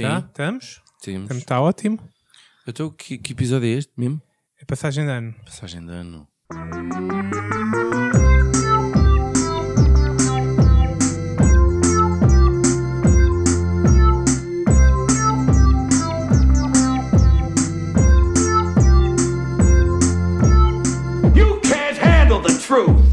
Sim. 0.00 0.06
Tá? 0.06 0.18
Estamos? 0.26 0.82
Temos. 1.02 1.30
Está 1.36 1.60
ótimo. 1.60 1.98
Então, 2.66 2.90
que, 2.90 3.18
que 3.18 3.32
episódio 3.32 3.66
é 3.66 3.72
este 3.72 3.92
mesmo? 3.98 4.20
É 4.58 4.64
passagem 4.64 5.04
de 5.04 5.10
ano. 5.10 5.34
Passagem 5.44 5.84
de 5.84 5.92
ano. 5.92 6.26
You 21.34 21.60
can't 21.60 21.98
handle 21.98 22.40
the 22.40 22.54
truth. 22.58 23.10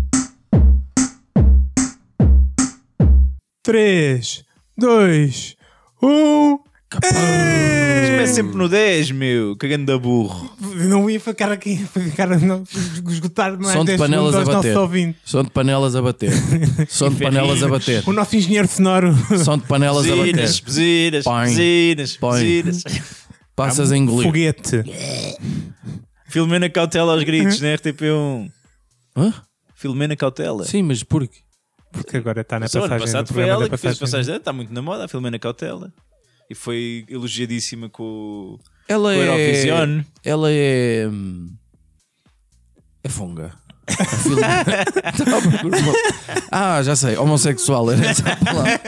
3, 3.63 4.45
2, 4.77 5.57
1. 6.01 6.66
Começa 6.89 8.33
sempre 8.33 8.55
no 8.55 8.69
10, 8.69 9.11
meu. 9.11 9.55
Cagando 9.57 9.85
da 9.85 9.97
burro. 9.97 10.55
Não 10.87 11.09
ia 11.09 11.19
ficar 11.19 11.51
aqui, 11.51 11.77
ficar 11.93 12.27
não, 12.39 12.63
esgotar 13.09 13.57
mais 13.59 13.73
Som 13.73 13.81
de 13.81 13.97
10 13.97 13.99
panelas 13.99 14.35
a 14.35 14.45
bater. 14.45 15.15
Som 15.25 15.43
de 15.43 15.49
panelas 15.51 15.95
a 15.95 16.01
bater. 16.01 16.31
Som 16.87 17.09
de 17.09 17.23
panelas 17.23 17.63
a 17.63 17.67
bater. 17.67 18.03
O 18.07 18.13
nosso 18.13 18.35
engenheiro 18.35 18.67
sonoro. 18.67 19.13
Som 19.43 19.57
de 19.57 19.65
panelas 19.65 20.09
a 20.09 20.15
bater. 20.15 20.61
Buzinas, 20.63 21.23
Põe. 22.17 22.39
buzinas. 22.39 22.83
Passas 23.55 23.91
a 23.91 23.97
engolir. 23.97 24.27
Foguete. 24.27 24.83
Filomena 26.27 26.69
Cautela 26.69 27.13
aos 27.13 27.23
gritos 27.23 27.59
na 27.59 27.69
RTP1. 27.69 28.51
Hã? 29.15 29.33
Filomena 29.75 30.15
Cautela. 30.15 30.63
Sim, 30.65 30.83
mas 30.83 31.03
porquê? 31.03 31.39
Porque 31.91 32.17
agora 32.17 32.41
está 32.41 32.59
na 32.59 32.67
Só 32.67 32.79
ano 32.79 32.89
passagem 32.89 33.05
passado 33.07 33.27
do 33.27 33.33
foi 33.33 33.47
ela 33.47 33.63
que 33.69 33.77
fez 33.77 33.81
passagem. 33.81 33.99
passagem 33.99 34.25
de 34.25 34.31
ano, 34.31 34.39
está 34.39 34.53
muito 34.53 34.73
na 34.73 34.81
moda, 34.81 35.05
a 35.05 35.07
Filomena 35.07 35.39
Cautela. 35.39 35.91
E 36.49 36.55
foi 36.55 37.05
elogiadíssima 37.09 37.89
com 37.89 38.03
o 38.03 38.59
Ela 38.87 39.13
com 39.13 39.19
o 39.19 39.21
é. 39.23 39.27
Eurovision. 39.27 40.01
Ela 40.23 40.51
é. 40.51 41.07
hum, 41.07 41.49
É 43.03 43.09
funga. 43.09 43.53
Uma- 45.63 45.93
ah, 46.51 46.83
já 46.83 46.95
sei. 46.95 47.17
Homossexual 47.17 47.91
era 47.91 48.05
essa 48.07 48.35
palavra. 48.37 48.79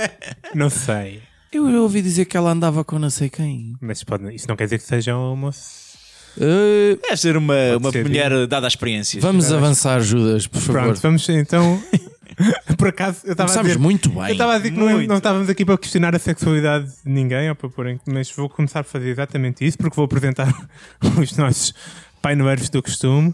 Não 0.53 0.69
sei. 0.69 1.21
Eu 1.51 1.66
ouvi 1.81 2.01
dizer 2.01 2.25
que 2.25 2.38
ela 2.38 2.51
andava 2.51 2.83
com 2.83 2.99
não 2.99 3.09
sei 3.09 3.29
quem. 3.29 3.73
Mas 3.81 4.03
pode, 4.03 4.33
isso 4.35 4.47
não 4.47 4.55
quer 4.55 4.66
dizer 4.66 4.77
que 4.77 4.83
seja 4.85 5.16
um 5.16 5.21
almoço. 5.21 5.89
Uh, 6.38 6.95
Deve 7.01 7.17
ser 7.17 7.35
uma, 7.35 7.55
uma 7.77 7.91
ser, 7.91 8.03
mulher 8.03 8.45
dada 8.47 8.67
à 8.67 8.69
experiência. 8.69 9.19
vamos 9.19 9.51
avançar, 9.51 9.99
Judas, 10.01 10.45
por 10.47 10.61
favor. 10.61 10.83
Pronto, 10.83 10.99
vamos 11.01 11.27
então. 11.29 11.81
Por 12.77 12.88
acaso, 12.88 13.22
eu 13.25 13.31
estava 13.33 13.59
a 13.59 13.61
dizer. 13.63 13.77
muito 13.80 14.09
Eu 14.09 14.16
bem. 14.22 14.31
estava 14.31 14.53
a 14.53 14.58
dizer 14.58 14.72
que 14.72 14.77
não, 14.80 14.89
Muito. 14.89 15.08
não 15.09 15.17
estávamos 15.17 15.49
aqui 15.49 15.66
para 15.66 15.77
questionar 15.77 16.16
a 16.16 16.19
sexualidade 16.19 16.85
de 17.03 17.09
ninguém, 17.11 17.49
ou 17.49 17.55
para 17.55 17.69
pôr 17.69 17.88
em- 17.88 17.99
mas 18.08 18.31
vou 18.31 18.47
começar 18.49 18.81
a 18.81 18.83
fazer 18.83 19.09
exatamente 19.09 19.66
isso, 19.66 19.77
porque 19.77 19.95
vou 19.95 20.05
apresentar 20.05 20.47
os 21.19 21.35
nossos 21.38 21.73
painoeiros 22.22 22.69
do 22.69 22.81
costume. 22.81 23.33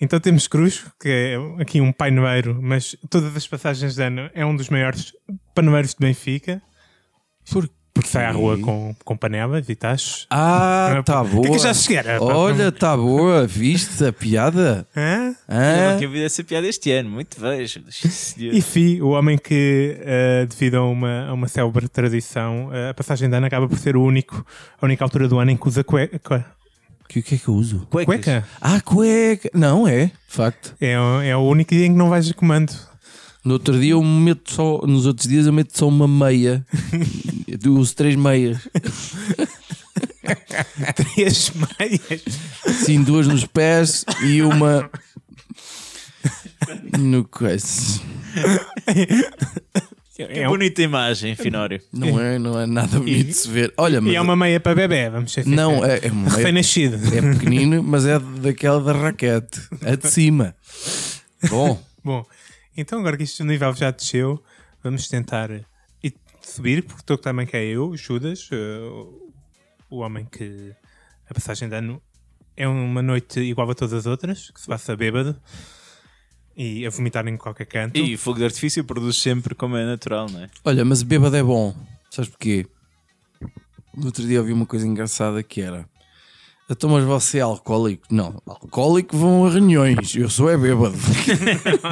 Então 0.00 0.20
temos 0.20 0.46
Cruz, 0.46 0.84
que 1.00 1.08
é 1.08 1.36
aqui 1.62 1.80
um 1.80 1.92
painoeiro, 1.92 2.58
mas 2.62 2.94
todas 3.10 3.36
as 3.36 3.46
passagens 3.48 3.96
de 3.96 4.02
ano 4.02 4.30
é 4.32 4.46
um 4.46 4.54
dos 4.54 4.68
maiores 4.68 5.12
panoeiros 5.54 5.90
de 5.90 5.96
Benfica, 5.98 6.62
Por- 7.50 7.68
porque 7.98 8.10
sai 8.10 8.26
à 8.26 8.30
rua 8.30 8.56
com, 8.58 8.94
com 9.04 9.16
panelas 9.16 9.68
e 9.68 9.74
tachos. 9.74 10.24
Ah, 10.30 11.02
tá 11.04 11.20
O 11.26 11.26
que 11.26 11.34
boa. 11.34 11.46
é 11.48 11.50
que 11.50 11.58
já 11.58 11.74
quer? 11.74 12.20
Olha, 12.22 12.70
tá 12.70 12.96
boa. 12.96 13.44
Viste 13.44 14.04
a 14.04 14.12
piada? 14.12 14.86
Hã? 14.96 15.34
Eu 15.48 15.56
Hã? 15.56 15.90
não 15.90 15.96
tinha 15.96 16.08
ouvido 16.08 16.24
essa 16.24 16.44
piada 16.44 16.68
este 16.68 16.92
ano. 16.92 17.10
Muito 17.10 17.36
senhor. 18.08 18.54
E 18.54 18.62
Fi, 18.62 19.02
o 19.02 19.08
homem 19.08 19.36
que, 19.36 19.96
eh, 20.00 20.46
devido 20.48 20.76
a 20.76 20.88
uma, 20.88 21.26
a 21.26 21.32
uma 21.32 21.48
célebre 21.48 21.88
tradição, 21.88 22.70
eh, 22.72 22.90
a 22.90 22.94
passagem 22.94 23.28
de 23.28 23.34
ano 23.36 23.46
acaba 23.46 23.66
por 23.68 23.76
ser 23.80 23.96
o 23.96 24.02
único, 24.04 24.46
a 24.80 24.86
única 24.86 25.02
altura 25.04 25.26
do 25.26 25.40
ano 25.40 25.50
em 25.50 25.56
que 25.56 25.66
usa 25.66 25.82
cueca. 25.82 26.44
Que, 27.08 27.18
o 27.18 27.22
que 27.24 27.34
é 27.34 27.38
que 27.38 27.48
eu 27.48 27.54
uso? 27.54 27.84
Cuecas. 27.90 28.14
cueca. 28.14 28.48
Ah, 28.60 28.80
cueca. 28.80 29.50
Não, 29.52 29.88
é. 29.88 30.06
De 30.06 30.12
facto. 30.28 30.76
É, 30.80 30.92
é 30.92 31.36
o 31.36 31.40
único 31.40 31.74
dia 31.74 31.86
em 31.86 31.90
que 31.92 31.98
não 31.98 32.10
vais 32.10 32.30
a 32.30 32.34
comando. 32.34 32.72
No 33.44 33.54
outro 33.54 33.78
dia 33.80 33.92
eu 33.92 34.02
meto 34.02 34.52
só. 34.52 34.80
Nos 34.86 35.06
outros 35.06 35.26
dias 35.28 35.46
eu 35.46 35.52
meto 35.52 35.76
só 35.76 35.88
uma 35.88 36.06
meia. 36.08 36.64
eu 37.46 37.74
uso 37.74 37.94
três 37.94 38.14
meias. 38.16 38.58
Três 40.94 41.52
meias. 41.54 42.22
Sim, 42.84 43.02
duas 43.02 43.26
nos 43.26 43.44
pés 43.46 44.04
e 44.24 44.42
uma. 44.42 44.90
No 46.98 47.24
coisa. 47.24 48.00
Que 50.14 50.22
É, 50.24 50.46
um- 50.48 50.50
bonita 50.50 50.82
imagem, 50.82 51.34
Finório. 51.36 51.80
Não 51.92 52.20
é, 52.20 52.38
não 52.38 52.58
é 52.60 52.66
nada 52.66 52.98
bonito 52.98 53.26
de 53.28 53.34
se 53.34 53.48
ver. 53.48 53.72
Olha, 53.76 54.00
mas. 54.00 54.12
e 54.12 54.16
é 54.16 54.20
uma 54.20 54.34
meia 54.34 54.58
para 54.58 54.74
bebê, 54.74 55.08
vamos 55.08 55.32
ser 55.32 55.46
Não, 55.46 55.84
é, 55.84 56.00
é 56.02 56.10
uma 56.10 56.24
meia. 56.24 56.36
Recém-nascido. 56.36 56.96
É 57.16 57.22
pequenino, 57.34 57.82
mas 57.84 58.04
é 58.04 58.18
daquela 58.18 58.80
da 58.80 58.92
raquete. 58.92 59.60
É 59.82 59.96
de 59.96 60.10
cima. 60.10 60.54
Bom, 61.48 61.80
Bom, 62.04 62.26
então 62.80 63.00
agora 63.00 63.16
que 63.16 63.24
este 63.24 63.42
nível 63.42 63.74
já 63.74 63.90
desceu, 63.90 64.40
vamos 64.82 65.08
tentar 65.08 65.50
ir 65.50 66.14
subir, 66.40 66.84
porque 66.84 67.00
estou 67.00 67.18
também 67.18 67.44
que 67.44 67.56
é 67.56 67.64
eu, 67.64 67.96
Judas, 67.96 68.48
eh, 68.52 68.80
o 69.90 69.98
homem 69.98 70.24
que 70.24 70.72
a 71.28 71.34
passagem 71.34 71.68
de 71.68 71.74
ano 71.74 72.00
é 72.56 72.68
uma 72.68 73.02
noite 73.02 73.40
igual 73.40 73.68
a 73.68 73.74
todas 73.74 73.94
as 73.94 74.06
outras, 74.06 74.50
que 74.50 74.60
se 74.60 74.66
passa 74.68 74.96
bêbado 74.96 75.36
e 76.56 76.86
a 76.86 76.90
vomitar 76.90 77.26
em 77.26 77.36
qualquer 77.36 77.66
canto. 77.66 77.98
E 77.98 78.16
fogo 78.16 78.38
de 78.38 78.44
artifício 78.44 78.84
produz 78.84 79.16
sempre 79.16 79.56
como 79.56 79.76
é 79.76 79.84
natural, 79.84 80.28
não 80.30 80.44
é? 80.44 80.50
olha, 80.64 80.84
mas 80.84 81.02
bêbado 81.02 81.36
é 81.36 81.42
bom. 81.42 81.74
Sabes 82.10 82.30
porquê? 82.30 82.64
No 83.92 84.06
outro 84.06 84.24
dia 84.24 84.40
ouvi 84.40 84.52
uma 84.52 84.66
coisa 84.66 84.86
engraçada 84.86 85.42
que 85.42 85.60
era. 85.60 85.88
Então, 86.70 86.90
mas 86.90 87.02
você 87.02 87.38
é 87.38 87.40
alcoólico? 87.40 88.06
Não, 88.10 88.42
alcoólico 88.46 89.16
vão 89.16 89.46
a 89.46 89.50
reuniões. 89.50 90.14
Eu 90.14 90.28
sou 90.28 90.50
é 90.50 90.56
bêbado. 90.58 90.94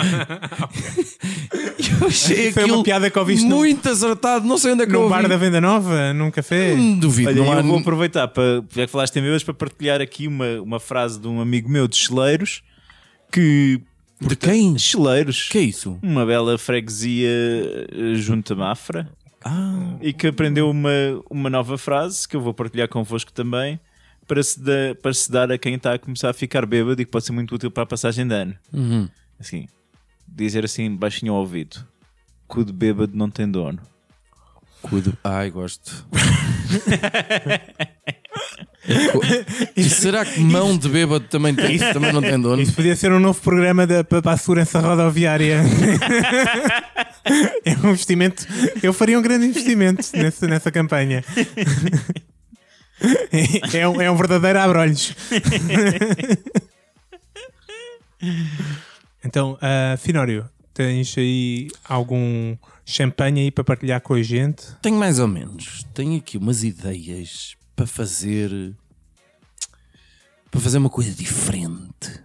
eu 2.01 2.07
achei 2.07 2.53
Foi 2.53 2.63
uma 2.65 2.69
aquilo 2.73 2.85
piada 2.85 3.11
que 3.11 3.19
ouviste 3.19 3.47
no- 3.47 3.57
muito 3.57 3.89
acertado. 3.89 4.47
Não 4.47 4.59
sei 4.59 4.73
onde 4.73 4.83
é 4.83 4.87
que 4.87 4.93
eu 4.93 5.01
No 5.01 5.05
ouvi. 5.07 5.15
bar 5.15 5.29
da 5.29 5.37
Venda 5.37 5.61
Nova, 5.61 6.13
num 6.13 6.31
café. 6.31 6.75
Hum, 6.75 6.99
Duvido. 6.99 7.31
Olha, 7.31 7.43
não 7.43 7.53
há... 7.53 7.57
eu 7.57 7.63
vou 7.65 7.79
aproveitar 7.79 8.29
para, 8.29 8.63
já 8.75 8.87
que 8.87 8.93
falaste 8.93 9.17
em 9.17 9.23
bebês, 9.23 9.43
para 9.43 9.55
partilhar 9.55 10.01
aqui 10.01 10.27
uma, 10.29 10.61
uma 10.61 10.81
frase 10.81 11.19
de 11.19 11.27
um 11.29 11.41
amigo 11.41 11.69
meu 11.69 11.89
de 11.89 11.97
Cheleiros 11.97 12.63
que. 13.33 13.81
De 14.21 14.35
quem? 14.35 14.79
Cheleiros. 14.79 15.49
Que 15.51 15.59
é 15.59 15.63
isso? 15.63 15.99
Uma 16.03 16.25
bela 16.25 16.57
freguesia 16.57 17.29
eh, 17.31 18.15
junto 18.15 18.55
a 18.55 18.57
Mafra 18.57 19.11
Ah, 19.45 19.91
e 20.01 20.11
que 20.13 20.27
aprendeu 20.27 20.71
uma, 20.71 20.89
uma 21.31 21.51
nova 21.51 21.77
frase 21.77 22.27
que 22.27 22.35
eu 22.35 22.41
vou 22.41 22.55
partilhar 22.55 22.89
convosco 22.89 23.31
também 23.31 23.79
para 24.27 24.43
se, 24.43 24.61
da- 24.61 24.95
para 25.01 25.15
se 25.15 25.31
dar 25.31 25.51
a 25.53 25.59
quem 25.59 25.75
está 25.75 25.95
a 25.95 25.99
começar 25.99 26.31
a 26.31 26.35
ficar 26.35 26.67
bêbado 26.67 27.01
e 27.01 27.05
que 27.05 27.11
pode 27.11 27.25
ser 27.25 27.33
muito 27.33 27.55
útil 27.55 27.71
para 27.71 27.85
a 27.85 27.87
passagem 27.87 28.27
de 28.27 28.35
ano. 28.35 28.55
uhum. 28.73 29.09
Assim, 29.39 29.69
dizer 30.27 30.65
assim 30.65 30.95
baixinho 30.95 31.33
ao 31.35 31.41
ouvido: 31.41 31.85
cu 32.49 32.65
de 32.65 32.73
bêbado 32.73 33.13
não 33.17 33.31
tem 33.31 33.49
dono. 33.51 33.79
Cuido. 34.83 35.17
Ai, 35.25 35.51
gosto. 35.51 36.07
e 39.77 39.83
será 39.85 40.25
que 40.25 40.39
mão 40.39 40.77
de 40.79 40.89
bêbado 40.89 41.27
também, 41.29 41.55
tem, 41.55 41.77
também 41.79 42.13
não 42.13 42.23
tem 42.23 42.41
dono? 42.41 42.63
Isso 42.63 42.73
podia 42.73 42.95
ser 42.95 43.11
um 43.11 43.19
novo 43.19 43.41
programa 43.41 43.85
da, 43.87 44.05
para 44.05 44.23
para 44.23 44.33
a 44.33 44.37
segurança 44.37 44.79
rodoviária. 44.79 45.61
é 47.65 47.73
um 47.85 47.91
investimento. 47.91 48.47
Eu 48.83 48.93
faria 48.93 49.19
um 49.19 49.23
grande 49.23 49.47
investimento 49.47 50.07
nessa, 50.15 50.47
nessa 50.47 50.71
campanha. 50.71 51.25
É 53.75 53.89
um, 53.89 54.01
é 54.01 54.11
um 54.11 54.17
verdadeiro 54.17 54.59
abrolhos. 54.59 55.15
então, 59.25 59.55
uh, 59.55 59.97
Finório, 59.99 60.49
tens 60.73 61.17
aí 61.19 61.69
algum 61.85 62.57
champanhe 62.85 63.43
aí 63.43 63.51
para 63.51 63.65
partilhar 63.65 64.01
com 64.01 64.15
a 64.15 64.23
gente? 64.23 64.65
Tenho 64.81 64.97
mais 64.97 65.19
ou 65.19 65.29
menos. 65.29 65.85
Tenho 65.93 66.17
aqui 66.17 66.39
umas 66.39 66.63
ideias 66.63 67.57
para 67.75 67.87
fazer. 67.87 68.51
para 70.51 70.61
fazer 70.61 70.79
uma 70.79 70.91
coisa 70.91 71.13
diferente. 71.13 72.25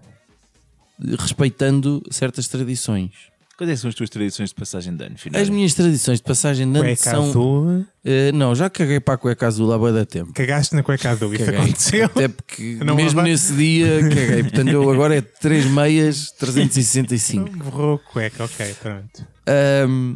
Respeitando 1.20 2.02
certas 2.12 2.48
tradições. 2.48 3.31
Quais 3.62 3.70
é 3.70 3.74
que 3.76 3.80
são 3.80 3.90
as 3.90 3.94
tuas 3.96 4.10
tradições 4.10 4.50
de 4.50 4.56
passagem 4.56 4.96
de 4.96 5.04
ano? 5.06 5.14
As 5.14 5.22
Finório? 5.22 5.54
minhas 5.54 5.74
tradições 5.76 6.18
de 6.18 6.24
passagem 6.24 6.66
de 6.72 6.80
ano 6.80 6.84
Cueca 6.88 7.12
são. 7.12 7.30
azul. 7.30 7.86
Eh, 8.04 8.32
não, 8.32 8.56
já 8.56 8.72
caguei 8.72 9.00
para 9.00 9.14
a 9.14 9.18
cueca 9.20 9.46
azul 9.46 9.72
há 9.72 9.78
bué 9.78 9.92
da 9.92 10.04
tempo. 10.04 10.34
Cagaste 10.34 10.74
na 10.76 10.82
cueca 10.82 11.12
azul. 11.12 11.32
Isso 11.32 11.46
Caguei. 11.46 11.60
aconteceu. 11.62 12.06
Até 12.06 12.28
porque 12.28 12.80
Não 12.84 12.96
mesmo 12.96 13.18
lava- 13.18 13.30
nesse 13.30 13.54
dia 13.54 14.02
caguei. 14.10 14.42
Portanto, 14.42 14.70
eu 14.70 14.90
agora 14.90 15.16
é 15.16 15.22
3 15.22 15.66
meias, 15.66 16.32
365. 16.32 17.50
Borrou 17.58 18.00
cueca, 18.00 18.46
ok, 18.46 18.76
pronto. 18.82 19.28
Ahm, 19.46 20.16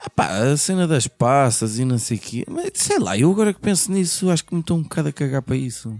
ah 0.00 0.10
pá, 0.10 0.26
a 0.52 0.56
cena 0.56 0.88
das 0.88 1.06
passas 1.06 1.78
e 1.78 1.84
não 1.84 1.96
sei 1.96 2.16
o 2.16 2.20
quê. 2.20 2.44
Mas, 2.50 2.70
sei 2.74 2.98
lá, 2.98 3.16
eu 3.16 3.30
agora 3.30 3.54
que 3.54 3.60
penso 3.60 3.92
nisso, 3.92 4.28
acho 4.30 4.44
que 4.44 4.52
me 4.52 4.62
estou 4.62 4.76
um 4.76 4.82
bocado 4.82 5.10
a 5.10 5.12
cagar 5.12 5.42
para 5.42 5.54
isso. 5.54 5.94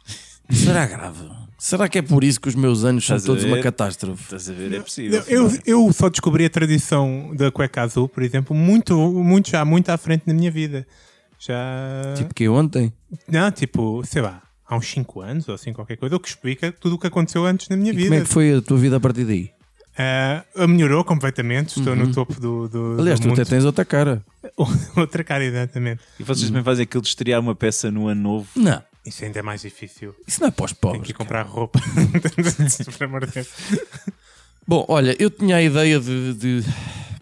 Será 0.52 0.84
grave? 0.84 1.26
Será 1.58 1.88
que 1.88 1.98
é 1.98 2.02
por 2.02 2.22
isso 2.22 2.40
que 2.40 2.48
os 2.48 2.54
meus 2.54 2.84
anos 2.84 3.04
são 3.04 3.16
Estás 3.16 3.24
a 3.24 3.26
todos 3.34 3.44
uma 3.44 3.60
catástrofe? 3.60 4.22
Estás 4.22 4.48
a 4.48 4.52
ver? 4.52 4.72
É 4.74 4.80
possível. 4.80 5.22
Eu, 5.26 5.50
eu 5.66 5.92
só 5.92 6.08
descobri 6.08 6.44
a 6.44 6.50
tradição 6.50 7.32
da 7.34 7.50
cueca 7.50 7.82
azul, 7.82 8.08
por 8.08 8.22
exemplo, 8.22 8.54
muito, 8.54 8.96
muito 9.12 9.50
já 9.50 9.64
muito 9.64 9.88
à 9.90 9.96
frente 9.98 10.22
na 10.26 10.32
minha 10.34 10.50
vida. 10.52 10.86
Já. 11.40 12.14
Tipo 12.16 12.32
que 12.34 12.48
ontem. 12.48 12.92
Não, 13.26 13.50
tipo, 13.50 14.02
sei 14.04 14.22
lá, 14.22 14.40
há 14.66 14.76
uns 14.76 14.86
5 14.86 15.20
anos 15.20 15.48
ou 15.48 15.54
assim, 15.54 15.72
qualquer 15.72 15.96
coisa, 15.96 16.14
o 16.14 16.20
que 16.20 16.28
explica 16.28 16.70
tudo 16.72 16.94
o 16.94 16.98
que 16.98 17.06
aconteceu 17.08 17.44
antes 17.44 17.68
na 17.68 17.76
minha 17.76 17.92
E 17.92 17.96
vida. 17.96 18.08
como 18.08 18.20
é 18.20 18.22
que 18.24 18.28
foi 18.28 18.54
a 18.54 18.62
tua 18.62 18.76
vida 18.78 18.96
a 18.96 19.00
partir 19.00 19.24
daí? 19.24 19.50
Ah, 20.00 20.44
melhorou 20.68 21.02
completamente, 21.02 21.76
estou 21.76 21.96
no 21.96 22.12
topo 22.12 22.34
do, 22.40 22.68
do, 22.68 22.78
Uhum. 22.78 23.00
Aliás, 23.00 23.18
do 23.18 23.24
tu 23.24 23.28
mundo. 23.30 23.40
até 23.40 23.50
tens 23.50 23.64
outra 23.64 23.84
cara. 23.84 24.22
Outra 24.96 25.24
cara, 25.24 25.44
exatamente. 25.44 26.00
E 26.20 26.22
vocês 26.22 26.48
também 26.48 26.62
fazem 26.62 26.84
aquilo 26.84 27.02
de 27.02 27.08
estrear 27.08 27.40
uma 27.40 27.54
peça 27.54 27.90
no 27.90 28.06
ano 28.06 28.20
novo. 28.22 28.46
Não, 28.56 28.80
Isso 29.06 29.24
ainda 29.24 29.38
é 29.38 29.42
mais 29.42 29.62
difícil. 29.62 30.14
isso 30.26 30.40
não 30.40 30.48
é 30.48 30.50
para 30.50 30.64
os 30.66 30.72
pobres. 30.72 31.02
que 31.04 31.10
ir 31.12 31.14
comprar 31.14 31.42
roupa. 31.42 31.80
De 33.26 33.32
Deus. 33.32 33.48
Bom, 34.66 34.84
olha, 34.88 35.16
eu 35.18 35.30
tinha 35.30 35.56
a 35.56 35.62
ideia 35.62 35.98
de. 35.98 36.34
de- 36.34 36.64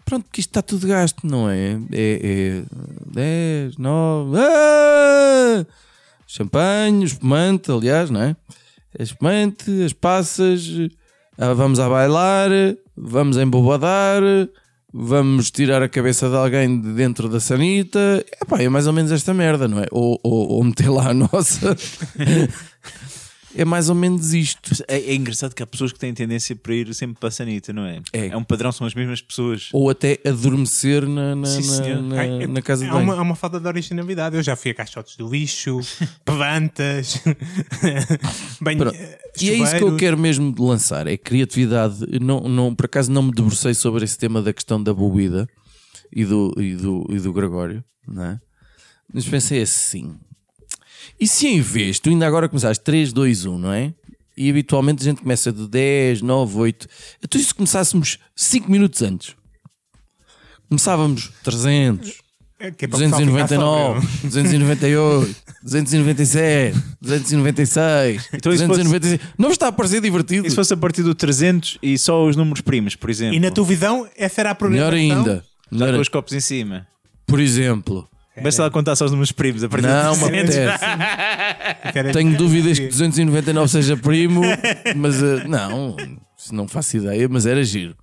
Pronto, 0.03 0.25
que 0.31 0.39
isto 0.39 0.49
está 0.49 0.61
tudo 0.61 0.87
gasto, 0.87 1.25
não 1.27 1.49
é? 1.49 1.77
É, 1.91 2.61
é 2.61 2.63
10, 3.65 3.77
9. 3.77 4.37
Ah! 4.37 5.65
Champanhe, 6.25 7.05
espumante, 7.05 7.71
aliás, 7.71 8.09
não 8.09 8.21
é? 8.21 8.35
É 8.97 9.03
Espumante, 9.03 9.83
as 9.83 9.93
passas, 9.93 10.65
ah, 11.37 11.53
vamos 11.53 11.79
a 11.79 11.89
bailar, 11.89 12.49
vamos 12.95 13.37
embobadar, 13.37 14.21
vamos 14.93 15.51
tirar 15.51 15.81
a 15.81 15.89
cabeça 15.89 16.29
de 16.29 16.35
alguém 16.35 16.79
de 16.79 16.93
dentro 16.93 17.29
da 17.29 17.39
sanita. 17.39 18.23
Epá, 18.41 18.61
é 18.61 18.69
mais 18.69 18.87
ou 18.87 18.93
menos 18.93 19.11
esta 19.11 19.33
merda, 19.33 19.67
não 19.67 19.79
é? 19.79 19.85
Ou, 19.91 20.19
ou, 20.23 20.49
ou 20.49 20.63
meter 20.63 20.89
lá 20.89 21.09
a 21.09 21.13
nossa. 21.13 21.75
é 23.57 23.65
mais 23.65 23.89
ou 23.89 23.95
menos 23.95 24.33
isto. 24.33 24.71
É, 24.87 24.97
é 24.97 25.15
engraçado 25.15 25.53
que 25.53 25.61
há 25.63 25.67
pessoas 25.67 25.91
que 25.91 25.99
têm 25.99 26.13
tendência 26.13 26.55
para 26.55 26.73
ir 26.73 26.93
sempre 26.93 27.19
para 27.19 27.29
a 27.29 27.31
sanita, 27.31 27.73
não 27.73 27.83
é? 27.85 28.01
É. 28.13 28.35
um 28.37 28.43
padrão, 28.43 28.71
são 28.71 28.85
as 28.87 28.93
mesmas 28.93 29.21
pessoas. 29.21 29.69
Ou 29.73 29.89
até 29.89 30.19
adormecer 30.25 31.07
na, 31.07 31.35
na, 31.35 31.45
Sim, 31.47 31.81
na- 31.81 32.01
na- 32.01 32.23
é- 32.23 32.47
na 32.47 32.61
casa 32.61 32.83
de 32.85 32.89
há 32.89 32.93
banho. 32.93 33.03
uma, 33.05 33.15
há 33.15 33.21
uma 33.21 33.35
falta 33.35 33.59
de 33.59 33.67
originalidade. 33.67 34.35
Eu 34.35 34.43
já 34.43 34.55
fui 34.55 34.71
a 34.71 34.73
caixotes 34.73 35.17
do 35.17 35.27
lixo, 35.29 35.79
plantas, 36.23 37.21
banho, 38.61 38.77
Pronto. 38.79 38.95
eh, 38.95 39.19
E 39.41 39.49
é 39.49 39.53
isso 39.57 39.75
que 39.75 39.83
eu 39.83 39.95
quero 39.97 40.17
mesmo 40.17 40.53
lançar, 40.59 41.07
é 41.07 41.17
criatividade. 41.17 42.05
Não, 42.21 42.41
não, 42.41 42.73
por 42.75 42.85
acaso 42.85 43.11
não 43.11 43.23
me 43.23 43.31
debrucei 43.31 43.73
sobre 43.73 44.03
esse 44.03 44.17
tema 44.17 44.41
da 44.41 44.53
questão 44.53 44.81
da 44.81 44.93
bebida 44.93 45.47
e 46.13 46.25
do, 46.25 46.53
e 46.57 46.75
do, 46.75 47.05
e 47.09 47.19
do 47.19 47.33
Gregório, 47.33 47.83
não 48.07 48.23
é? 48.23 48.39
Mas 49.13 49.25
pensei 49.27 49.61
assim: 49.61 50.15
e 51.19 51.27
se 51.27 51.47
em 51.47 51.61
vez 51.61 51.99
tu 51.99 52.09
ainda 52.09 52.27
agora 52.27 52.47
começares 52.49 52.77
3, 52.77 53.11
2, 53.13 53.45
1, 53.45 53.57
não 53.57 53.71
é? 53.73 53.93
E 54.35 54.49
habitualmente 54.49 55.01
a 55.01 55.05
gente 55.05 55.21
começa 55.21 55.51
de 55.51 55.67
10, 55.67 56.21
9, 56.21 56.57
8. 56.57 56.87
Então, 57.23 57.41
se 57.41 57.53
começássemos 57.53 58.19
5 58.35 58.69
minutos 58.71 59.01
antes? 59.01 59.35
Começávamos 60.69 61.31
300, 61.43 62.13
É 62.59 62.71
que 62.71 62.85
é 62.85 62.87
para 62.87 62.97
o 62.97 62.99
pessoal 62.99 63.21
ficar 63.21 63.47
299, 63.47 64.01
sóbrio. 64.01 64.19
298, 64.29 65.35
297, 65.63 66.77
296, 67.01 68.29
Então 68.33 68.51
isso 68.51 68.67
fosse- 68.67 68.83
296. 68.83 69.19
Não 69.37 69.49
está 69.51 69.67
a 69.67 69.71
parecer 69.71 70.01
divertido? 70.01 70.45
E 70.45 70.49
se 70.49 70.55
fosse 70.55 70.73
a 70.73 70.77
partir 70.77 71.03
do 71.03 71.15
300 71.15 71.77
e 71.81 71.97
só 71.97 72.25
os 72.27 72.35
números 72.35 72.61
primos, 72.61 72.95
por 72.95 73.09
exemplo? 73.09 73.35
E 73.35 73.39
na 73.39 73.49
tua 73.49 73.63
visão, 73.63 74.07
essa 74.17 74.41
era 74.41 74.51
a 74.51 74.67
Melhor 74.69 74.89
programação? 74.91 75.19
ainda. 75.31 75.45
Melhor- 75.71 75.93
com 75.95 76.01
os 76.01 76.09
copos 76.09 76.33
em 76.33 76.39
cima. 76.39 76.85
Por 77.25 77.39
exemplo, 77.39 78.07
Basta 78.43 78.63
lá 78.63 78.69
contar 78.71 78.95
só 78.95 79.05
os 79.05 79.11
números 79.11 79.31
primos 79.31 79.63
a 79.63 79.69
partir 79.69 79.87
não 79.87 80.13
do 80.17 80.25
me 80.25 80.43
300. 80.43 80.55
apetece. 80.81 81.97
Era- 81.97 82.11
Tenho 82.13 82.37
dúvidas 82.37 82.77
que 82.79 82.87
299 82.87 83.67
seja 83.71 83.97
primo, 83.97 84.41
mas 84.95 85.21
eh, 85.23 85.47
não, 85.47 85.95
se 86.37 86.53
não 86.53 86.67
faço 86.67 86.97
ideia, 86.97 87.27
mas 87.29 87.45
era 87.45 87.63
giro. 87.63 87.95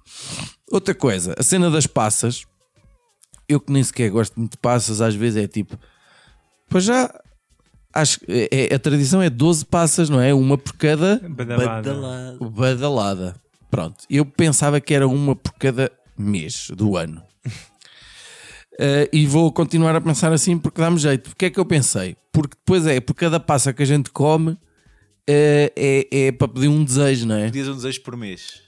Outra 0.70 0.94
coisa, 0.94 1.34
a 1.38 1.42
cena 1.42 1.70
das 1.70 1.86
passas. 1.86 2.44
Eu 3.48 3.60
que 3.60 3.70
nem 3.70 3.82
sequer 3.82 4.10
gosto 4.10 4.34
muito 4.38 4.52
de 4.52 4.58
passas, 4.58 5.00
às 5.02 5.14
vezes 5.14 5.42
é 5.42 5.46
tipo, 5.46 5.78
pois 6.68 6.84
já. 6.84 7.10
Acho 7.92 8.18
que 8.20 8.48
é, 8.50 8.72
é- 8.72 8.74
a 8.74 8.78
tradição 8.78 9.22
é 9.22 9.30
12 9.30 9.64
passas, 9.64 10.08
não 10.10 10.20
é? 10.20 10.34
Uma 10.34 10.58
por 10.58 10.72
cada 10.72 11.20
Badalada. 11.28 12.38
badalada. 12.40 13.36
Pronto, 13.70 14.04
eu 14.10 14.24
pensava 14.24 14.80
que 14.80 14.92
era 14.94 15.06
uma 15.06 15.36
por 15.36 15.52
cada 15.52 15.92
mês 16.18 16.68
do 16.74 16.96
ano. 16.96 17.22
Eh, 18.78 19.08
e 19.12 19.26
vou 19.26 19.52
continuar 19.52 19.94
a 19.94 20.00
pensar 20.00 20.32
assim 20.32 20.58
porque 20.58 20.80
dá-me 20.80 20.98
jeito. 20.98 21.30
O 21.30 21.36
que 21.36 21.46
é 21.46 21.50
que 21.50 21.58
eu 21.58 21.64
pensei? 21.64 22.16
Porque 22.32 22.56
depois 22.56 22.86
é, 22.86 23.00
por 23.00 23.14
cada 23.14 23.38
passa 23.38 23.72
que 23.72 23.82
a 23.82 23.86
gente 23.86 24.10
come 24.10 24.58
eh, 25.26 25.72
é, 25.76 26.26
é 26.26 26.32
para 26.32 26.48
pedir 26.48 26.68
um 26.68 26.84
desejo, 26.84 27.26
não 27.26 27.36
é? 27.36 27.46
Pedias 27.46 27.68
um 27.68 27.76
desejo 27.76 28.02
por 28.02 28.16
mês. 28.16 28.62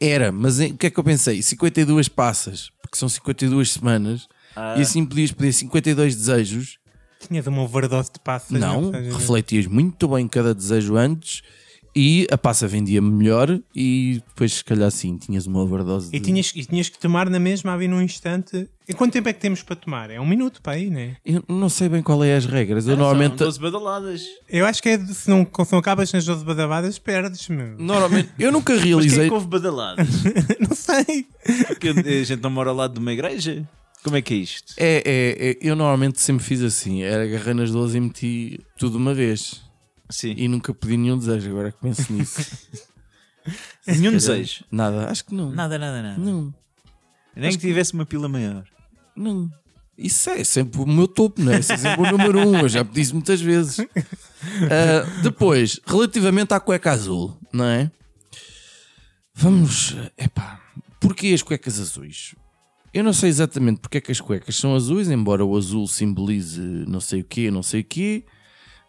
Era, 0.00 0.32
mas 0.32 0.58
o 0.60 0.76
que 0.76 0.86
é 0.86 0.90
que 0.90 0.98
eu 0.98 1.04
pensei? 1.04 1.42
52 1.42 2.08
passas, 2.08 2.70
porque 2.80 2.96
são 2.96 3.08
52 3.08 3.72
semanas, 3.72 4.28
e 4.76 4.82
assim 4.82 5.04
podias 5.04 5.32
pedir 5.32 5.52
52 5.52 6.14
desejos. 6.14 6.78
Tinha 7.18 7.42
de 7.42 7.48
uma 7.48 7.62
overdose 7.62 8.10
de 8.12 8.20
passas. 8.20 8.50
Não, 8.50 8.94
é? 8.94 9.10
refletias 9.10 9.66
muito 9.66 10.06
bem 10.08 10.28
cada 10.28 10.54
desejo 10.54 10.96
antes 10.96 11.42
e 11.94 12.26
a 12.30 12.38
passa 12.38 12.68
vendia 12.68 13.00
melhor 13.02 13.58
e 13.74 14.22
depois 14.28 14.54
se 14.54 14.64
calhar 14.64 14.90
sim, 14.90 15.16
tinhas 15.16 15.46
uma 15.46 15.60
overdose 15.60 16.08
E 16.14 16.18
de... 16.18 16.24
tinhas, 16.24 16.52
e 16.54 16.64
tinhas 16.64 16.88
que 16.88 16.98
tomar 16.98 17.28
na 17.28 17.38
mesma 17.40 17.72
ali 17.74 17.88
num 17.88 18.00
instante. 18.00 18.68
E 18.88 18.92
quanto 18.94 19.12
tempo 19.12 19.28
é 19.28 19.32
que 19.32 19.40
temos 19.40 19.62
para 19.62 19.76
tomar? 19.76 20.10
É 20.10 20.20
um 20.20 20.26
minuto 20.26 20.60
para 20.62 20.72
aí, 20.74 20.90
né? 20.90 21.16
Eu 21.24 21.42
não 21.48 21.68
sei 21.68 21.88
bem 21.88 22.02
qual 22.02 22.22
é 22.24 22.34
as 22.36 22.44
regras. 22.46 22.86
Eu 22.86 22.94
São 22.96 23.02
normalmente, 23.04 23.36
12 23.38 23.60
badaladas. 23.60 24.22
Eu 24.48 24.66
acho 24.66 24.82
que 24.82 24.88
é 24.90 24.96
de- 24.96 25.14
se 25.14 25.28
não, 25.30 25.44
se 25.64 25.72
não 25.72 25.78
acabas 25.78 26.12
nas 26.12 26.24
12 26.24 26.44
badaladas, 26.44 26.98
perdes, 26.98 27.48
meu. 27.48 27.76
normalmente 27.78 28.30
eu 28.38 28.50
nunca 28.52 28.72
Mas 28.74 28.82
quem 28.82 28.90
é 28.92 28.94
realizei. 28.94 29.28
que 29.28 29.34
houve 29.34 29.46
badaladas? 29.46 30.08
Não 30.60 30.74
sei. 30.76 31.26
Porque 31.68 31.88
a 31.88 32.24
gente 32.24 32.42
não 32.42 32.50
mora 32.50 32.70
ao 32.70 32.76
lado 32.76 32.94
de 32.94 33.00
uma 33.00 33.12
igreja? 33.12 33.68
Como 34.02 34.16
é 34.16 34.22
que 34.22 34.32
é 34.34 34.36
isto? 34.38 34.74
É, 34.78 35.02
é, 35.04 35.50
é, 35.50 35.58
eu 35.60 35.76
normalmente 35.76 36.20
sempre 36.20 36.42
fiz 36.44 36.62
assim: 36.62 37.02
era 37.02 37.24
agarrei 37.24 37.52
nas 37.54 37.70
12 37.70 37.96
e 37.96 38.00
meti 38.00 38.60
tudo 38.78 38.96
uma 38.96 39.12
vez 39.12 39.60
Sim. 40.10 40.34
e 40.36 40.48
nunca 40.48 40.74
pedi 40.74 40.96
nenhum 40.96 41.18
desejo. 41.18 41.50
Agora 41.50 41.72
que 41.72 41.80
penso 41.80 42.12
nisso, 42.12 42.40
Nenhum 43.86 44.12
desejo. 44.12 44.64
nada, 44.70 45.10
acho 45.10 45.24
que 45.24 45.34
não. 45.34 45.50
Nada, 45.50 45.78
nada, 45.78 46.02
nada. 46.02 46.18
Não, 46.20 46.52
Nem 47.34 47.50
que 47.52 47.58
tivesse 47.58 47.94
uma 47.94 48.04
pila 48.06 48.28
maior. 48.28 48.64
não. 49.16 49.50
Isso 50.02 50.30
é 50.30 50.42
sempre 50.44 50.80
o 50.80 50.86
meu 50.86 51.06
topo, 51.06 51.42
não 51.42 51.52
é? 51.52 51.58
Isso 51.60 51.74
é 51.74 51.76
sempre 51.76 52.00
o 52.00 52.10
número 52.10 52.38
um. 52.48 52.58
Eu 52.60 52.68
já 52.70 52.82
pedi 52.82 53.02
isso 53.02 53.14
muitas 53.14 53.40
vezes. 53.40 53.76
Ah, 54.70 55.20
depois, 55.22 55.78
relativamente 55.86 56.54
à 56.54 56.58
cueca 56.60 56.92
azul, 56.92 57.36
não 57.52 57.66
é? 57.66 57.90
Vamos, 59.34 59.94
epá, 60.18 60.60
porquê 60.98 61.28
as 61.34 61.42
cuecas 61.42 61.78
azuis? 61.78 62.34
Eu 62.92 63.04
não 63.04 63.12
sei 63.12 63.28
exatamente 63.28 63.80
porque 63.80 63.98
é 63.98 64.00
que 64.00 64.10
as 64.10 64.20
cuecas 64.20 64.56
são 64.56 64.74
azuis, 64.74 65.10
embora 65.10 65.44
o 65.44 65.56
azul 65.56 65.86
simbolize 65.86 66.58
não 66.88 67.00
sei 67.00 67.20
o 67.20 67.24
quê, 67.24 67.50
não 67.50 67.62
sei 67.62 67.82
o 67.82 67.84
quê, 67.84 68.24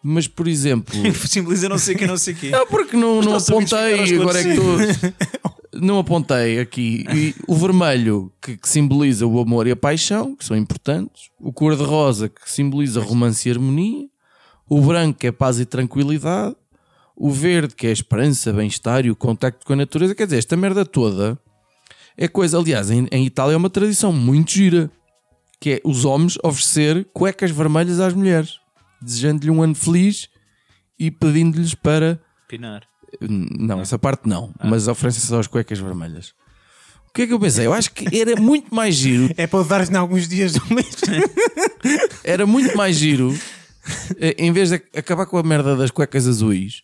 mas 0.04 0.28
por 0.28 0.48
exemplo, 0.48 0.94
Simboliza 1.28 1.70
não 1.70 1.78
sei 1.78 1.96
o 1.96 1.98
que, 1.98 2.08
não 2.08 2.18
sei 2.18 2.34
o 2.34 2.38
quê. 2.38 2.50
não 2.50 2.68
porque 2.68 2.98
não, 2.98 3.22
não 3.22 3.36
apontei, 3.36 4.16
agora 4.16 4.40
é 4.40 4.44
que 4.44 4.50
estou. 4.50 4.78
Não 5.74 6.00
apontei 6.00 6.60
aqui. 6.60 7.06
E 7.16 7.34
o 7.48 7.56
vermelho 7.56 8.32
que, 8.42 8.58
que 8.58 8.68
simboliza 8.68 9.26
o 9.26 9.40
amor 9.40 9.68
e 9.68 9.72
a 9.72 9.76
paixão, 9.76 10.36
que 10.36 10.44
são 10.44 10.56
importantes. 10.56 11.30
O 11.40 11.54
cor-de-rosa 11.54 12.28
que 12.28 12.52
simboliza 12.52 13.00
romance 13.00 13.48
e 13.48 13.52
harmonia. 13.52 14.08
O 14.70 14.82
branco 14.82 15.20
que 15.20 15.28
é 15.28 15.32
paz 15.32 15.60
e 15.62 15.66
tranquilidade. 15.66 16.56
O 17.16 17.32
verde 17.32 17.74
que 17.74 17.88
é 17.88 17.90
a 17.90 17.94
esperança, 17.94 18.52
bem-estar 18.52 19.06
e 19.06 19.12
o 19.12 19.16
contacto 19.16 19.66
com 19.66 19.72
a 19.72 19.78
natureza. 19.78 20.14
Quer 20.14 20.26
dizer, 20.26 20.40
esta 20.40 20.58
merda 20.58 20.86
toda 20.86 21.40
é 22.18 22.28
coisa. 22.28 22.60
Aliás, 22.60 22.92
em, 22.92 23.08
em 23.10 23.26
Itália 23.26 23.54
é 23.54 23.58
uma 23.58 23.70
tradição 23.70 24.12
muito 24.12 24.52
gira. 24.52 24.92
Que 25.60 25.74
é 25.74 25.82
os 25.86 26.04
homens 26.04 26.38
oferecer 26.44 27.08
cuecas 27.14 27.50
vermelhas 27.50 28.00
às 28.00 28.14
mulheres. 28.14 28.61
Desejando-lhe 29.02 29.50
um 29.50 29.62
ano 29.62 29.76
feliz 29.76 30.30
e 31.00 31.10
pedindo-lhes 31.10 31.74
para 31.74 32.20
Pinar. 32.48 32.84
não, 33.20 33.82
essa 33.82 33.98
parte 33.98 34.28
não, 34.28 34.54
mas 34.64 34.88
oferecem 34.88 35.22
só 35.22 35.40
as 35.40 35.48
cuecas 35.48 35.80
vermelhas. 35.80 36.34
O 37.10 37.14
que 37.14 37.24
é 37.24 37.28
que 37.28 37.34
eu 37.34 37.40
pensei? 37.40 37.66
Eu 37.66 37.74
acho 37.74 37.92
que 37.92 38.18
era 38.18 38.40
muito 38.40 38.74
mais 38.74 38.96
giro, 38.96 39.30
É 39.36 39.46
para 39.46 39.84
em 39.84 39.96
alguns 39.96 40.28
dias 40.30 40.54
do 40.54 40.74
mês. 40.74 40.96
era 42.24 42.46
muito 42.46 42.78
mais 42.78 42.96
giro, 42.96 43.38
eh, 44.18 44.36
em 44.38 44.52
vez 44.54 44.70
de 44.70 44.76
acabar 44.96 45.26
com 45.26 45.38
a 45.38 45.44
merda 45.44 45.76
das 45.76 45.92
cuecas 45.92 46.26
azuis, 46.26 46.84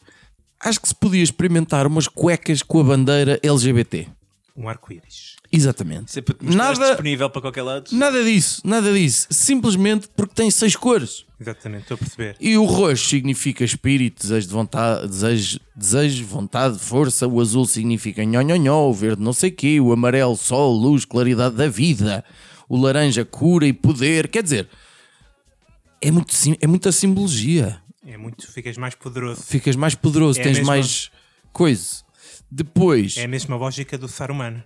acho 0.59 0.81
que 0.81 0.87
se 0.87 0.95
podia 0.95 1.23
experimentar 1.23 1.87
umas 1.87 2.07
cuecas 2.07 2.61
com 2.61 2.81
a 2.81 2.83
bandeira 2.83 3.39
LGBT. 3.41 4.07
Um 4.55 4.67
arco-íris. 4.67 5.35
Exatamente. 5.51 6.11
Sempre 6.11 6.35
Nada, 6.41 6.87
disponível 6.87 7.29
para 7.29 7.41
qualquer 7.41 7.61
lado. 7.61 7.91
nada 7.91 8.23
disso, 8.23 8.61
nada 8.65 8.91
disso. 8.91 9.27
Simplesmente 9.29 10.09
porque 10.15 10.33
tem 10.33 10.49
seis 10.51 10.75
cores. 10.75 11.26
Exatamente, 11.39 11.83
estou 11.83 11.95
a 11.95 11.97
perceber. 11.99 12.35
E 12.39 12.57
o 12.57 12.65
roxo 12.65 13.09
significa 13.09 13.63
espírito, 13.63 14.23
desejo 14.23 14.47
de 14.47 14.53
vontade, 14.53 15.07
desejo, 15.07 15.59
desejo, 15.75 16.25
vontade, 16.25 16.79
força. 16.79 17.27
O 17.27 17.39
azul 17.39 17.65
significa 17.65 18.25
nhó, 18.25 18.41
nhó, 18.41 18.55
nhó. 18.55 18.89
O 18.89 18.93
verde 18.93 19.21
não 19.21 19.33
sei 19.33 19.51
quê. 19.51 19.79
O 19.79 19.91
amarelo, 19.93 20.35
sol, 20.35 20.75
luz, 20.75 21.05
claridade 21.05 21.55
da 21.55 21.69
vida. 21.69 22.25
O 22.67 22.75
laranja, 22.75 23.23
cura 23.23 23.67
e 23.67 23.73
poder. 23.73 24.29
Quer 24.29 24.41
dizer, 24.41 24.67
é, 26.01 26.09
muito, 26.09 26.33
é 26.59 26.65
muita 26.67 26.91
simbologia. 26.91 27.79
É 28.03 28.17
muito, 28.17 28.51
ficas 28.51 28.75
mais 28.77 28.95
poderoso. 28.95 29.43
Ficas 29.43 29.75
mais 29.75 29.93
poderoso, 29.93 30.39
É 30.39 30.43
tens 30.43 30.57
mesmo. 30.57 30.65
mais 30.67 31.11
coisa. 31.53 31.97
Depois, 32.49 33.17
É 33.17 33.25
a 33.25 33.27
mesma 33.27 33.57
lógica 33.57 33.95
do 33.97 34.07
ser 34.07 34.31
humano. 34.31 34.63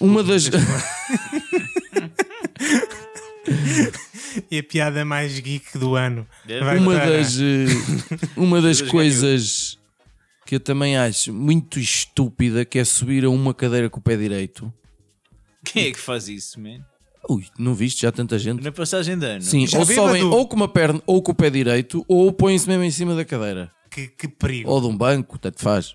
uma 0.00 0.22
das. 0.28 0.50
E 4.50 4.58
a 4.58 4.62
piada 4.62 5.04
mais 5.04 5.38
geek 5.38 5.78
do 5.78 5.94
ano. 5.96 6.26
É 6.48 6.60
Vai 6.60 6.78
uma 6.78 6.94
para- 6.94 7.10
das, 7.10 7.38
eh, 7.38 7.66
uma 8.36 8.60
das 8.60 8.80
coisas 8.82 9.78
que 10.46 10.54
eu 10.56 10.60
também 10.60 10.96
acho 10.96 11.32
muito 11.32 11.78
estúpida 11.78 12.64
que 12.64 12.78
é 12.78 12.84
subir 12.84 13.24
a 13.24 13.30
uma 13.30 13.54
cadeira 13.54 13.88
com 13.88 14.00
o 14.00 14.02
pé 14.02 14.16
direito. 14.16 14.72
Quem 15.64 15.86
é 15.86 15.92
que 15.92 15.98
faz 16.00 16.28
isso, 16.28 16.58
man? 16.60 16.80
Ui, 17.28 17.44
não 17.58 17.74
viste 17.74 18.02
já 18.02 18.10
tanta 18.10 18.38
gente? 18.38 18.62
Na 18.62 18.72
passagem 18.72 19.16
de 19.18 19.26
ano. 19.26 19.42
Sim, 19.42 19.66
Já 19.66 19.78
ou 19.78 19.86
sobem 19.86 20.22
ou 20.24 20.48
com 20.48 20.56
uma 20.56 20.66
perna 20.68 21.00
ou 21.06 21.22
com 21.22 21.32
o 21.32 21.34
pé 21.34 21.50
direito 21.50 22.04
ou 22.08 22.32
põem-se 22.32 22.66
mesmo 22.66 22.82
em 22.82 22.90
cima 22.90 23.14
da 23.14 23.24
cadeira. 23.24 23.70
Que, 23.90 24.08
que 24.08 24.26
perigo. 24.26 24.70
Ou 24.70 24.80
de 24.80 24.86
um 24.86 24.96
banco, 24.96 25.38
tanto 25.38 25.60
faz. 25.60 25.94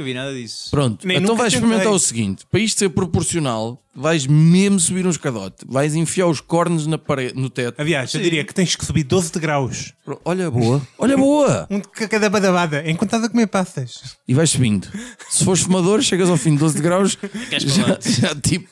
Nunca 0.00 0.04
vi 0.04 0.14
nada 0.14 0.32
disso. 0.32 0.68
Pronto, 0.70 1.06
Nem 1.06 1.18
então 1.18 1.36
vais 1.36 1.52
tentei. 1.52 1.66
experimentar 1.68 1.92
o 1.94 1.98
seguinte: 1.98 2.44
para 2.50 2.58
isto 2.60 2.78
ser 2.78 2.88
proporcional, 2.88 3.82
vais 3.94 4.26
mesmo 4.26 4.80
subir 4.80 5.06
um 5.06 5.10
escadote, 5.10 5.64
vais 5.68 5.94
enfiar 5.94 6.26
os 6.26 6.40
cornos 6.40 6.86
na 6.86 6.96
parede, 6.96 7.34
no 7.38 7.50
teto. 7.50 7.78
Aliás, 7.80 8.14
eu 8.14 8.20
diria 8.22 8.42
que 8.44 8.54
tens 8.54 8.74
que 8.74 8.84
subir 8.84 9.04
12 9.04 9.30
degraus. 9.32 9.92
Pro- 10.04 10.20
Olha 10.24 10.50
boa, 10.50 10.80
olha 10.98 11.16
boa! 11.16 11.66
Um 11.70 11.78
de 11.80 11.88
cada 12.08 12.30
badabada. 12.30 12.82
Enquanto 12.88 13.08
estás 13.10 13.24
a 13.24 13.28
comer 13.28 13.46
passas. 13.46 14.16
E 14.26 14.32
vais 14.34 14.48
subindo. 14.50 14.88
Se 15.28 15.44
fores 15.44 15.62
fumador, 15.62 16.00
chegas 16.02 16.30
ao 16.30 16.36
fim 16.36 16.52
de 16.52 16.58
12 16.60 16.80
graus, 16.80 17.18
já, 17.58 17.98
já 18.00 18.34
tipo. 18.34 18.68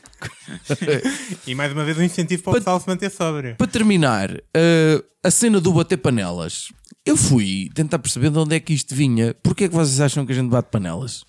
E 1.46 1.54
mais 1.54 1.72
uma 1.72 1.84
vez 1.84 1.98
um 1.98 2.02
incentivo 2.02 2.42
para 2.42 2.50
o 2.50 2.54
pessoal 2.54 2.80
se 2.80 2.88
manter 2.88 3.10
sóbrio. 3.10 3.56
Para 3.56 3.66
terminar, 3.66 4.30
uh, 4.32 5.04
a 5.22 5.30
cena 5.30 5.60
do 5.60 5.72
bater 5.72 5.96
panelas. 5.96 6.72
Eu 7.04 7.16
fui 7.16 7.70
tentar 7.74 7.98
perceber 7.98 8.30
de 8.30 8.38
onde 8.38 8.54
é 8.56 8.60
que 8.60 8.72
isto 8.72 8.94
vinha. 8.94 9.34
Porquê 9.42 9.64
é 9.64 9.68
que 9.68 9.74
vocês 9.74 10.00
acham 10.00 10.26
que 10.26 10.32
a 10.32 10.34
gente 10.34 10.50
bate 10.50 10.70
panelas? 10.70 11.24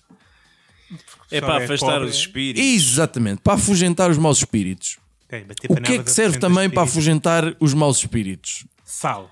É 1.30 1.40
para 1.40 1.60
é 1.60 1.64
afastar 1.64 1.92
pobre. 1.92 2.08
os 2.08 2.16
espíritos. 2.16 2.62
Exatamente, 2.62 3.40
para 3.40 3.54
afugentar 3.54 4.10
os 4.10 4.18
maus 4.18 4.38
espíritos. 4.38 4.98
Bater 5.30 5.70
O 5.70 5.76
que 5.76 5.92
é 5.92 6.02
que 6.02 6.10
serve 6.10 6.36
apresenta 6.36 6.40
também 6.40 6.68
para 6.68 6.82
afugentar 6.82 7.56
os 7.60 7.72
maus 7.72 7.98
espíritos? 7.98 8.66
Sal. 8.84 9.30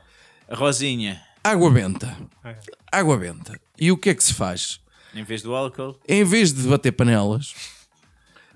Rosinha, 0.48 1.20
Água 1.42 1.70
benta. 1.70 2.16
É. 2.44 2.56
Água 2.90 3.16
benta. 3.16 3.60
E 3.78 3.90
o 3.90 3.96
que 3.96 4.10
é 4.10 4.14
que 4.14 4.22
se 4.22 4.32
faz? 4.32 4.80
em 5.14 5.22
vez 5.22 5.42
do 5.42 5.54
álcool. 5.54 5.98
Em 6.08 6.24
vez 6.24 6.52
de 6.52 6.62
bater 6.68 6.92
panelas, 6.92 7.54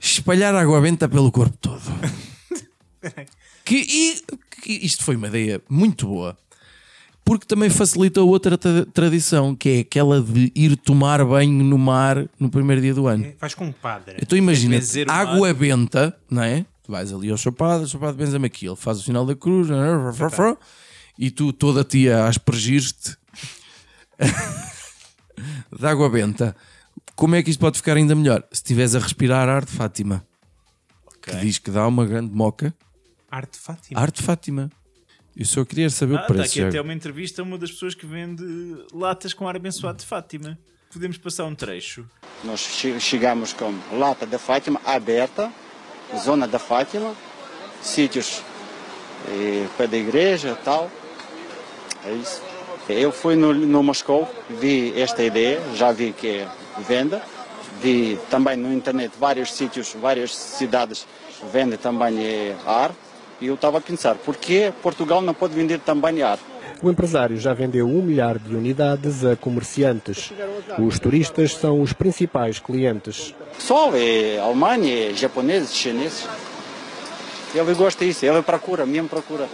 espalhar 0.02 0.54
água 0.54 0.80
benta 0.80 1.08
pelo 1.08 1.30
corpo 1.30 1.56
todo. 1.60 1.82
que, 3.64 3.76
e, 3.76 4.22
que 4.60 4.72
isto 4.72 5.04
foi 5.04 5.16
uma 5.16 5.28
ideia 5.28 5.60
muito 5.68 6.06
boa. 6.06 6.36
Porque 7.24 7.46
também 7.46 7.70
facilita 7.70 8.20
outra 8.20 8.58
tra- 8.58 8.84
tradição, 8.92 9.54
que 9.54 9.68
é 9.68 9.78
aquela 9.80 10.20
de 10.20 10.50
ir 10.56 10.76
tomar 10.76 11.24
banho 11.24 11.62
no 11.62 11.78
mar 11.78 12.26
no 12.38 12.50
primeiro 12.50 12.82
dia 12.82 12.92
do 12.92 13.06
ano. 13.06 13.32
Faz 13.38 13.54
com 13.54 13.66
um 13.66 13.72
padre. 13.72 14.16
Então 14.20 14.36
imagina, 14.36 14.76
o 14.76 15.10
água 15.12 15.54
benta, 15.54 16.16
não 16.28 16.42
é? 16.42 16.66
Tu 16.82 16.90
vais 16.90 17.12
ali 17.12 17.30
ao 17.30 17.36
chapado, 17.36 17.84
o 17.84 17.88
chapado 17.88 18.16
benza-me 18.16 18.46
aquilo, 18.46 18.74
faz 18.74 18.98
o 18.98 19.02
sinal 19.02 19.24
da 19.24 19.36
cruz, 19.36 19.68
e 21.16 21.30
tu 21.30 21.52
toda 21.52 21.82
a 21.82 21.84
tia 21.84 22.24
a 22.24 22.28
aspergir-te 22.28 23.16
de 25.78 25.86
água 25.86 26.10
benta. 26.10 26.56
Como 27.22 27.36
é 27.36 27.42
que 27.44 27.50
isto 27.50 27.60
pode 27.60 27.76
ficar 27.76 27.96
ainda 27.96 28.16
melhor? 28.16 28.42
Se 28.50 28.54
estiveres 28.56 28.96
a 28.96 28.98
respirar 28.98 29.48
a 29.48 29.54
arte 29.54 29.70
Fátima, 29.70 30.26
que 31.22 31.30
diz 31.36 31.56
que 31.56 31.70
dá 31.70 31.86
uma 31.86 32.04
grande 32.04 32.34
moca, 32.34 32.74
Arte 33.30 33.56
Fátima. 33.60 34.00
arte 34.00 34.20
Fátima. 34.20 34.68
Eu 35.36 35.44
só 35.44 35.64
queria 35.64 35.88
saber 35.88 36.16
Ah, 36.16 36.18
o 36.18 36.20
está 36.22 36.34
preço. 36.34 36.50
aqui 36.50 36.60
já. 36.62 36.68
até 36.68 36.80
uma 36.80 36.92
entrevista 36.92 37.40
a 37.40 37.44
uma 37.44 37.56
das 37.56 37.70
pessoas 37.70 37.94
que 37.94 38.04
vende 38.06 38.42
latas 38.92 39.32
com 39.32 39.46
ar 39.46 39.54
abençoado 39.54 39.98
de 39.98 40.04
Fátima. 40.04 40.58
Podemos 40.92 41.16
passar 41.16 41.44
um 41.44 41.54
trecho. 41.54 42.04
Nós 42.42 42.58
che- 42.60 42.98
chegamos 42.98 43.52
com 43.52 43.72
Lata 43.92 44.26
da 44.26 44.40
Fátima 44.40 44.80
aberta, 44.84 45.48
Zona 46.24 46.48
da 46.48 46.58
Fátima, 46.58 47.14
sítios 47.80 48.42
eh, 49.28 49.68
pé 49.78 49.86
da 49.86 49.96
igreja 49.96 50.58
tal. 50.64 50.90
É 52.04 52.12
isso. 52.14 52.42
Eu 52.88 53.12
fui 53.12 53.36
no, 53.36 53.54
no 53.54 53.80
Moscou, 53.80 54.28
vi 54.60 54.92
esta 55.00 55.22
ideia, 55.22 55.60
já 55.76 55.92
vi 55.92 56.12
que 56.12 56.44
venda. 56.78 57.22
Vi 57.80 58.18
também 58.30 58.56
no 58.56 58.72
internet 58.72 59.12
vários 59.18 59.52
sítios, 59.52 59.94
várias 60.00 60.34
cidades 60.34 61.06
vendem 61.52 61.78
também 61.78 62.24
eh, 62.24 62.54
ar. 62.66 62.92
E 63.40 63.46
eu 63.46 63.54
estava 63.54 63.78
a 63.78 63.80
pensar, 63.80 64.14
por 64.14 64.36
que 64.36 64.72
Portugal 64.82 65.20
não 65.20 65.34
pode 65.34 65.54
vender 65.54 65.80
também 65.80 66.22
ar? 66.22 66.38
O 66.80 66.90
empresário 66.90 67.36
já 67.36 67.52
vendeu 67.54 67.86
um 67.86 68.02
milhar 68.02 68.38
de 68.38 68.54
unidades 68.54 69.24
a 69.24 69.36
comerciantes. 69.36 70.32
Os 70.78 70.98
turistas 70.98 71.54
são 71.54 71.80
os 71.80 71.92
principais 71.92 72.58
clientes. 72.58 73.34
Pessoal, 73.56 73.92
é 73.94 74.38
Alemanha, 74.38 75.10
é 75.10 75.14
japoneses, 75.14 75.74
chineses. 75.74 76.26
Ele 77.54 77.74
gosta 77.74 78.04
disso, 78.04 78.24
ele 78.24 78.42
procura, 78.42 78.86
mesmo 78.86 79.08
procura. 79.08 79.48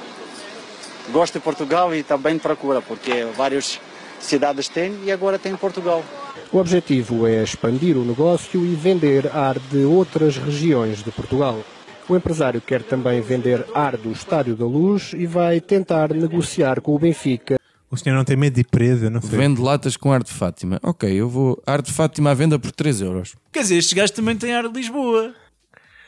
Gosta 1.11 1.39
de 1.39 1.45
Portugal 1.45 1.95
e 1.95 2.03
também 2.03 2.39
procura, 2.39 2.81
porque 2.81 3.27
várias 3.37 3.81
cidades 4.21 4.69
têm 4.69 4.99
e 5.05 5.13
agora 5.13 5.39
tem 5.39 5.55
Portugal. 5.57 6.03
O 6.52 6.59
objetivo 6.59 7.26
é 7.26 7.43
expandir 7.43 7.97
o 7.97 8.05
negócio 8.05 8.64
e 8.64 8.75
vender 8.75 9.26
ar 9.37 9.59
de 9.59 9.85
outras 9.85 10.37
regiões 10.38 11.02
de 11.02 11.11
Portugal. 11.11 11.61
O 12.09 12.17
empresário 12.17 12.61
quer 12.61 12.83
também 12.83 13.21
vender 13.21 13.67
ar 13.75 13.97
do 13.99 14.11
Estádio 14.11 14.57
da 14.57 14.64
Luz 14.64 15.12
e 15.14 15.26
vai 15.26 15.61
tentar 15.61 16.09
negociar 16.14 16.81
com 16.81 16.95
o 16.95 16.99
Benfica 16.99 17.59
O 17.90 17.97
senhor 17.99 18.17
não 18.17 18.25
tem 18.25 18.35
medo 18.35 18.55
de 18.55 18.62
ir 18.62 18.64
preso, 18.64 19.05
eu 19.05 19.11
não 19.11 19.21
sei. 19.21 19.38
Vende 19.38 19.61
latas 19.61 19.95
com 19.95 20.11
arte 20.11 20.33
Fátima. 20.33 20.81
Ok, 20.83 21.11
eu 21.12 21.28
vou. 21.28 21.62
Arte 21.67 21.93
Fátima 21.93 22.31
à 22.31 22.35
venda 22.35 22.59
por 22.59 22.73
3 22.73 23.02
euros. 23.02 23.35
Quer 23.52 23.61
dizer, 23.61 23.76
estes 23.76 23.93
gajos 23.93 24.12
também 24.12 24.35
têm 24.35 24.55
ar 24.55 24.67
de 24.69 24.75
Lisboa. 24.75 25.35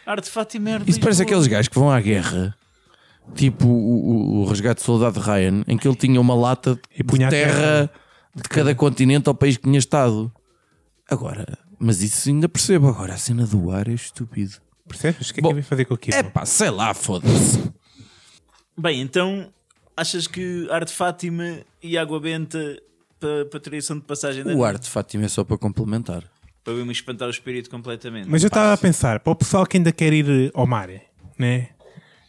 Ar 0.07 0.21
de 0.23 0.31
Fátima 0.31 0.71
é 0.71 0.73
ar 0.75 0.81
de 0.83 0.91
Isso 0.91 1.01
parece 1.01 1.21
Lisboa. 1.21 1.37
aqueles 1.39 1.47
gajos 1.53 1.69
que 1.69 1.79
vão 1.79 1.91
à 1.91 2.01
guerra, 2.01 2.55
tipo 3.35 3.67
o, 3.67 3.71
o, 3.71 4.41
o 4.41 4.45
resgate 4.47 4.81
do 4.81 4.85
soldado 4.87 5.21
Ryan, 5.21 5.65
em 5.69 5.77
que 5.77 5.87
ele 5.87 5.97
tinha 5.97 6.19
uma 6.19 6.35
lata 6.35 6.81
E 6.99 7.05
punha 7.05 7.29
de 7.29 7.37
a 7.37 7.39
terra, 7.39 7.53
terra. 7.55 7.91
De 8.35 8.43
cada 8.49 8.75
continente 8.75 9.29
ao 9.29 9.35
país 9.35 9.57
que 9.57 9.65
tinha 9.65 9.79
estado. 9.79 10.33
Agora, 11.09 11.59
mas 11.79 12.03
isso 12.03 12.29
ainda 12.29 12.49
percebo. 12.49 12.89
Agora, 12.89 13.15
a 13.15 13.19
cena 13.19 13.47
do 13.47 13.71
ar 13.71 13.89
é 13.89 13.93
estúpido. 13.93 14.57
Percebes? 14.87 15.31
O 15.31 15.35
que 15.35 15.41
é 15.41 15.43
Bom, 15.43 15.49
que 15.51 15.55
eu 15.55 15.59
ia 15.59 15.65
fazer 15.65 15.85
com 15.85 15.95
aquilo? 15.95 16.17
É 16.17 16.23
pá, 16.23 16.45
sei 16.47 16.71
lá, 16.71 16.93
foda-se. 16.95 17.63
Bem, 18.77 19.01
então 19.01 19.53
achas 19.97 20.27
que 20.27 20.67
ar 20.71 20.85
de 20.85 20.93
Fátima 20.93 21.59
e 21.83 21.99
água 21.99 22.19
benta 22.21 22.59
para, 23.19 23.45
para 23.47 23.61
tradição 23.61 23.97
de 23.99 24.05
passagem 24.05 24.43
de 24.45 24.53
O 24.55 24.65
ar 24.65 24.79
de 24.79 24.89
Fátima 24.89 25.25
é 25.25 25.29
só 25.29 25.45
para 25.45 25.59
complementar. 25.59 26.25
Para 26.65 26.75
me 26.75 26.93
espantar 26.93 27.29
o 27.29 27.31
espírito 27.31 27.69
completamente. 27.71 28.29
Mas 28.29 28.43
eu 28.43 28.49
estava 28.49 28.73
a 28.73 28.77
pensar, 28.77 29.21
para 29.21 29.33
o 29.33 29.37
pessoal 29.37 29.67
que 29.67 29.77
ainda 29.77 29.93
quer 29.93 30.13
ir 30.13 30.51
ao 30.55 30.67
mar, 30.67 30.89
né? 31.39 31.69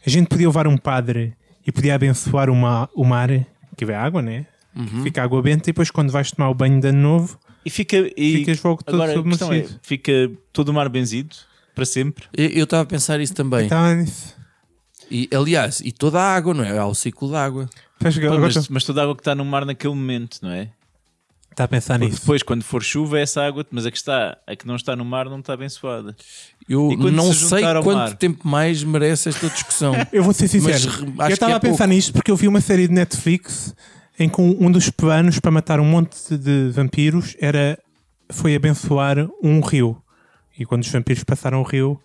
A 0.04 0.10
gente 0.10 0.26
podia 0.28 0.46
levar 0.48 0.66
um 0.66 0.76
padre 0.76 1.34
e 1.66 1.70
podia 1.70 1.94
abençoar 1.94 2.50
o, 2.50 2.54
ma- 2.56 2.88
o 2.94 3.04
mar, 3.04 3.28
que 3.76 3.84
vê 3.84 3.94
água, 3.94 4.20
né? 4.20 4.46
Uhum. 4.74 5.02
Fica 5.02 5.22
água 5.22 5.42
benta 5.42 5.64
e 5.68 5.72
depois 5.72 5.90
quando 5.90 6.10
vais 6.10 6.30
tomar 6.30 6.48
o 6.48 6.54
banho 6.54 6.80
de 6.80 6.88
ano 6.88 7.00
novo, 7.00 7.38
E 7.64 7.70
fica. 7.70 7.96
E 8.16 8.38
Ficas 8.38 8.62
logo 8.62 8.82
todo 8.82 9.02
agora, 9.02 9.12
é, 9.56 9.66
fica 9.82 10.30
todo 10.52 10.70
o 10.70 10.72
mar 10.74 10.88
benzido 10.88 11.34
para 11.74 11.84
sempre. 11.84 12.24
Eu 12.36 12.64
estava 12.64 12.82
a 12.82 12.86
pensar 12.86 13.20
isso 13.20 13.34
também. 13.34 13.64
estava 13.64 13.94
nisso. 13.94 14.34
E, 15.10 15.28
aliás, 15.34 15.80
e 15.80 15.92
toda 15.92 16.18
a 16.20 16.34
água, 16.34 16.54
não 16.54 16.64
é? 16.64 16.78
Há 16.78 16.86
o 16.86 16.94
ciclo 16.94 17.30
da 17.30 17.44
água. 17.44 17.68
Mas, 18.00 18.68
mas 18.68 18.84
toda 18.84 19.00
a 19.00 19.04
água 19.04 19.14
que 19.14 19.20
está 19.20 19.34
no 19.34 19.44
mar 19.44 19.66
naquele 19.66 19.94
momento, 19.94 20.38
não 20.42 20.50
é? 20.50 20.70
Está 21.50 21.64
a 21.64 21.68
pensar 21.68 21.98
Porque 21.98 22.10
nisso. 22.10 22.20
depois, 22.22 22.42
quando 22.42 22.62
for 22.64 22.82
chuva, 22.82 23.18
é 23.18 23.22
essa 23.22 23.42
água, 23.42 23.64
mas 23.70 23.84
a 23.84 23.90
que 23.90 23.98
está, 23.98 24.38
a 24.46 24.56
que 24.56 24.66
não 24.66 24.74
está 24.74 24.96
no 24.96 25.04
mar, 25.04 25.26
não 25.26 25.40
está 25.40 25.52
abençoada. 25.52 26.16
Eu 26.66 26.96
não 26.96 27.30
se 27.30 27.46
sei 27.46 27.60
quanto 27.60 27.92
mar? 27.92 28.16
tempo 28.16 28.48
mais 28.48 28.82
merece 28.82 29.28
esta 29.28 29.50
discussão. 29.50 29.92
Eu 30.10 30.24
vou 30.24 30.32
ser 30.32 30.48
sincero, 30.48 31.12
Mas, 31.14 31.28
eu 31.28 31.34
estava 31.34 31.52
é 31.52 31.56
a 31.56 31.60
pensar 31.60 31.84
pouco. 31.84 31.92
nisto 31.92 32.12
porque 32.14 32.30
eu 32.30 32.36
vi 32.36 32.48
uma 32.48 32.60
série 32.62 32.88
de 32.88 32.94
Netflix 32.94 33.74
em 34.22 34.28
que 34.28 34.40
um, 34.40 34.70
dos 34.70 34.88
planos 34.90 35.38
para 35.40 35.50
matar 35.50 35.80
um 35.80 35.84
monte 35.84 36.36
de 36.36 36.70
vampiros 36.70 37.36
era 37.40 37.78
foi 38.30 38.54
abençoar 38.54 39.28
um 39.42 39.60
rio. 39.60 40.00
E 40.58 40.64
quando 40.64 40.82
os 40.82 40.88
vampiros 40.88 41.24
passaram 41.24 41.60
o 41.60 41.62
rio, 41.64 42.00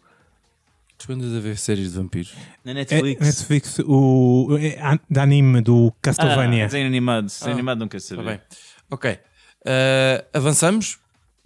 tu 0.98 1.12
andas 1.12 1.34
a 1.34 1.40
ver 1.40 1.58
séries 1.58 1.92
de 1.92 1.98
vampiros. 1.98 2.34
Na 2.64 2.72
é, 2.72 2.74
Netflix. 2.76 3.22
Netflix, 3.26 3.80
o 3.86 4.58
é, 4.60 4.80
a- 4.82 5.00
de 5.10 5.20
anime 5.20 5.62
do 5.62 5.94
ah, 5.94 5.98
Castlevania. 6.02 6.66
desenho 6.66 6.88
animado. 6.88 7.26
Desenho 7.26 7.54
animado 7.54 7.80
nunca 7.80 7.98
Está 7.98 8.16
saber. 8.16 8.30
bem. 8.30 8.40
Ok. 8.90 9.12
Uh, 9.12 10.26
avançamos? 10.34 10.98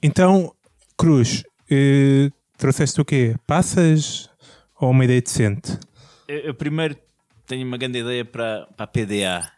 Então, 0.01 0.54
Cruz, 0.98 1.44
eh, 1.70 2.30
trouxeste 2.58 3.00
o 3.01 3.06
quê? 3.06 3.36
Passas 3.48 4.30
ou 4.80 4.92
uma 4.92 5.04
ideia 5.06 5.22
decente? 5.22 5.78
Eu, 6.28 6.40
eu 6.40 6.54
primeiro 6.54 6.96
tenho 7.48 7.66
uma 7.68 7.78
grande 7.78 8.00
ideia 8.00 8.24
para, 8.24 8.68
para 8.78 8.84
a 8.84 8.88
PDA, 8.88 9.51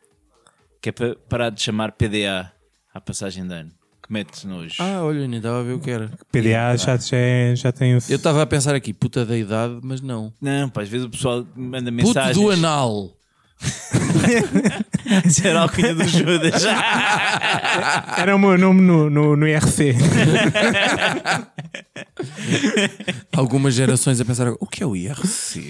que 0.83 0.89
é 0.89 0.91
para 0.91 1.15
parar 1.29 1.49
de 1.49 1.61
chamar 1.61 1.93
PDA 1.93 2.51
à 2.93 2.99
passagem 2.99 3.47
de 3.47 3.53
ano, 3.53 3.71
que 4.05 4.11
mete 4.11 4.45
nojo. 4.45 4.75
Ah, 4.79 5.01
olha, 5.01 5.25
nem 5.29 5.37
estava 5.37 5.61
a 5.61 5.63
ver 5.63 5.73
o 5.75 5.79
que 5.79 5.89
era. 5.89 6.09
PDA 6.29 6.75
já, 6.77 6.97
já, 6.97 7.15
é- 7.17 7.55
já 7.55 7.71
tem 7.71 7.95
o. 7.95 7.99
Eu 8.09 8.17
estava 8.17 8.41
a 8.41 8.45
pensar 8.45 8.75
aqui, 8.75 8.91
puta 8.93 9.25
da 9.25 9.37
idade, 9.37 9.79
mas 9.81 10.01
não. 10.01 10.33
Não, 10.41 10.67
pá, 10.69 10.81
às 10.81 10.89
vezes 10.89 11.07
o 11.07 11.09
pessoal 11.09 11.47
manda 11.55 11.89
Puto 11.89 12.05
mensagens. 12.07 12.35
do 12.37 12.49
anal. 12.51 13.11
Isso 15.25 15.47
era 15.47 15.59
a 15.59 15.61
alcunha 15.63 15.95
do 15.95 16.03
Judas. 16.05 16.65
Era 18.17 18.35
o 18.35 18.39
meu 18.39 18.57
nome 18.57 18.81
no, 18.81 19.09
no, 19.09 19.37
no 19.37 19.47
IRC. 19.47 19.95
Algumas 23.35 23.73
gerações 23.73 24.19
a 24.19 24.25
pensar 24.25 24.49
o 24.59 24.67
que 24.67 24.83
é 24.83 24.85
o 24.85 24.95
IRC? 24.95 25.69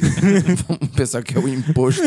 Vão 0.67 0.77
pensar 0.89 1.24
que 1.24 1.38
é 1.38 1.39
o 1.39 1.48
imposto. 1.48 2.01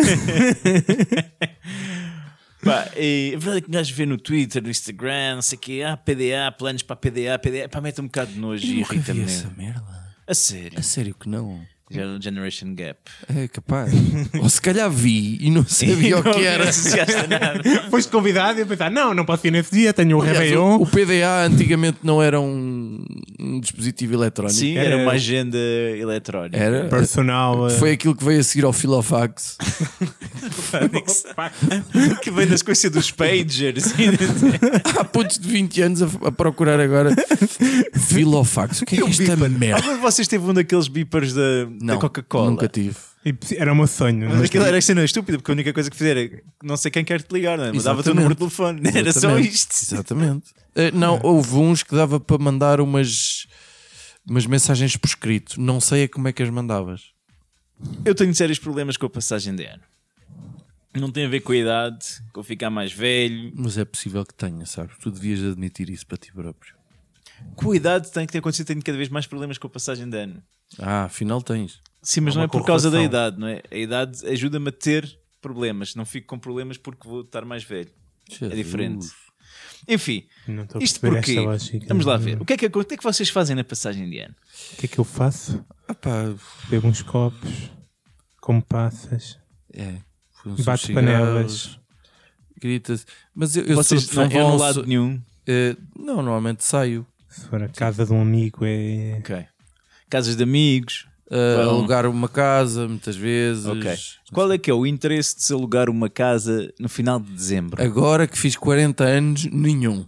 Pá, 2.66 2.90
e 2.96 3.32
a 3.34 3.38
verdade 3.38 3.58
é 3.58 3.60
que 3.62 3.68
um 3.68 3.72
gajo 3.72 3.94
vê 3.94 4.06
no 4.06 4.18
Twitter, 4.18 4.62
no 4.62 4.68
Instagram, 4.70 5.36
não 5.36 5.42
sei 5.42 5.56
o 5.56 5.60
quê, 5.60 5.82
ah, 5.86 5.96
PDA, 5.96 6.52
planos 6.58 6.82
para 6.82 6.96
PDA, 6.96 7.38
PDA, 7.38 7.68
pá, 7.70 7.80
mete 7.80 8.00
um 8.00 8.04
bocado 8.06 8.32
de 8.32 8.38
nojo 8.38 8.66
e 8.66 8.80
Nunca 8.80 8.92
vi 8.92 8.96
irrita-me. 8.96 9.22
essa 9.22 9.50
merda. 9.56 10.06
A 10.26 10.34
sério. 10.34 10.78
A 10.78 10.82
sério 10.82 11.14
que 11.14 11.28
não. 11.28 11.60
Gen- 11.90 12.20
Generation 12.20 12.74
Gap. 12.74 12.98
É 13.34 13.46
capaz. 13.48 13.92
Ou 14.42 14.48
se 14.48 14.60
calhar 14.60 14.90
vi 14.90 15.38
e 15.40 15.50
não 15.50 15.64
sabia 15.66 16.18
o 16.18 16.22
que 16.22 16.44
era. 16.44 16.64
Nada. 17.28 17.62
Foste 17.90 18.10
convidado 18.10 18.58
e 18.58 18.62
eu 18.62 18.66
pensar, 18.66 18.90
não, 18.90 19.14
não 19.14 19.24
posso 19.24 19.46
ir 19.46 19.50
nesse 19.52 19.70
dia, 19.72 19.92
tenho 19.92 20.16
o 20.18 20.20
Aliás, 20.20 20.38
Réveillon. 20.38 20.78
o, 20.78 20.82
o 20.82 20.86
PDA 20.86 21.44
antigamente 21.46 21.98
não 22.02 22.20
era 22.22 22.40
um, 22.40 23.04
um 23.38 23.60
dispositivo 23.60 24.14
eletrónico. 24.14 24.58
Sim, 24.58 24.76
era 24.76 24.96
uma 24.96 25.12
agenda 25.12 25.56
eletrónica. 25.58 26.56
Era. 26.56 26.84
Personal. 26.88 27.68
eh, 27.68 27.70
Foi 27.78 27.92
aquilo 27.92 28.14
que 28.16 28.24
veio 28.24 28.40
a 28.40 28.42
seguir 28.42 28.64
ao 28.64 28.72
Filofax. 28.72 29.56
que 32.22 32.30
vem 32.30 32.46
da 32.46 32.56
sequência 32.56 32.90
dos 32.90 33.10
pagers. 33.10 33.84
Há 34.98 35.04
putos 35.04 35.38
de 35.38 35.48
20 35.48 35.82
anos 35.82 36.02
a, 36.02 36.06
a 36.26 36.32
procurar 36.32 36.80
agora 36.80 37.14
Filofax. 37.94 38.82
O 38.82 38.86
que 38.86 39.00
é 39.00 39.06
esta 39.08 39.36
merda? 39.36 39.76
Algum 39.76 39.94
de 39.96 40.00
vocês 40.00 40.26
teve 40.28 40.44
um 40.48 40.54
daqueles 40.54 40.88
beepers 40.88 41.32
da, 41.32 41.42
da 41.78 41.84
Não, 41.94 41.98
Coca-Cola? 41.98 42.50
Nunca 42.50 42.68
tive. 42.68 42.96
e 43.24 43.34
Era 43.56 43.72
o 43.72 43.76
meu 43.76 43.86
sonho. 43.86 44.28
Mas 44.28 44.38
Mas 44.38 44.44
aquilo 44.48 44.64
era 44.64 44.80
cena 44.80 45.04
estúpida, 45.04 45.38
porque 45.38 45.50
a 45.50 45.54
única 45.54 45.72
coisa 45.72 45.90
que 45.90 45.96
fizer 45.96 46.16
é 46.16 46.42
não 46.62 46.76
sei 46.76 46.90
quem 46.90 47.04
quer 47.04 47.22
te 47.22 47.32
ligar, 47.32 47.56
não 47.58 47.64
é? 47.64 47.72
Mudava-te 47.72 48.08
o 48.08 48.12
Exatamente. 48.12 48.16
número 48.16 48.34
de 48.34 48.38
telefone. 48.38 48.80
Era 48.98 49.12
só 49.12 49.38
isto. 49.38 49.72
Exatamente. 49.72 50.46
Eh, 50.78 50.90
não, 50.90 51.18
houve 51.22 51.54
uns 51.54 51.82
que 51.82 51.94
dava 51.94 52.20
para 52.20 52.36
mandar 52.36 52.82
umas, 52.82 53.46
umas 54.28 54.44
mensagens 54.44 54.94
por 54.94 55.06
escrito. 55.06 55.58
Não 55.58 55.80
sei 55.80 56.04
a 56.04 56.08
como 56.10 56.28
é 56.28 56.34
que 56.34 56.42
as 56.42 56.50
mandavas. 56.50 57.12
Eu 58.04 58.14
tenho 58.14 58.34
sérios 58.34 58.58
problemas 58.58 58.98
com 58.98 59.06
a 59.06 59.08
passagem 59.08 59.56
de 59.56 59.64
ano. 59.64 59.80
Não 60.94 61.10
tem 61.10 61.24
a 61.24 61.28
ver 61.30 61.40
com 61.40 61.52
a 61.52 61.56
idade, 61.56 62.04
com 62.30 62.42
ficar 62.42 62.68
mais 62.68 62.92
velho. 62.92 63.52
Mas 63.54 63.78
é 63.78 63.86
possível 63.86 64.22
que 64.26 64.34
tenha, 64.34 64.66
sabes? 64.66 64.98
Tu 65.00 65.10
devias 65.10 65.42
admitir 65.52 65.88
isso 65.88 66.06
para 66.06 66.18
ti 66.18 66.30
próprio. 66.30 66.75
Com 67.54 67.72
a 67.72 67.76
idade 67.76 68.10
tem 68.12 68.26
que 68.26 68.32
ter 68.32 68.38
acontecido, 68.38 68.66
tenho 68.66 68.82
cada 68.82 68.96
vez 68.98 69.08
mais 69.08 69.26
problemas 69.26 69.58
com 69.58 69.66
a 69.66 69.70
passagem 69.70 70.08
de 70.08 70.16
ano. 70.16 70.42
Ah, 70.78 71.04
afinal 71.04 71.40
tens. 71.42 71.80
Sim, 72.02 72.20
mas 72.22 72.34
Há 72.34 72.38
não 72.38 72.44
é 72.44 72.48
por 72.48 72.64
causa 72.64 72.90
da 72.90 73.02
idade, 73.02 73.38
não 73.38 73.46
é? 73.48 73.62
A 73.70 73.76
idade 73.76 74.26
ajuda-me 74.26 74.68
a 74.68 74.72
ter 74.72 75.18
problemas. 75.40 75.94
Não 75.94 76.04
fico 76.04 76.26
com 76.28 76.38
problemas 76.38 76.76
porque 76.76 77.06
vou 77.08 77.22
estar 77.22 77.44
mais 77.44 77.62
velho. 77.64 77.90
É 78.40 78.48
diferente. 78.48 79.06
Enfim, 79.88 80.26
Não 80.48 80.64
estou 80.64 80.80
a 80.80 80.84
isto 80.84 81.00
porquê? 81.00 81.30
esta 81.32 81.40
lógica. 81.42 81.86
Vamos 81.88 82.04
lá 82.06 82.16
ver. 82.16 82.40
O 82.40 82.44
que, 82.44 82.54
é 82.54 82.56
que, 82.56 82.66
o 82.66 82.84
que 82.84 82.94
é 82.94 82.96
que 82.96 83.02
vocês 83.04 83.28
fazem 83.28 83.54
na 83.54 83.62
passagem 83.64 84.08
de 84.10 84.18
ano? 84.18 84.34
O 84.72 84.76
que 84.76 84.86
é 84.86 84.88
que 84.88 84.98
eu 84.98 85.04
faço? 85.04 85.64
Ah, 85.86 85.94
pá, 85.94 86.34
Bebo 86.68 86.88
uns 86.88 87.02
copos, 87.02 87.70
como 88.40 88.60
passas, 88.62 89.38
é. 89.72 89.98
Cigarros, 90.56 90.86
panelas. 90.88 91.78
Grita-se. 92.60 93.04
Mas 93.34 93.56
eu, 93.56 93.64
eu 93.64 93.76
Vocês 93.76 94.02
sou 94.04 94.22
não 94.22 94.28
de 94.28 94.34
vão 94.34 94.52
a 94.52 94.56
lado 94.56 94.74
sou- 94.74 94.86
nenhum. 94.86 95.20
eh, 95.46 95.76
não, 95.96 96.16
normalmente 96.16 96.64
saio. 96.64 97.06
Se 97.36 97.48
for 97.48 97.62
a 97.62 97.68
casa 97.68 98.06
de 98.06 98.12
um 98.12 98.22
amigo, 98.22 98.64
é. 98.64 99.16
Ok. 99.18 99.44
Casas 100.08 100.36
de 100.36 100.42
amigos. 100.42 101.06
Vão. 101.28 101.70
alugar 101.70 102.06
uma 102.06 102.28
casa, 102.28 102.86
muitas 102.86 103.16
vezes. 103.16 103.66
Ok. 103.66 103.94
Qual 104.32 104.50
é 104.52 104.56
que 104.56 104.70
é 104.70 104.74
o 104.74 104.86
interesse 104.86 105.36
de 105.36 105.42
se 105.42 105.52
alugar 105.52 105.90
uma 105.90 106.08
casa 106.08 106.72
no 106.78 106.88
final 106.88 107.18
de 107.18 107.32
dezembro? 107.32 107.82
Agora 107.82 108.26
que 108.26 108.38
fiz 108.38 108.56
40 108.56 109.04
anos, 109.04 109.44
nenhum. 109.46 110.06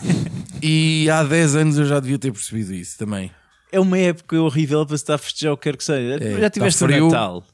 e 0.62 1.08
há 1.10 1.24
10 1.24 1.56
anos 1.56 1.78
eu 1.78 1.86
já 1.86 1.98
devia 1.98 2.18
ter 2.18 2.30
percebido 2.30 2.74
isso 2.74 2.98
também. 2.98 3.30
É 3.72 3.80
uma 3.80 3.98
época 3.98 4.40
horrível 4.40 4.84
para 4.84 4.96
se 4.96 5.02
estar 5.02 5.14
a 5.14 5.18
festejar 5.18 5.54
o 5.54 5.56
que 5.56 5.62
quer 5.62 5.76
que 5.76 5.84
seja. 5.84 6.22
É, 6.22 6.40
Já 6.40 6.50
tiveste 6.50 6.78
tá 6.80 6.84
o 6.84 6.88
frio. 6.88 7.06
Natal, 7.06 7.44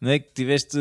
não 0.00 0.10
é? 0.10 0.18
Que 0.18 0.32
tiveste 0.32 0.78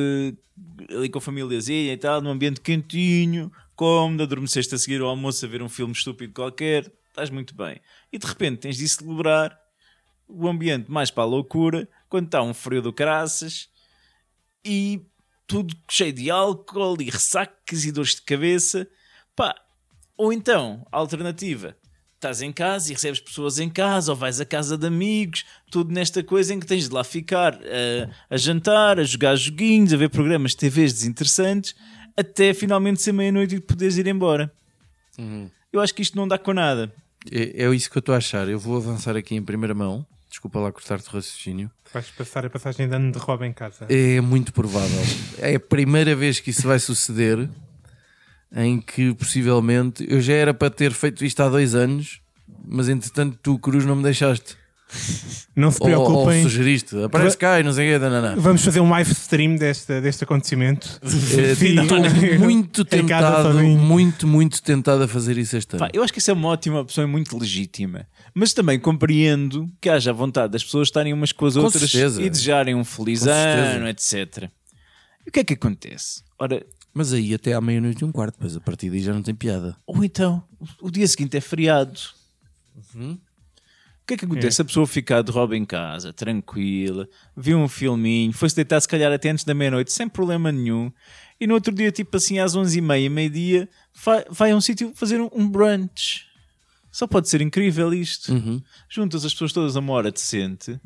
ali 0.90 1.10
com 1.10 1.20
a 1.20 1.22
famíliazinha 1.22 1.94
e 1.94 1.98
tal, 1.98 2.22
num 2.22 2.30
ambiente 2.30 2.62
quentinho, 2.62 3.52
cómodo, 3.76 4.24
adormeceste 4.24 4.74
a 4.74 4.78
seguir 4.78 5.02
ao 5.02 5.10
almoço 5.10 5.46
a 5.46 5.50
ver 5.50 5.62
um 5.62 5.70
filme 5.70 5.94
estúpido 5.94 6.34
qualquer, 6.34 6.90
estás 7.18 7.30
muito 7.32 7.56
bem. 7.56 7.82
E 8.12 8.18
de 8.18 8.28
repente 8.28 8.60
tens 8.60 8.78
de 8.78 8.88
celebrar 8.88 9.60
o 10.28 10.48
ambiente 10.48 10.92
mais 10.92 11.10
para 11.10 11.24
a 11.24 11.28
loucura, 11.28 11.88
quando 12.08 12.26
está 12.26 12.42
um 12.44 12.54
frio 12.54 12.82
do 12.82 12.94
caraças 12.94 13.70
e 14.64 15.02
tudo 15.48 15.76
cheio 15.90 16.14
de 16.14 16.30
álcool 16.30 17.02
e 17.02 17.10
ressacas 17.10 17.86
e 17.86 17.92
dores 17.92 18.16
de 18.16 18.22
cabeça. 18.22 18.88
Pá, 19.36 19.56
ou 20.16 20.32
então, 20.32 20.86
a 20.92 20.98
alternativa, 20.98 21.76
estás 22.16 22.42
em 22.42 22.52
casa 22.52 22.92
e 22.92 22.94
recebes 22.94 23.20
pessoas 23.20 23.60
em 23.60 23.70
casa, 23.70 24.12
ou 24.12 24.18
vais 24.18 24.42
à 24.42 24.46
casa 24.46 24.78
de 24.78 24.86
amigos, 24.86 25.46
tudo 25.72 25.94
nesta 25.94 26.24
coisa 26.24 26.54
em 26.54 26.60
que 26.60 26.66
tens 26.66 26.90
de 26.90 26.94
lá 26.94 27.04
ficar 27.04 27.54
a, 27.56 28.36
a 28.36 28.38
jantar, 28.38 29.00
a 29.00 29.04
jogar 29.04 29.36
joguinhos, 29.36 29.94
a 29.94 29.98
ver 29.98 30.10
programas 30.10 30.52
de 30.52 30.58
TVs 30.58 30.94
desinteressantes, 30.94 31.76
até 32.16 32.54
finalmente 32.54 33.02
ser 33.02 33.12
meia-noite 33.12 33.56
e 33.56 33.60
poderes 33.60 33.98
ir 33.98 34.08
embora. 34.08 34.52
Eu 35.72 35.80
acho 35.80 35.94
que 35.94 36.02
isto 36.02 36.18
não 36.18 36.28
dá 36.28 36.38
com 36.38 36.54
nada. 36.54 36.92
É, 37.32 37.64
é 37.64 37.76
isso 37.76 37.90
que 37.90 37.98
eu 37.98 38.00
estou 38.00 38.16
a 38.16 38.18
achar. 38.18 38.48
Eu 38.48 38.60
vou 38.60 38.78
avançar 38.78 39.16
aqui 39.16 39.36
em 39.36 39.42
primeira 39.42 39.74
mão. 39.74 40.06
Desculpa 40.30 40.60
lá 40.60 40.72
cortar-te 40.72 41.10
o 41.10 41.14
raciocínio. 41.14 41.72
Vais 41.94 42.10
passar 42.12 42.46
a 42.46 42.50
passagem 42.50 42.88
de 42.88 42.96
ano 42.96 43.12
de 43.12 43.18
roubo 43.18 43.44
em 43.46 43.54
casa. 43.54 43.86
É 43.90 44.20
muito 44.22 44.52
provável. 44.54 45.02
É 45.40 45.56
a 45.56 45.60
primeira 45.60 46.16
vez 46.16 46.40
que 46.40 46.50
isso 46.50 46.68
vai 46.68 46.80
suceder. 46.80 47.50
Em 48.56 48.80
que 48.80 49.14
possivelmente 49.14 50.06
eu 50.10 50.22
já 50.22 50.34
era 50.34 50.54
para 50.54 50.70
ter 50.70 50.94
feito 50.94 51.26
isto 51.26 51.42
há 51.42 51.50
dois 51.50 51.76
anos, 51.76 52.22
mas 52.66 52.88
entretanto 52.88 53.38
tu, 53.44 53.60
Cruz, 53.60 53.84
não 53.86 53.96
me 53.96 54.04
deixaste. 54.04 54.56
Não 55.56 55.70
se 55.72 55.82
Ou, 55.82 55.90
ou 55.90 55.96
preocupem. 56.06 56.44
sugeriste, 56.44 56.96
aparece 57.04 57.38
cá 57.38 57.60
e 57.60 57.64
não 57.64 57.74
sei 57.74 57.96
o 57.96 58.00
quê. 58.00 58.06
Vamos 58.40 58.64
fazer 58.64 58.80
um 58.80 58.90
live 58.90 59.12
stream 59.12 59.56
deste, 59.56 60.00
deste 60.02 60.24
acontecimento. 60.24 61.00
Eh, 61.38 61.52
Estou 61.52 62.00
muito 62.40 62.86
tentado, 62.86 63.54
muito, 63.60 64.28
muito 64.28 64.62
tentado 64.62 65.04
a 65.04 65.08
fazer 65.08 65.38
isso 65.38 65.58
este 65.58 65.76
ano. 65.76 65.80
Pá, 65.86 65.90
eu 65.94 66.04
acho 66.04 66.14
que 66.14 66.20
isso 66.20 66.32
é 66.32 66.34
uma 66.34 66.48
ótima 66.50 66.80
opção 66.80 67.04
e 67.04 67.08
muito 67.08 67.38
legítima. 67.38 68.08
Mas 68.34 68.54
também 68.54 68.80
compreendo 68.80 69.68
que 69.82 69.90
haja 69.90 70.14
vontade 70.14 70.54
das 70.54 70.64
pessoas 70.64 70.88
estarem 70.88 71.12
umas 71.12 71.32
com 71.32 71.46
as 71.46 71.56
Com 71.56 71.62
outras 71.62 71.90
certeza. 71.90 72.22
e 72.22 72.30
desejarem 72.30 72.76
um 72.76 72.84
feliz 72.86 73.20
Com 73.20 73.26
certeza. 73.26 73.78
ano, 73.78 73.88
etc. 73.88 74.50
E 75.26 75.30
o 75.30 75.32
que 75.32 75.40
é 75.40 75.44
que 75.44 75.54
acontece? 75.54 76.22
Ora, 76.40 76.64
Mas 76.94 77.12
aí 77.14 77.34
até 77.34 77.54
à 77.54 77.60
meia-noite 77.62 78.02
e 78.02 78.06
um 78.06 78.12
quarto, 78.12 78.36
depois 78.36 78.56
a 78.56 78.62
partir 78.62 78.90
daí 78.90 79.02
já 79.02 79.14
não 79.14 79.22
tem 79.24 79.36
piada. 79.36 79.76
ou 79.86 80.04
então, 80.04 80.44
o 80.82 80.90
dia 80.90 81.08
seguinte 81.08 81.36
é 81.36 81.42
feriado. 81.42 82.00
O 82.96 83.18
que 84.08 84.14
é 84.14 84.18
que 84.18 84.26
acontece? 84.26 84.62
A 84.62 84.66
pessoa 84.66 84.88
fica 84.88 85.22
de 85.22 85.32
roupa 85.32 85.56
em 85.56 85.66
casa, 85.66 86.14
tranquila, 86.14 87.08
viu 87.36 87.58
um 87.60 87.68
filminho, 87.68 88.32
foi-se 88.34 88.56
deitar 88.56 88.80
se 88.80 88.88
calhar 88.88 89.12
até 89.12 89.30
antes 89.30 89.44
da 89.44 89.54
meia-noite, 89.54 89.92
sem 89.92 90.08
problema 90.08 90.52
nenhum, 90.52 90.92
e 91.40 91.46
no 91.46 91.54
outro 91.54 91.74
dia, 91.74 91.92
tipo 91.92 92.16
assim, 92.18 92.40
às 92.40 92.56
11h30, 92.56 93.10
meio-dia, 93.10 93.70
vai, 94.04 94.26
vai 94.30 94.52
a 94.52 94.56
um 94.56 94.62
sítio 94.62 94.92
fazer 94.96 95.22
um, 95.22 95.30
um 95.34 95.48
brunch. 95.48 96.26
Só 96.92 97.06
pode 97.06 97.30
ser 97.30 97.42
incrível 97.42 97.94
isto. 97.94 98.34
Juntas 98.90 99.24
as 99.24 99.34
pessoas 99.34 99.54
todas 99.54 99.76
a 99.76 99.80
uma 99.80 99.94
hora 99.94 100.10
decente, 100.12 100.80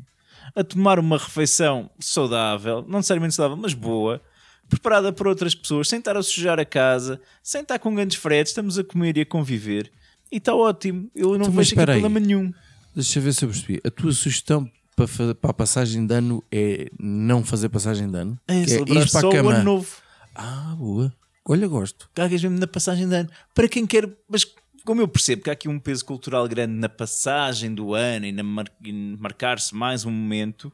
a 0.54 0.62
tomar 0.62 0.98
uma 0.98 1.16
refeição 1.16 1.90
saudável, 1.98 2.84
não 2.86 2.98
necessariamente 2.98 3.34
saudável, 3.34 3.56
mas 3.56 3.72
boa, 3.72 4.20
preparada 4.68 5.12
por 5.12 5.26
outras 5.28 5.54
pessoas, 5.54 5.88
sem 5.88 6.00
estar 6.00 6.16
a 6.16 6.22
sujar 6.22 6.58
a 6.58 6.64
casa, 6.64 7.20
sem 7.42 7.62
estar 7.62 7.78
com 7.78 7.94
grandes 7.94 8.18
fretes, 8.18 8.50
estamos 8.50 8.78
a 8.78 8.84
comer 8.84 9.16
e 9.16 9.20
a 9.22 9.26
conviver. 9.26 9.90
E 10.30 10.36
está 10.38 10.54
ótimo. 10.54 11.10
Eu 11.14 11.30
não 11.30 11.42
Então, 11.42 11.52
vejo 11.52 11.74
aqui 11.74 11.84
problema 11.84 12.20
nenhum. 12.20 12.52
Deixa 12.94 13.18
eu 13.18 13.22
ver 13.22 13.32
se 13.32 13.44
eu 13.44 13.48
percebi. 13.48 13.80
A 13.84 13.90
tua 13.90 14.12
sugestão 14.12 14.70
para, 14.96 15.34
para 15.34 15.50
a 15.50 15.54
passagem 15.54 16.06
de 16.06 16.14
ano 16.14 16.42
é 16.52 16.90
não 16.98 17.42
fazer 17.44 17.68
passagem 17.68 18.10
de 18.10 18.16
ano? 18.18 18.38
É, 18.46 18.62
que 18.64 18.70
celebrar 18.70 19.06
ir 19.06 19.10
para 19.10 19.20
a 19.26 19.28
o 19.28 19.32
cama. 19.32 19.54
ano 19.54 19.64
novo. 19.64 19.96
Ah, 20.34 20.74
boa. 20.78 21.12
Olha, 21.48 21.66
gosto. 21.66 22.08
Cagas 22.14 22.42
mesmo 22.42 22.58
na 22.58 22.66
passagem 22.66 23.08
de 23.08 23.14
ano. 23.14 23.30
Para 23.54 23.68
quem 23.68 23.86
quer, 23.86 24.08
mas 24.28 24.46
como 24.84 25.00
eu 25.00 25.08
percebo 25.08 25.42
que 25.42 25.50
há 25.50 25.52
aqui 25.54 25.68
um 25.68 25.78
peso 25.78 26.04
cultural 26.04 26.46
grande 26.48 26.74
na 26.74 26.88
passagem 26.88 27.74
do 27.74 27.94
ano 27.94 28.26
e 28.26 28.32
na 28.32 28.42
mar- 28.42 28.70
marcar-se 29.18 29.74
mais 29.74 30.04
um 30.04 30.10
momento, 30.10 30.72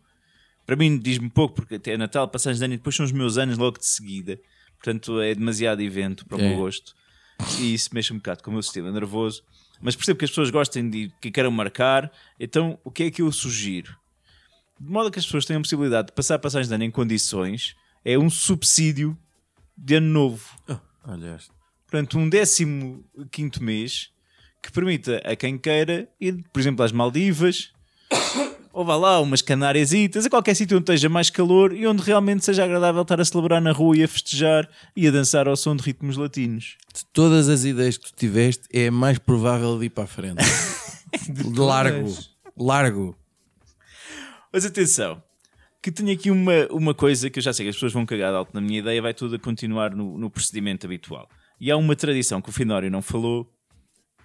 para 0.66 0.76
mim 0.76 0.98
diz-me 0.98 1.30
pouco, 1.30 1.54
porque 1.54 1.76
até 1.76 1.92
é 1.92 1.96
Natal, 1.96 2.26
passagem 2.28 2.58
de 2.58 2.64
ano 2.64 2.74
e 2.74 2.76
depois 2.78 2.94
são 2.96 3.04
os 3.06 3.12
meus 3.12 3.38
anos 3.38 3.56
logo 3.56 3.78
de 3.78 3.86
seguida. 3.86 4.38
Portanto, 4.76 5.20
é 5.20 5.34
demasiado 5.34 5.80
evento 5.80 6.26
para 6.26 6.36
o 6.38 6.40
É. 6.40 6.48
meu 6.48 6.58
gosto. 6.58 6.94
E 7.60 7.72
isso 7.74 7.90
mexe 7.92 8.12
um 8.12 8.16
bocado 8.16 8.42
com 8.42 8.50
o 8.50 8.54
meu 8.54 8.62
sistema 8.62 8.90
nervoso. 8.92 9.42
Mas 9.80 9.94
percebo 9.94 10.18
que 10.18 10.24
as 10.24 10.30
pessoas 10.30 10.50
gostem 10.50 10.88
de 10.88 11.12
que 11.20 11.30
queiram 11.30 11.50
marcar. 11.50 12.10
Então, 12.38 12.78
o 12.84 12.90
que 12.90 13.04
é 13.04 13.10
que 13.10 13.22
eu 13.22 13.30
sugiro? 13.30 13.96
De 14.80 14.90
modo 14.90 15.10
que 15.10 15.18
as 15.18 15.24
pessoas 15.24 15.44
tenham 15.44 15.60
a 15.60 15.62
possibilidade 15.62 16.08
de 16.08 16.12
passar 16.12 16.36
a 16.36 16.38
passagem 16.38 16.68
de 16.68 16.74
ano 16.74 16.84
em 16.84 16.90
condições, 16.90 17.74
é 18.04 18.18
um 18.18 18.30
subsídio 18.30 19.16
de 19.76 19.96
ano 19.96 20.08
novo. 20.08 20.44
Olha 21.04 21.36
este. 21.36 21.50
Portanto, 21.90 22.18
um 22.18 22.28
décimo 22.28 23.04
quinto 23.30 23.62
mês 23.62 24.10
que 24.62 24.70
permita 24.70 25.22
a 25.24 25.34
quem 25.34 25.56
queira 25.56 26.08
ir, 26.20 26.44
por 26.52 26.60
exemplo, 26.60 26.84
às 26.84 26.92
Maldivas 26.92 27.72
ou 28.78 28.84
vá 28.84 28.94
lá, 28.94 29.20
umas 29.20 29.42
canáriasitas, 29.42 30.24
a 30.24 30.30
qualquer 30.30 30.54
sítio 30.54 30.76
onde 30.76 30.84
esteja 30.84 31.08
mais 31.08 31.28
calor 31.30 31.72
e 31.72 31.84
onde 31.84 32.00
realmente 32.00 32.44
seja 32.44 32.62
agradável 32.62 33.02
estar 33.02 33.20
a 33.20 33.24
celebrar 33.24 33.60
na 33.60 33.72
rua 33.72 33.96
e 33.96 34.04
a 34.04 34.06
festejar 34.06 34.70
e 34.94 35.08
a 35.08 35.10
dançar 35.10 35.48
ao 35.48 35.56
som 35.56 35.74
de 35.74 35.82
ritmos 35.82 36.16
latinos. 36.16 36.76
De 36.94 37.04
todas 37.06 37.48
as 37.48 37.64
ideias 37.64 37.96
que 37.96 38.04
tu 38.04 38.14
tiveste, 38.16 38.68
é 38.72 38.88
mais 38.88 39.18
provável 39.18 39.76
de 39.80 39.86
ir 39.86 39.90
para 39.90 40.04
a 40.04 40.06
frente. 40.06 40.44
largo. 41.56 42.16
Largo. 42.56 43.16
Mas 44.52 44.64
atenção, 44.64 45.20
que 45.82 45.90
tenho 45.90 46.12
aqui 46.12 46.30
uma, 46.30 46.68
uma 46.70 46.94
coisa 46.94 47.28
que 47.28 47.40
eu 47.40 47.42
já 47.42 47.52
sei 47.52 47.66
que 47.66 47.70
as 47.70 47.74
pessoas 47.74 47.92
vão 47.92 48.06
cagar 48.06 48.30
de 48.30 48.36
alto 48.36 48.54
na 48.54 48.60
minha 48.60 48.78
ideia, 48.78 49.02
vai 49.02 49.12
tudo 49.12 49.34
a 49.34 49.38
continuar 49.40 49.92
no, 49.92 50.16
no 50.16 50.30
procedimento 50.30 50.86
habitual. 50.86 51.28
E 51.60 51.68
há 51.68 51.76
uma 51.76 51.96
tradição 51.96 52.40
que 52.40 52.50
o 52.50 52.52
Finório 52.52 52.88
não 52.88 53.02
falou, 53.02 53.50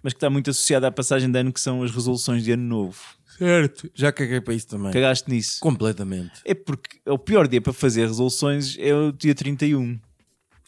mas 0.04 0.14
que 0.14 0.18
está 0.18 0.30
muito 0.30 0.52
associada 0.52 0.88
à 0.88 0.92
passagem 0.92 1.32
de 1.32 1.40
ano, 1.40 1.52
que 1.52 1.60
são 1.60 1.82
as 1.82 1.90
resoluções 1.90 2.44
de 2.44 2.52
ano 2.52 2.64
novo. 2.64 3.02
Certo. 3.38 3.90
Já 3.94 4.12
caguei 4.12 4.42
para 4.42 4.54
isso 4.54 4.68
também. 4.68 4.92
Cagaste 4.92 5.30
nisso? 5.30 5.58
Completamente. 5.60 6.34
É 6.46 6.54
porque 6.54 7.00
o 7.06 7.18
pior 7.18 7.48
dia 7.48 7.62
para 7.62 7.74
fazer 7.74 8.08
resoluções 8.08 8.76
é 8.80 8.94
o 8.94 9.12
dia 9.12 9.36
31. 9.36 10.00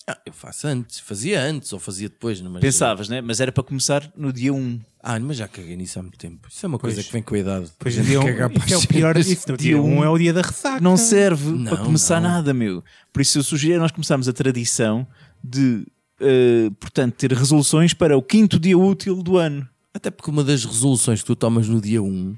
Ah, 0.07 0.19
eu 0.25 0.33
faço 0.33 0.67
antes. 0.67 0.99
Fazia 0.99 1.41
antes 1.41 1.73
ou 1.73 1.79
fazia 1.79 2.07
depois. 2.07 2.39
Mas 2.39 2.61
Pensavas, 2.61 3.09
né? 3.09 3.21
Mas 3.21 3.39
era 3.39 3.51
para 3.51 3.63
começar 3.63 4.11
no 4.15 4.31
dia 4.31 4.53
1. 4.53 4.79
Ah, 5.01 5.19
mas 5.19 5.37
já 5.37 5.47
caguei 5.47 5.75
nisso 5.75 5.97
há 5.97 6.01
muito 6.03 6.17
tempo. 6.17 6.47
Isso 6.49 6.65
é 6.65 6.67
uma 6.67 6.77
coisa 6.77 7.01
que 7.03 7.11
vem 7.11 7.23
com 7.23 7.33
a 7.33 7.39
idade. 7.39 7.71
Pois 7.79 7.93
dia 7.93 8.19
um, 8.19 8.25
cagar 8.25 8.49
para 8.51 8.71
é 8.71 8.77
o 8.77 8.87
pior 8.87 9.15
disso. 9.15 9.51
No 9.51 9.57
dia 9.57 9.81
1 9.81 9.83
um 9.83 10.03
é 10.03 10.09
o 10.09 10.17
dia 10.17 10.33
da 10.33 10.41
ressaca. 10.41 10.79
Não 10.79 10.95
serve 10.95 11.51
Não, 11.51 11.65
para 11.65 11.83
começar 11.83 12.21
não. 12.21 12.29
nada, 12.29 12.53
meu. 12.53 12.83
Por 13.11 13.21
isso 13.21 13.39
eu 13.39 13.43
sugiro 13.43 13.79
nós 13.79 13.91
começarmos 13.91 14.27
a 14.27 14.33
tradição 14.33 15.07
de, 15.43 15.85
eh, 16.19 16.69
portanto, 16.79 17.15
ter 17.15 17.31
resoluções 17.33 17.93
para 17.93 18.15
o 18.17 18.21
quinto 18.21 18.59
dia 18.59 18.77
útil 18.77 19.23
do 19.23 19.37
ano. 19.37 19.67
Até 19.93 20.11
porque 20.11 20.29
uma 20.29 20.43
das 20.43 20.65
resoluções 20.65 21.21
que 21.21 21.25
tu 21.25 21.35
tomas 21.35 21.67
no 21.67 21.81
dia 21.81 22.01
1 22.03 22.35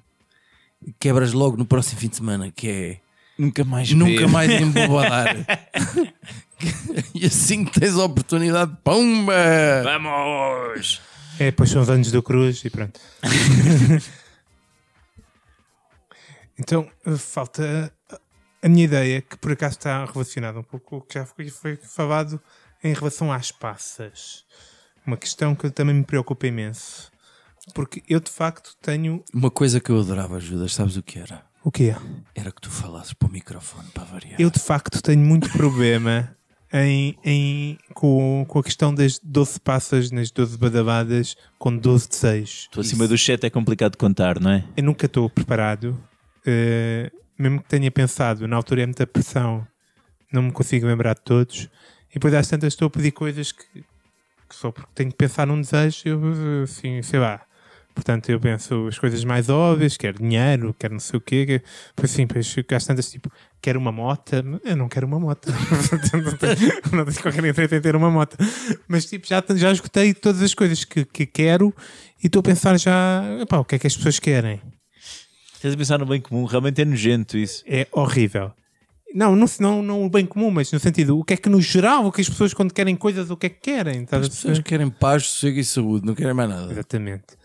quebras 1.00 1.34
logo 1.34 1.58
no 1.58 1.65
próximo 1.65 2.00
fim 2.00 2.08
de 2.08 2.15
semana, 2.17 2.52
que 2.52 2.69
é 2.69 2.97
Nunca 3.38 3.63
mais 3.63 3.91
nunca 3.91 4.12
beber. 4.12 4.28
mais 4.30 4.52
embobadar. 4.62 5.36
e 7.13 7.26
assim 7.26 7.65
que 7.65 7.80
tens 7.80 7.95
a 7.95 8.04
oportunidade, 8.06 8.76
pumba! 8.84 9.34
Vamos! 9.84 11.02
É, 11.39 11.45
depois 11.45 11.69
são 11.69 11.82
os 11.82 11.89
anos 11.89 12.12
do 12.12 12.23
Cruz 12.23 12.65
e 12.65 12.69
pronto. 12.69 13.00
então, 16.58 16.89
falta 17.17 17.93
a 18.62 18.67
minha 18.67 18.86
ideia, 18.86 19.21
que 19.21 19.38
por 19.38 19.52
acaso 19.52 19.78
está 19.78 20.04
relacionada 20.06 20.60
um 20.60 20.63
pouco 20.63 20.86
com 20.89 20.97
o 20.97 21.02
que 21.02 21.13
já 21.13 21.26
foi, 21.26 21.50
foi 21.50 21.76
falado 21.76 22.41
em 22.84 22.93
relação 22.93 23.32
às 23.32 23.52
passas. 23.52 24.43
Uma 25.06 25.15
questão 25.15 25.56
que 25.56 25.69
também 25.69 25.95
me 25.95 26.04
preocupa 26.04 26.47
imenso. 26.47 27.12
Porque 27.74 28.02
eu, 28.08 28.20
de 28.20 28.32
facto, 28.32 28.76
tenho... 28.82 29.24
Uma 29.34 29.52
coisa 29.52 29.80
que 29.80 29.90
eu 29.90 30.00
adorava, 30.00 30.40
Judas, 30.40 30.74
sabes 30.74 30.98
o 30.98 31.04
que 31.04 31.20
era? 31.20 31.44
O 31.64 31.72
quê? 31.72 31.96
Era 32.34 32.52
que 32.52 32.62
tu 32.62 32.70
falasses 32.70 33.14
para 33.14 33.28
o 33.28 33.32
microfone 33.32 33.88
para 33.94 34.04
variar. 34.06 34.40
Eu, 34.40 34.50
de 34.50 34.60
facto, 34.60 35.02
tenho 35.02 35.20
muito 35.20 35.50
problema 35.52 36.34
em, 36.72 37.18
em, 37.24 37.78
com, 37.94 38.46
com 38.48 38.60
a 38.60 38.64
questão 38.64 38.94
das 38.94 39.20
12 39.20 39.60
passas 39.60 40.12
nas 40.12 40.32
12 40.32 40.58
badabadas 40.58 41.36
com 41.60 41.76
12 41.76 42.08
desejos. 42.10 42.68
Tu 42.72 42.80
acima 42.80 43.08
do 43.08 43.18
chat 43.18 43.44
é 43.44 43.50
complicado 43.50 43.92
de 43.94 43.98
contar, 43.98 44.40
não 44.40 44.52
é? 44.52 44.64
Eu 44.78 44.84
nunca 44.84 45.06
estou 45.08 45.30
preparado. 45.30 45.98
eh, 46.46 47.12
mesmo 47.38 47.62
que 47.62 47.68
tenha 47.70 47.92
pensado, 47.92 48.48
na 48.48 48.56
altura 48.56 48.82
é 48.84 48.86
muita 48.86 49.06
pressão, 49.06 49.68
não 50.32 50.42
me 50.44 50.52
consigo 50.52 50.88
lembrar 50.88 51.14
de 51.16 51.22
todos. 51.22 51.70
E 52.10 52.14
depois 52.14 52.34
às 52.34 52.48
tantas 52.48 52.74
estou 52.74 52.88
a 52.88 52.90
pedir 52.90 53.12
coisas 53.12 53.52
que, 53.52 53.64
que 54.50 54.56
só 54.56 54.72
porque 54.72 54.90
tenho 54.96 55.12
que 55.12 55.18
pensar 55.18 55.46
num 55.46 55.60
desejo, 55.62 56.02
eu, 56.06 56.64
assim, 56.64 57.02
sei 57.02 57.20
lá. 57.20 57.42
Portanto, 57.98 58.30
eu 58.30 58.40
penso 58.40 58.86
as 58.88 59.00
coisas 59.00 59.24
mais 59.24 59.50
óbvias, 59.50 59.98
quero 59.98 60.20
dinheiro, 60.20 60.76
quero 60.78 60.94
não 60.94 61.00
sei 61.00 61.18
o 61.18 61.22
quê. 61.22 61.64
Pois 61.96 62.12
assim, 62.12 62.28
depois 62.28 62.48
fico 62.48 62.76
às 62.76 62.86
tantas, 62.86 63.10
tipo, 63.10 63.32
quero 63.60 63.80
uma 63.80 63.92
moto. 63.92 64.34
Eu 64.64 64.78
não 64.78 64.88
quero 64.88 65.08
uma 65.08 65.20
moto. 65.20 65.48
não, 65.50 66.38
tenho, 66.38 66.74
não 66.94 67.06
tenho 67.06 67.22
qualquer 67.24 67.44
interesse 67.44 67.76
em 67.76 67.82
ter 67.82 67.96
uma 67.96 68.12
moto. 68.12 68.38
Mas, 68.88 69.06
tipo, 69.06 69.26
já, 69.26 69.44
já 69.56 69.72
esgotei 69.72 70.14
todas 70.14 70.44
as 70.44 70.54
coisas 70.54 70.84
que, 70.84 71.06
que 71.06 71.26
quero 71.26 71.74
e 72.24 72.28
estou 72.28 72.42
a 72.42 72.44
pensar 72.44 72.78
já, 72.78 73.24
epá, 73.42 73.58
o 73.58 73.66
que 73.66 73.74
é 73.74 73.80
que 73.80 73.88
as 73.88 73.98
pessoas 73.98 74.20
querem? 74.20 74.62
Estás 75.56 75.74
a 75.74 75.78
pensar 75.78 75.98
no 75.98 76.06
bem 76.06 76.22
comum, 76.22 76.46
realmente 76.46 76.80
é 76.80 76.86
nojento 76.86 77.36
isso. 77.36 77.64
é 77.66 77.88
horrível. 77.92 78.52
Não, 79.12 79.36
não, 79.36 79.48
não, 79.60 79.82
não 79.82 80.06
o 80.06 80.10
bem 80.10 80.24
comum, 80.24 80.52
mas 80.52 80.72
no 80.72 80.80
sentido, 80.80 81.18
o 81.18 81.24
que 81.24 81.34
é 81.34 81.38
que 81.38 81.50
no 81.50 81.60
geral, 81.60 82.06
o 82.06 82.12
que 82.12 82.22
as 82.22 82.30
pessoas 82.30 82.54
quando 82.54 82.72
querem 82.72 82.96
coisas, 82.96 83.32
o 83.32 83.38
que 83.38 83.48
é 83.48 83.50
que 83.50 83.62
querem? 83.62 84.06
As 84.12 84.30
pessoas 84.30 84.60
querem 84.60 84.88
paz, 84.88 85.26
sossego 85.26 85.58
e 85.58 85.66
saúde, 85.66 86.06
não 86.06 86.14
querem 86.14 86.36
mais 86.36 86.48
nada. 86.48 86.72
Exatamente. 86.72 87.38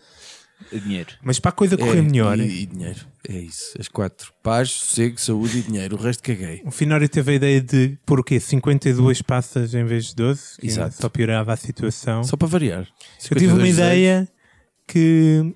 Dinheiro. 0.71 1.09
Mas 1.21 1.39
para 1.39 1.49
a 1.49 1.51
coisa 1.53 1.77
correr 1.77 1.99
É, 1.99 2.01
melhor, 2.01 2.39
E, 2.39 2.63
e 2.63 2.65
dinheiro. 2.65 2.99
É 3.27 3.37
isso. 3.37 3.73
As 3.79 3.87
quatro. 3.87 4.31
Paz, 4.43 4.69
sossego, 4.71 5.19
saúde 5.19 5.59
e 5.59 5.61
dinheiro. 5.61 5.95
O 5.95 5.99
resto 5.99 6.21
caguei. 6.23 6.61
o 6.65 6.71
Finório 6.71 7.07
teve 7.09 7.31
a 7.31 7.35
ideia 7.35 7.61
de 7.61 7.97
pôr 8.05 8.19
o 8.19 8.23
quê? 8.23 8.39
52 8.39 9.21
passas 9.21 9.73
em 9.73 9.83
vez 9.85 10.07
de 10.07 10.15
12, 10.15 10.57
que 10.59 10.67
Exato. 10.67 10.95
só 11.01 11.09
piorava 11.09 11.53
a 11.53 11.57
situação. 11.57 12.23
Só 12.23 12.35
para 12.37 12.47
variar. 12.47 12.87
Eu 13.31 13.37
tive 13.37 13.53
uma 13.53 13.65
52 13.65 13.73
ideia 13.77 14.27
que 14.87 15.53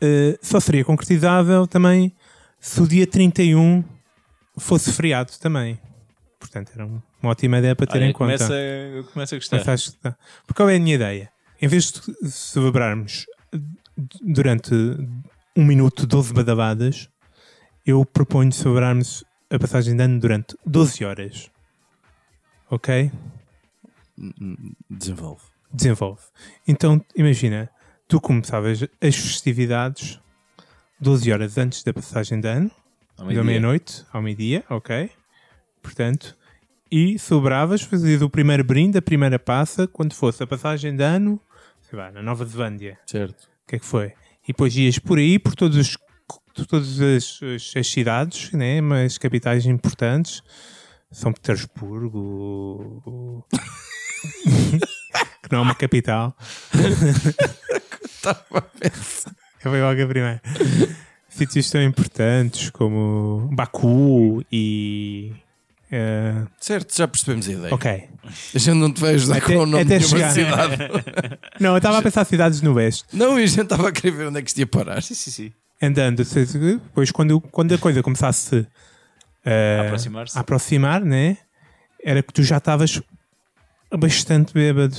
eh, 0.00 0.38
só 0.42 0.60
seria 0.60 0.84
concretizável 0.84 1.66
também 1.66 2.12
se 2.60 2.80
o 2.80 2.86
dia 2.86 3.06
31 3.06 3.82
fosse 4.56 4.92
feriado 4.92 5.32
também. 5.40 5.78
Portanto, 6.38 6.70
era 6.74 6.86
um- 6.86 7.00
uma 7.20 7.32
ótima 7.32 7.58
ideia 7.58 7.74
para 7.74 7.86
ter 7.86 7.98
Olha, 7.98 8.04
em 8.06 8.12
conta. 8.12 8.36
começa, 8.38 8.52
eu 8.54 9.04
começo 9.04 9.34
a 9.34 9.38
gostar. 9.38 9.58
Que 9.58 9.92
tá. 10.00 10.16
Porque 10.46 10.56
qual 10.56 10.70
é 10.70 10.76
a 10.76 10.80
minha 10.80 10.94
ideia? 10.94 11.28
Em 11.60 11.66
vez 11.66 11.90
de 11.90 12.30
celebrarmos 12.30 13.26
durante 14.20 14.74
um 15.56 15.64
minuto 15.64 16.06
12 16.06 16.32
badabadas, 16.32 17.08
eu 17.84 18.04
proponho 18.04 18.52
celebrarmos 18.52 19.24
a 19.50 19.58
passagem 19.58 19.96
de 19.96 20.02
ano 20.02 20.20
durante 20.20 20.56
12 20.64 21.04
horas. 21.04 21.50
Ok? 22.70 23.10
Desenvolve. 24.88 25.42
Desenvolve. 25.72 26.22
Então, 26.66 27.04
imagina, 27.16 27.68
tu 28.06 28.20
começavas 28.20 28.82
as 28.82 29.16
festividades 29.16 30.20
12 31.00 31.32
horas 31.32 31.58
antes 31.58 31.82
da 31.82 31.92
passagem 31.92 32.40
de 32.40 32.48
ano, 32.48 32.70
da 33.16 33.42
meia-noite 33.42 34.04
ao 34.12 34.22
meio-dia, 34.22 34.64
ok? 34.68 35.10
Portanto, 35.82 36.36
e 36.90 37.18
celebravas, 37.18 37.82
fazias 37.82 38.22
o 38.22 38.30
primeiro 38.30 38.64
brinde, 38.64 38.98
a 38.98 39.02
primeira 39.02 39.38
passa, 39.38 39.86
quando 39.86 40.14
fosse 40.14 40.42
a 40.42 40.46
passagem 40.46 40.96
de 40.96 41.02
ano, 41.02 41.40
sei 41.82 41.98
lá, 41.98 42.10
na 42.10 42.22
Nova 42.22 42.44
Zelândia. 42.44 42.98
Certo. 43.06 43.48
O 43.68 43.68
que 43.68 43.76
é 43.76 43.78
que 43.78 43.84
foi? 43.84 44.06
E 44.44 44.48
depois 44.48 44.74
ias 44.76 44.98
por 44.98 45.18
aí, 45.18 45.38
por 45.38 45.54
todos 45.54 45.76
os- 45.76 45.98
todas 46.66 46.98
as, 47.02 47.38
as- 47.76 47.86
cidades, 47.86 48.50
né? 48.52 48.80
mas 48.80 49.18
capitais 49.18 49.66
importantes, 49.66 50.42
São 51.12 51.32
Petersburgo, 51.34 53.44
que 55.42 55.52
não 55.52 55.58
é 55.58 55.62
uma 55.62 55.74
capital. 55.74 56.34
Eu 59.64 59.70
veio 59.70 59.84
logo 59.84 60.02
a 60.02 60.06
primeira. 60.06 60.42
Sítios 61.28 61.70
tão 61.70 61.82
importantes 61.82 62.70
como 62.70 63.48
Baku 63.52 64.42
e. 64.50 65.32
eh, 65.90 66.44
Certo, 66.60 66.96
já 66.96 67.06
percebemos 67.08 67.48
a 67.48 67.52
ideia. 67.52 67.74
ok. 67.74 68.08
A 68.54 68.58
gente 68.58 68.74
não 68.76 68.92
te 68.92 69.00
vai 69.00 69.14
ajudar 69.14 69.36
Até- 69.38 69.46
com 69.46 69.56
o 69.62 69.66
nome 69.66 69.82
até 69.82 69.98
de 69.98 70.04
chegar. 70.08 70.30
cidade. 70.32 70.76
Não, 71.60 71.70
eu 71.70 71.76
estava 71.78 71.98
a 71.98 72.02
pensar 72.02 72.24
cidades 72.24 72.60
no 72.62 72.74
Oeste. 72.74 73.04
Não, 73.12 73.38
e 73.40 73.44
a 73.44 73.46
gente 73.46 73.62
estava 73.62 73.88
a 73.88 73.92
querer 73.92 74.10
ver 74.16 74.26
onde 74.28 74.38
é 74.38 74.42
que 74.42 74.48
isto 74.48 74.58
ia 74.58 74.66
parar. 74.66 75.02
Sim, 75.02 75.14
sim, 75.14 75.30
sim. 75.30 75.52
andando, 75.82 76.22
depois 76.24 77.10
quando, 77.10 77.40
quando 77.40 77.72
a 77.74 77.78
coisa 77.78 78.02
começasse 78.02 78.66
eh, 79.44 79.78
A 79.80 79.86
aproximar-se. 79.86 80.36
a 80.38 80.40
aproximar, 80.42 81.00
né? 81.04 81.38
Era 82.04 82.22
que 82.22 82.32
tu 82.32 82.42
já 82.42 82.58
estavas 82.58 83.00
bastante 83.96 84.52
bêbado 84.52 84.96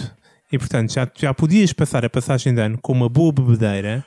e 0.51 0.57
portanto 0.57 0.91
já, 0.91 1.07
já 1.15 1.33
podias 1.33 1.71
passar 1.71 2.03
a 2.03 2.09
passagem 2.09 2.53
de 2.53 2.61
ano 2.61 2.77
com 2.81 2.91
uma 2.91 3.07
boa 3.07 3.31
bebedeira 3.31 4.03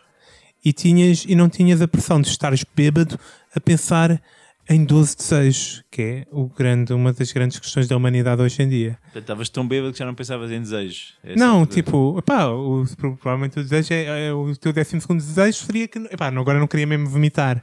e, 0.64 0.72
tinhas, 0.72 1.24
e 1.26 1.34
não 1.34 1.48
tinhas 1.48 1.80
a 1.80 1.88
pressão 1.88 2.20
de 2.20 2.28
estares 2.28 2.64
bêbado 2.74 3.18
a 3.54 3.60
pensar 3.60 4.20
em 4.68 4.84
12 4.84 5.16
desejos, 5.16 5.82
que 5.90 6.02
é 6.02 6.26
o 6.30 6.46
grande, 6.48 6.92
uma 6.92 7.12
das 7.12 7.32
grandes 7.32 7.58
questões 7.58 7.88
da 7.88 7.96
humanidade 7.96 8.40
hoje 8.40 8.62
em 8.62 8.68
dia. 8.68 8.98
Portanto, 9.02 9.20
Estavas 9.22 9.48
tão 9.48 9.66
bêbado 9.66 9.92
que 9.92 9.98
já 9.98 10.06
não 10.06 10.14
pensavas 10.14 10.50
em 10.50 10.60
desejos. 10.60 11.14
Essa 11.22 11.36
Não, 11.38 11.60
é 11.60 11.62
a- 11.64 11.66
tipo, 11.66 12.16
epá, 12.18 12.46
o, 12.46 12.84
provavelmente 12.96 13.58
o 13.58 13.62
desejo 13.62 13.92
é, 13.92 14.28
é- 14.28 14.32
o 14.32 14.54
teu 14.56 14.72
12 14.72 14.96
desejo 15.16 15.64
seria 15.66 15.88
que 15.88 15.98
epá, 16.10 16.30
não- 16.30 16.42
agora 16.42 16.58
não 16.60 16.66
queria 16.68 16.86
mesmo 16.86 17.08
vomitar. 17.08 17.62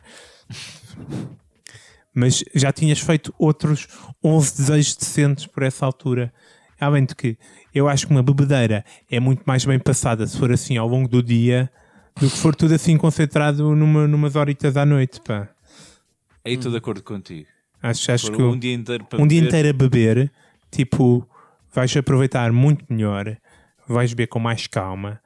Mas 2.14 2.44
já 2.56 2.72
tinhas 2.72 3.00
feito 3.00 3.34
outros 3.38 3.88
11 4.24 4.58
desejos 4.58 4.96
decentes 4.96 5.46
por 5.46 5.64
essa 5.64 5.86
altura. 5.86 6.34
Além 6.80 7.06
de 7.06 7.16
que 7.16 7.38
eu 7.74 7.88
acho 7.88 8.08
que 8.08 8.12
uma 8.12 8.24
bebedeira 8.24 8.84
é 9.10 9.20
muito 9.20 9.44
mais 9.46 9.64
bem 9.64 9.78
passada 9.80 10.26
se 10.26 10.38
for 10.38 10.52
assim 10.52 10.78
ao 10.78 10.88
longo 10.88 11.08
do 11.08 11.22
dia 11.22 11.70
do 12.20 12.30
que 12.30 12.38
for 12.38 12.56
tudo 12.56 12.74
assim 12.74 12.98
concentrado 12.98 13.76
numa, 13.76 14.08
numas 14.08 14.36
horitas 14.36 14.76
à 14.76 14.86
noite. 14.86 15.22
Pá. 15.22 15.48
Aí 16.45 16.54
estou 16.54 16.71
de 16.71 16.78
acordo 16.78 17.04
contigo. 17.04 17.47
Acho, 17.82 18.12
acho 18.12 18.28
Por 18.28 18.36
que 18.38 18.43
um 18.43 18.60
dia 18.60 18.73
inteiro 18.73 19.06
para 19.06 19.21
um 19.21 19.28
dia 19.28 19.41
inteiro 19.41 19.69
a 19.69 19.73
beber, 19.73 20.32
tipo, 20.71 21.28
vais 21.73 21.95
aproveitar 21.95 22.52
muito 22.52 22.86
melhor, 22.89 23.38
vais 23.88 24.13
beber 24.13 24.28
com 24.28 24.39
mais 24.39 24.67
calma 24.67 25.19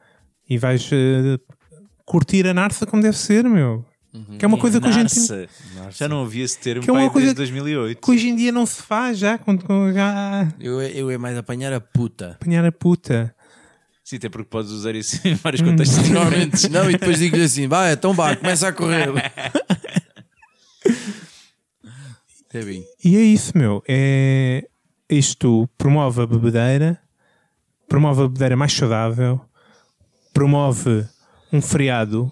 e 0.50 0.58
vais 0.58 0.88
eh, 0.92 1.40
curtir 2.06 2.46
a 2.48 2.54
narça 2.54 2.86
como 2.86 3.02
deve 3.02 3.18
ser, 3.18 3.44
meu. 3.46 3.86
Que 4.38 4.46
é 4.46 4.48
uma 4.48 4.60
coisa 4.60 4.80
que 4.80 4.88
hoje, 4.88 5.00
em 5.00 5.06
dia, 5.06 5.48
Narça. 5.76 5.98
Já 5.98 6.08
não 6.08 6.22
havia 6.24 6.44
esse 6.46 6.60
termo 6.60 6.84
Que 6.84 6.90
é 6.90 6.94
uma 6.94 7.10
coisa 7.10 7.34
desde 7.34 7.52
2008. 7.56 8.00
que 8.00 8.12
hoje 8.12 8.30
em 8.30 8.36
dia 8.36 8.52
não 8.52 8.64
se 8.64 8.80
faz 8.84 9.18
já. 9.18 9.40
Quando, 9.40 9.66
quando 9.66 9.92
já 9.92 10.48
Eu, 10.60 10.80
eu 10.84 11.10
é 11.10 11.18
mais 11.18 11.36
apanhar 11.36 11.74
a 11.74 11.82
puta. 11.82 12.38
apanhar 12.40 12.64
a 12.64 12.72
puta. 12.72 13.34
Sim, 14.04 14.18
até 14.18 14.30
porque 14.30 14.48
podes 14.50 14.70
usar 14.72 14.94
isso 14.94 15.20
em 15.28 15.34
vários 15.34 15.64
contextos. 15.64 16.10
Normalmente 16.10 16.70
não, 16.70 16.90
e 16.92 16.94
depois 16.94 17.18
digo-lhe 17.18 17.44
assim: 17.44 17.68
vai, 17.68 17.94
então 17.94 18.14
vá, 18.14 18.36
começa 18.36 18.68
a 18.68 18.72
correr. 18.72 19.10
É 22.54 22.62
bem. 22.64 22.86
E 23.04 23.18
é 23.18 23.22
isso, 23.22 23.58
meu. 23.58 23.84
É... 23.88 24.68
Isto 25.10 25.68
promove 25.78 26.22
a 26.22 26.26
bebedeira, 26.28 27.00
promove 27.88 28.22
a 28.22 28.28
bebedeira 28.28 28.56
mais 28.56 28.74
saudável, 28.74 29.42
promove 30.34 31.06
um 31.52 31.62
feriado 31.62 32.32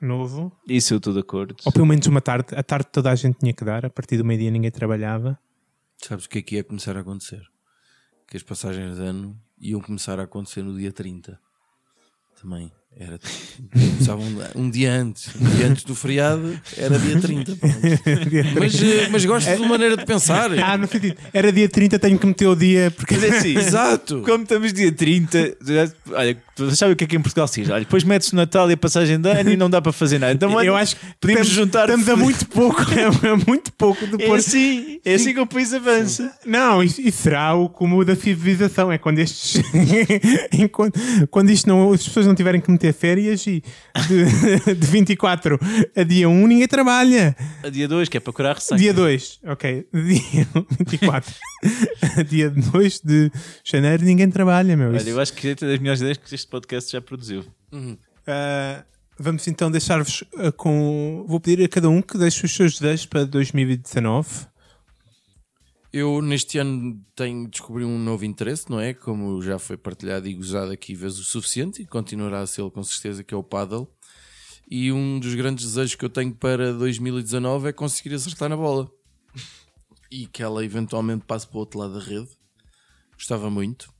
novo, 0.00 0.50
Isso 0.66 0.94
eu 0.94 0.98
estou 0.98 1.12
de 1.12 1.20
acordo. 1.20 1.54
ou 1.64 1.72
pelo 1.72 1.86
menos 1.86 2.06
uma 2.06 2.20
tarde. 2.20 2.54
A 2.54 2.62
tarde 2.62 2.88
toda 2.90 3.10
a 3.10 3.14
gente 3.14 3.38
tinha 3.38 3.52
que 3.52 3.64
dar, 3.64 3.84
a 3.86 3.90
partir 3.90 4.16
do 4.16 4.24
meio-dia 4.24 4.50
ninguém 4.50 4.70
trabalhava. 4.70 5.38
Sabes 5.98 6.24
o 6.24 6.28
que 6.28 6.38
é 6.38 6.42
que 6.42 6.56
ia 6.56 6.64
começar 6.64 6.96
a 6.96 7.00
acontecer? 7.00 7.42
Que 8.26 8.36
as 8.36 8.42
passagens 8.42 8.96
de 8.96 9.02
ano 9.02 9.38
iam 9.60 9.80
começar 9.80 10.18
a 10.18 10.24
acontecer 10.24 10.62
no 10.62 10.76
dia 10.76 10.92
30. 10.92 11.38
Também. 12.40 12.72
Era, 12.94 13.18
começava 13.72 14.20
um, 14.20 14.64
um 14.64 14.70
dia 14.70 14.92
antes. 14.92 15.30
Um 15.40 15.48
dia 15.56 15.66
antes 15.66 15.82
do 15.82 15.94
feriado 15.94 16.60
era 16.76 16.98
dia 16.98 17.18
30. 17.20 17.56
pronto. 17.56 17.74
Mas, 18.60 18.82
eh, 18.82 19.08
mas 19.10 19.24
gosto 19.24 19.50
de 19.56 19.66
maneira 19.66 19.96
de 19.96 20.04
pensar. 20.04 20.50
Ah, 20.62 20.76
no 20.76 20.86
sentido, 20.86 21.16
era 21.32 21.50
dia 21.50 21.68
30, 21.68 21.98
tenho 21.98 22.18
que 22.18 22.26
meter 22.26 22.46
o 22.46 22.54
dia, 22.54 22.90
porque 22.92 23.14
Mas 23.14 23.24
é 23.24 23.38
assim, 23.38 23.56
Exato. 23.58 24.22
como 24.24 24.42
estamos 24.44 24.72
dia 24.72 24.92
30, 24.92 25.56
já- 25.66 25.90
olha, 26.12 26.36
tu 26.54 26.74
sabe 26.76 26.92
o 26.92 26.96
que 26.96 27.04
é 27.04 27.06
que 27.06 27.16
em 27.16 27.20
Portugal 27.22 27.48
se 27.48 27.62
diz? 27.62 27.70
Olha, 27.70 27.80
depois 27.80 28.04
metes 28.04 28.30
o 28.32 28.36
Natal 28.36 28.70
e 28.70 28.74
a 28.74 28.76
passagem 28.76 29.18
de 29.20 29.28
ano 29.30 29.50
e 29.50 29.56
não 29.56 29.68
dá 29.68 29.80
para 29.82 29.92
fazer 29.92 30.18
nada. 30.18 30.32
Então, 30.32 30.52
olha, 30.52 30.66
eu 30.68 30.76
acho 30.76 30.94
que 30.96 31.02
podemos 31.20 31.48
estamos, 31.48 31.66
juntar. 31.66 31.88
Estamos 31.88 32.08
a 32.08 32.16
muito 32.16 32.46
pouco, 32.48 32.82
é 32.82 33.46
muito 33.48 33.72
pouco 33.72 34.04
É 34.04 34.08
depois. 34.08 34.46
assim, 34.46 35.00
é 35.04 35.14
assim 35.14 35.32
que 35.34 35.40
o 35.40 35.46
país 35.46 35.72
avança. 35.72 36.30
Não, 36.46 36.82
isso 36.82 37.00
será 37.12 37.54
o 37.54 37.68
como 37.68 38.04
da 38.04 38.14
civilização. 38.14 38.92
É 38.92 38.98
quando 38.98 39.18
estes. 39.18 39.60
enquanto, 40.52 41.00
quando 41.30 41.50
isto 41.50 41.68
não, 41.68 41.92
as 41.92 42.02
pessoas 42.04 42.26
não 42.26 42.34
tiverem 42.34 42.60
que 42.60 42.70
meter 42.70 42.81
férias 42.90 43.46
e 43.46 43.62
de, 44.08 44.24
de 44.74 44.86
24 44.86 45.60
a 45.94 46.02
dia 46.02 46.26
1 46.26 46.46
ninguém 46.46 46.66
trabalha. 46.66 47.36
A 47.62 47.68
dia 47.68 47.86
2, 47.86 48.08
que 48.08 48.16
é 48.16 48.20
para 48.20 48.32
curar 48.32 48.50
a 48.52 48.54
ressaca. 48.54 48.80
Dia 48.80 48.94
2, 48.94 49.40
ok. 49.44 49.86
Dia 49.92 50.48
24 50.80 51.34
a 52.16 52.22
dia 52.24 52.48
2 52.48 53.00
de 53.04 53.30
janeiro 53.62 54.04
ninguém 54.04 54.30
trabalha, 54.30 54.74
meu. 54.74 54.88
Olha, 54.88 54.96
Isso- 54.96 55.08
eu 55.10 55.20
acho 55.20 55.32
que 55.34 55.48
é 55.48 55.54
das 55.54 55.78
melhores 55.78 56.00
ideias 56.00 56.16
que 56.16 56.34
este 56.34 56.48
podcast 56.48 56.90
já 56.90 57.00
produziu. 57.02 57.44
Ah, 58.26 58.84
vamos 59.18 59.46
então 59.46 59.70
deixar-vos 59.70 60.24
ah, 60.38 60.50
com. 60.52 61.24
Vou 61.28 61.38
pedir 61.40 61.64
a 61.64 61.68
cada 61.68 61.88
um 61.88 62.00
que 62.00 62.16
deixe 62.18 62.44
os 62.46 62.54
seus 62.54 62.78
desejos 62.78 63.06
para 63.06 63.24
2019. 63.24 64.28
Eu 65.92 66.22
neste 66.22 66.56
ano 66.56 67.04
tenho 67.14 67.46
descobri 67.48 67.84
um 67.84 67.98
novo 67.98 68.24
interesse, 68.24 68.70
não 68.70 68.80
é? 68.80 68.94
Como 68.94 69.42
já 69.42 69.58
foi 69.58 69.76
partilhado 69.76 70.26
e 70.26 70.32
gozado 70.32 70.72
aqui 70.72 70.94
vezes 70.94 71.18
o 71.18 71.24
suficiente 71.24 71.82
e 71.82 71.86
continuará 71.86 72.40
a 72.40 72.46
ser 72.46 72.68
com 72.70 72.82
certeza 72.82 73.22
que 73.22 73.34
é 73.34 73.36
o 73.36 73.42
paddle. 73.42 73.86
E 74.70 74.90
um 74.90 75.20
dos 75.20 75.34
grandes 75.34 75.66
desejos 75.66 75.94
que 75.94 76.02
eu 76.02 76.08
tenho 76.08 76.34
para 76.34 76.72
2019 76.72 77.68
é 77.68 77.72
conseguir 77.74 78.14
acertar 78.14 78.48
na 78.48 78.56
bola. 78.56 78.90
E 80.10 80.26
que 80.26 80.42
ela 80.42 80.64
eventualmente 80.64 81.26
passe 81.26 81.46
para 81.46 81.56
o 81.58 81.60
outro 81.60 81.78
lado 81.78 81.92
da 81.92 82.00
rede. 82.00 82.30
Gostava 83.14 83.50
muito. 83.50 83.92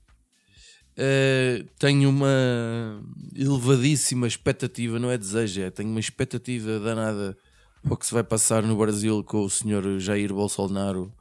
Eh, 0.97 1.67
tenho 1.79 2.09
uma 2.09 3.03
elevadíssima 3.35 4.27
expectativa, 4.27 4.99
não 4.99 5.11
é 5.11 5.19
desejo, 5.19 5.61
é 5.61 5.71
tenho 5.71 5.91
uma 5.91 6.01
expectativa 6.01 6.79
danada 6.81 7.37
para 7.83 7.93
o 7.93 7.97
que 7.99 8.07
se 8.07 8.15
vai 8.15 8.25
passar 8.25 8.63
no 8.63 8.77
Brasil 8.77 9.23
com 9.25 9.45
o 9.45 9.51
senhor 9.51 9.99
Jair 9.99 10.33
Bolsonaro 10.33 11.13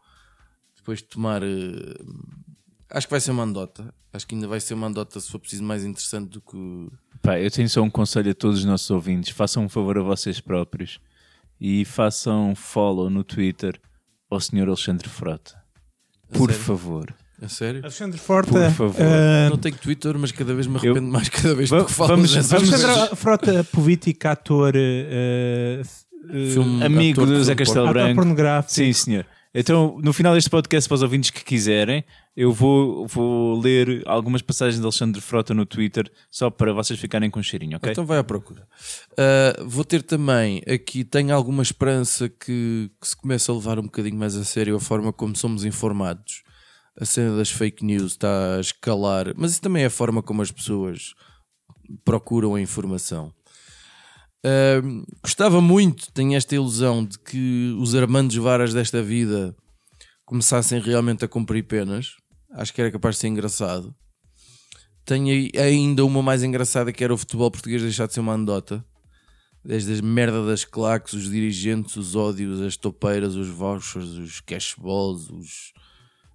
depois 0.81 0.99
de 0.99 1.05
tomar. 1.05 1.41
eh, 1.43 1.95
acho 2.89 3.07
que 3.07 3.11
vai 3.11 3.19
ser 3.21 3.31
uma 3.31 3.43
andota. 3.43 3.93
Acho 4.13 4.27
que 4.27 4.35
ainda 4.35 4.47
vai 4.47 4.59
ser 4.59 4.73
uma 4.73 4.87
andota, 4.87 5.19
se 5.19 5.31
for 5.31 5.39
preciso, 5.39 5.63
mais 5.63 5.85
interessante 5.85 6.29
do 6.29 6.41
que. 6.41 6.89
Pá, 7.21 7.39
eu 7.39 7.49
tenho 7.49 7.69
só 7.69 7.81
um 7.81 7.89
conselho 7.89 8.31
a 8.31 8.33
todos 8.35 8.59
os 8.59 8.65
nossos 8.65 8.89
ouvintes: 8.91 9.29
façam 9.31 9.63
um 9.65 9.69
favor 9.69 9.97
a 9.97 10.01
vocês 10.01 10.39
próprios 10.41 10.99
e 11.59 11.85
façam 11.85 12.53
follow 12.55 13.09
no 13.09 13.23
Twitter 13.23 13.79
ao 14.29 14.39
Sr. 14.39 14.67
Alexandre 14.67 15.07
Frota. 15.07 15.55
Por 16.33 16.49
sério? 16.51 16.65
favor. 16.65 17.15
A 17.41 17.47
sério? 17.47 17.81
Alexandre 17.83 18.17
Frota. 18.19 18.51
Por 18.51 18.71
favor. 18.71 19.01
ah, 19.01 19.49
Não 19.49 19.57
tenho 19.57 19.75
Twitter, 19.77 20.17
mas 20.17 20.31
cada 20.31 20.53
vez 20.53 20.67
me 20.67 20.77
arrependo 20.77 21.07
mais 21.11 21.27
cada 21.29 21.55
vez 21.55 21.69
que 21.69 21.75
falas 21.91 22.09
vamos- 22.31 22.33
vamos-. 22.33 22.53
Alexandre 22.73 23.15
Frota, 23.15 23.63
político, 23.65 24.27
ator. 24.27 24.73
ah, 24.75 25.81
Filme- 26.53 26.83
Amigo 26.83 27.21
ator 27.21 27.33
do 27.33 27.39
de 27.39 27.43
Zé 27.45 27.55
Castelo 27.55 27.85
ator 27.87 27.93
Branco. 27.93 28.15
pornográfico. 28.15 28.73
Sim, 28.73 28.93
senhor. 28.93 29.25
Então, 29.53 29.97
no 30.01 30.13
final 30.13 30.33
deste 30.33 30.49
podcast, 30.49 30.87
para 30.87 30.95
os 30.95 31.01
ouvintes 31.01 31.29
que 31.29 31.43
quiserem, 31.43 32.05
eu 32.37 32.53
vou, 32.53 33.05
vou 33.05 33.59
ler 33.59 34.01
algumas 34.05 34.41
passagens 34.41 34.79
de 34.79 34.85
Alexandre 34.85 35.19
Frota 35.19 35.53
no 35.53 35.65
Twitter, 35.65 36.09
só 36.29 36.49
para 36.49 36.71
vocês 36.71 36.97
ficarem 36.97 37.29
com 37.29 37.43
cheirinho, 37.43 37.75
ok? 37.75 37.91
Então 37.91 38.05
vai 38.05 38.17
à 38.17 38.23
procura. 38.23 38.65
Ah, 39.17 39.61
vou 39.65 39.83
ter 39.83 40.03
também 40.03 40.61
aqui, 40.65 41.03
tenho 41.03 41.35
alguma 41.35 41.63
esperança 41.63 42.29
que, 42.29 42.89
que 42.99 43.07
se 43.07 43.15
comece 43.15 43.51
a 43.51 43.53
levar 43.53 43.77
um 43.77 43.83
bocadinho 43.83 44.15
mais 44.15 44.37
a 44.37 44.45
sério 44.45 44.75
a 44.77 44.79
forma 44.79 45.11
como 45.11 45.35
somos 45.35 45.65
informados. 45.65 46.43
A 46.97 47.03
cena 47.03 47.35
das 47.35 47.49
fake 47.49 47.83
news 47.83 48.13
está 48.13 48.55
a 48.55 48.61
escalar, 48.61 49.33
mas 49.35 49.51
isso 49.51 49.61
também 49.61 49.83
é 49.83 49.87
a 49.87 49.89
forma 49.89 50.23
como 50.23 50.41
as 50.41 50.51
pessoas 50.51 51.13
procuram 52.05 52.55
a 52.55 52.61
informação. 52.61 53.33
Ahm, 54.43 55.03
gostava 55.21 55.61
muito, 55.61 56.11
tenho 56.13 56.35
esta 56.35 56.55
ilusão 56.55 57.05
de 57.05 57.19
que 57.19 57.75
os 57.79 57.93
Armandos 57.93 58.35
Varas 58.37 58.73
desta 58.73 59.01
vida 59.01 59.55
começassem 60.25 60.79
realmente 60.79 61.23
a 61.23 61.27
cumprir 61.27 61.63
penas. 61.63 62.15
Acho 62.53 62.73
que 62.73 62.81
era 62.81 62.91
capaz 62.91 63.15
de 63.15 63.21
ser 63.21 63.27
engraçado. 63.27 63.93
Tenho 65.05 65.49
ainda 65.59 66.05
uma 66.05 66.21
mais 66.21 66.43
engraçada 66.43 66.91
que 66.91 67.03
era 67.03 67.13
o 67.13 67.17
futebol 67.17 67.51
português 67.51 67.81
deixar 67.81 68.07
de 68.07 68.13
ser 68.13 68.19
uma 68.19 68.33
anedota. 68.33 68.83
Desde 69.63 69.93
as 69.93 70.01
merda 70.01 70.43
das 70.43 70.65
claques, 70.65 71.13
os 71.13 71.29
dirigentes, 71.29 71.95
os 71.95 72.15
ódios, 72.15 72.61
as 72.61 72.75
topeiras, 72.75 73.35
os 73.35 73.47
vouchers, 73.47 74.09
os 74.09 74.39
cashballs, 74.41 75.29
os, 75.29 75.71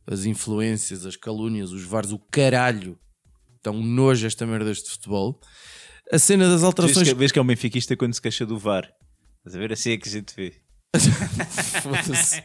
as 0.07 0.25
influências, 0.25 1.05
as 1.05 1.17
calúnias, 1.17 1.73
os 1.73 1.83
VARs, 1.83 2.13
o 2.13 2.19
caralho. 2.31 2.97
Tão 3.63 3.83
nojo 3.83 4.27
esta 4.27 4.47
merda 4.47 4.67
deste 4.67 4.91
futebol. 4.91 5.41
A 6.13 6.19
cena 6.19 6.45
das 6.45 6.61
Vês 6.61 6.65
alterações. 6.65 7.09
que, 7.09 7.15
vês 7.15 7.33
que 7.33 7.39
é 7.39 7.43
um 7.43 7.47
benfiquista 7.47 7.97
quando 7.97 8.15
se 8.15 8.23
queixa 8.23 8.47
do 8.47 8.59
VAR. 8.59 8.89
Estás 9.39 9.57
a 9.57 9.59
ver? 9.59 9.73
Assim 9.73 9.91
é 9.91 9.97
que 9.97 10.09
a 10.09 10.13
gente 10.13 10.35
vê. 10.35 10.55
Foda-se. 11.83 12.41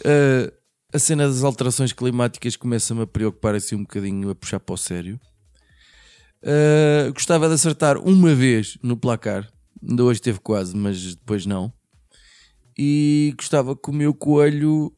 Uh, 0.00 0.52
a 0.92 0.98
cena 0.98 1.28
das 1.28 1.44
alterações 1.44 1.92
climáticas 1.92 2.56
começa-me 2.56 3.02
a 3.02 3.06
preocupar 3.06 3.54
assim 3.54 3.76
um 3.76 3.82
bocadinho, 3.82 4.30
a 4.30 4.34
puxar 4.34 4.58
para 4.58 4.74
o 4.74 4.76
sério. 4.76 5.20
Uh, 6.42 7.12
gostava 7.12 7.48
de 7.48 7.54
acertar 7.54 7.98
uma 7.98 8.34
vez 8.34 8.78
no 8.82 8.96
placar. 8.96 9.48
Ainda 9.82 10.04
hoje 10.04 10.20
teve 10.20 10.40
quase, 10.40 10.76
mas 10.76 11.14
depois 11.14 11.46
não. 11.46 11.72
E 12.76 13.32
gostava 13.36 13.76
que 13.76 13.90
o 13.90 13.92
meu 13.92 14.12
coelho 14.12 14.92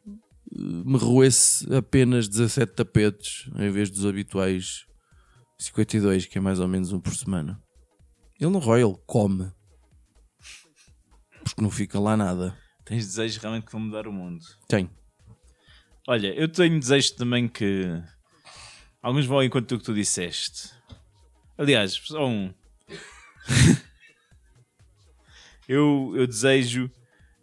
uh, 0.53 0.91
me 0.91 0.99
roesse 0.99 1.67
apenas 1.75 2.29
17 2.29 2.73
tapetes 2.73 3.51
em 3.59 3.71
vez 3.71 3.91
dos 3.91 4.07
habituais 4.07 4.87
52, 5.61 6.25
que 6.25 6.39
é 6.39 6.41
mais 6.41 6.59
ou 6.59 6.67
menos 6.67 6.91
um 6.91 6.99
por 6.99 7.15
semana. 7.15 7.63
Ele 8.41 8.51
não 8.51 8.61
rói, 8.61 8.83
ele 8.83 8.97
come. 9.07 9.53
Porque 11.45 11.61
não 11.61 11.71
fica 11.71 12.01
lá 12.01 12.17
nada. 12.17 12.57
Tens 12.85 13.07
desejos 13.07 13.37
realmente 13.37 13.67
que 13.67 13.73
vão 13.73 13.83
mudar 13.83 14.09
o 14.09 14.13
mundo. 14.13 14.43
Tem. 14.67 14.89
Olha, 16.09 16.29
eu 16.29 16.49
tenho 16.49 16.81
desejos 16.81 17.11
também 17.11 17.47
que. 17.47 17.85
Alguns 19.03 19.27
vão 19.27 19.37
ao 19.37 19.45
encontro 19.45 19.77
do 19.77 19.79
que 19.79 19.85
tu 19.85 19.95
disseste. 19.95 20.71
Aliás, 21.59 21.93
só 21.93 22.27
um. 22.27 22.53
eu, 25.69 26.15
eu 26.17 26.27
desejo 26.27 26.91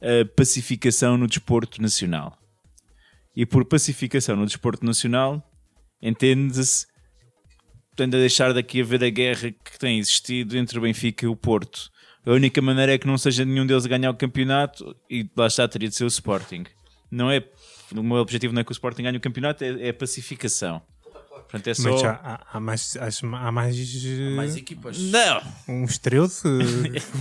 a 0.01 0.25
pacificação 0.35 1.17
no 1.17 1.27
desporto 1.27 1.81
nacional. 1.81 2.37
E 3.35 3.45
por 3.45 3.63
pacificação 3.63 4.35
no 4.35 4.47
desporto 4.47 4.83
nacional, 4.83 5.47
entende-se 6.01 6.87
tendo 7.97 8.15
a 8.15 8.19
deixar 8.19 8.53
daqui 8.53 8.79
a 8.81 8.83
ver 8.85 9.03
a 9.03 9.09
guerra 9.09 9.51
que 9.51 9.77
tem 9.77 9.99
existido 9.99 10.57
entre 10.57 10.77
o 10.77 10.81
Benfica 10.81 11.25
e 11.25 11.27
o 11.27 11.35
Porto. 11.35 11.89
A 12.25 12.31
única 12.31 12.61
maneira 12.61 12.93
é 12.93 12.97
que 12.97 13.07
não 13.07 13.17
seja 13.17 13.43
nenhum 13.43 13.65
deles 13.65 13.85
a 13.85 13.89
ganhar 13.89 14.11
o 14.11 14.13
campeonato 14.13 14.95
e 15.09 15.27
lá 15.35 15.47
está, 15.47 15.67
teria 15.67 15.89
de 15.89 15.95
ser 15.95 16.03
o 16.03 16.07
Sporting. 16.07 16.63
Não 17.11 17.31
é, 17.31 17.43
o 17.95 18.03
meu 18.03 18.17
objetivo 18.17 18.53
não 18.53 18.61
é 18.61 18.63
que 18.63 18.71
o 18.71 18.73
Sporting 18.73 19.03
ganhe 19.03 19.17
o 19.17 19.21
campeonato, 19.21 19.63
é, 19.63 19.87
é 19.87 19.89
a 19.89 19.93
pacificação. 19.93 20.81
Portanto, 21.49 21.67
é 21.67 21.73
só. 21.73 21.89
Mas 21.91 22.03
há, 22.03 22.45
há 22.51 22.59
mais, 22.59 22.97
há 22.97 23.51
mais, 23.53 24.05
eh, 24.05 24.29
Mais 24.35 24.57
equipas. 24.57 24.97
Não! 24.99 25.41
uns 25.69 25.97
13 25.97 26.41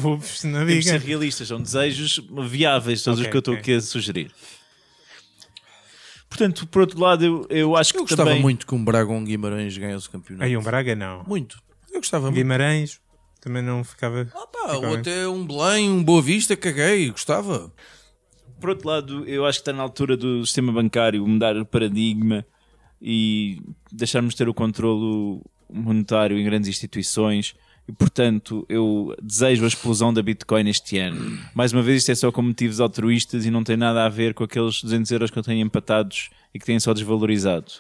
clubes 0.01 0.43
na 0.43 0.59
Temos 0.67 0.75
de 0.75 0.83
ser 0.83 0.93
liga. 0.95 1.07
realistas, 1.07 1.47
são 1.49 1.63
desejos 1.63 2.21
viáveis, 2.49 3.03
todos 3.03 3.21
Ok, 3.21 3.29
os 3.29 3.31
que 3.31 3.37
eu 3.37 3.39
estou 3.39 3.55
ok. 3.55 3.61
aqui 3.61 3.73
a 3.75 3.81
sugerir. 3.81 4.33
Portanto, 6.37 6.67
por 6.67 6.81
outro 6.83 7.01
lado, 7.01 7.25
eu, 7.25 7.47
eu 7.49 7.77
acho 7.77 7.93
Eu 7.93 7.95
que 8.05 8.11
gostava 8.11 8.29
também. 8.31 8.43
muito 8.43 8.67
que 8.67 8.75
um 8.75 8.85
Braga 8.85 9.11
ou 9.11 9.17
um 9.17 9.25
Guimarães 9.25 9.77
ganhasse 9.77 10.07
o 10.07 10.11
campeonato. 10.11 10.45
Aí 10.45 10.57
um 10.57 10.63
Braga 10.63 10.95
não. 10.95 11.25
Muito. 11.27 11.59
Eu 11.91 12.01
gostava 12.01 12.27
muito. 12.27 12.37
Guimarães 12.37 13.01
também 13.41 13.63
não 13.63 13.83
ficava. 13.83 14.29
Ah, 14.35 14.47
pá, 14.47 14.75
ficava- 14.75 14.89
ou 14.89 14.97
até 14.97 15.27
um 15.27 15.47
Belém, 15.47 15.89
um 15.89 16.05
Boa 16.05 16.21
Vista, 16.21 16.55
caguei, 16.57 17.11
gostava. 17.11 17.73
Por 18.61 18.71
outro 18.71 18.89
lado, 18.89 19.25
eu 19.27 19.47
acho 19.47 19.59
que 19.59 19.63
está 19.63 19.73
na 19.73 19.83
altura 19.83 20.17
do 20.17 20.45
sistema 20.45 20.73
bancário 20.73 21.27
mudar 21.27 21.57
o 21.57 21.65
paradigma 21.65 22.45
e 23.01 23.61
deixarmos 23.93 24.35
de 24.35 24.39
ter 24.39 24.49
o 24.49 24.55
controlo 24.55 25.43
monetário 25.73 26.39
em 26.39 26.45
grandes 26.45 26.69
instituições. 26.69 27.55
E, 27.89 27.93
portanto, 27.93 28.67
eu 28.69 29.15
desejo 29.23 29.65
a 29.65 29.69
explosão 29.69 30.13
da 30.13 30.21
Bitcoin 30.23 30.69
este 30.69 30.99
ano. 30.99 31.39
Mais 31.55 31.73
uma 31.73 31.83
vez, 31.83 31.99
isto 31.99 32.11
é 32.11 32.15
só 32.17 32.33
com 32.33 32.43
motivos 32.43 32.81
altruístas 32.81 33.47
e 33.47 33.51
não 33.51 33.63
tem 33.63 33.77
nada 33.77 34.05
a 34.05 34.09
ver 34.09 34.35
com 34.35 34.43
aqueles 34.43 34.83
200 34.83 35.11
euros 35.13 35.31
que 35.31 35.39
eu 35.39 35.43
tenho 35.43 35.65
empatados 35.65 36.31
e 36.53 36.59
que 36.59 36.67
têm 36.67 36.81
só 36.81 36.93
desvalorizado. 36.93 37.71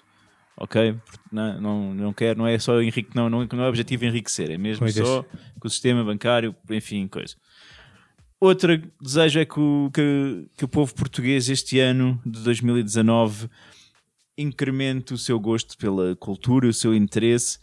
Ok? 0.57 0.95
Não, 1.31 1.61
não, 1.61 1.95
não 1.95 2.12
quero, 2.12 2.38
não 2.38 2.47
é 2.47 2.59
só 2.59 2.81
enrique, 2.81 3.11
não, 3.14 3.29
não, 3.29 3.42
é- 3.42 3.49
não 3.53 3.64
é 3.64 3.69
objetivo 3.69 4.05
enriquecer, 4.05 4.51
é 4.51 4.57
mesmo 4.57 4.81
Pois 4.87 4.95
só 4.95 5.25
com 5.61 5.66
o 5.66 5.71
sistema 5.71 6.03
bancário, 6.05 6.55
enfim, 6.71 7.07
coisa. 7.09 7.35
Outro 8.40 8.81
desejo 9.01 9.40
é 9.40 9.45
que 9.45 9.59
o, 9.59 9.90
que, 9.92 10.47
que 10.57 10.64
o 10.64 10.69
povo 10.69 10.95
português 10.95 11.49
este 11.49 11.81
ano 11.81 12.21
de 12.25 12.40
2019 12.40 13.49
incremente 14.38 15.14
o 15.14 15.19
seu 15.19 15.40
gosto 15.40 15.77
pela 15.79 16.14
cultura, 16.16 16.69
o 16.69 16.73
seu 16.73 16.95
interesse, 16.95 17.59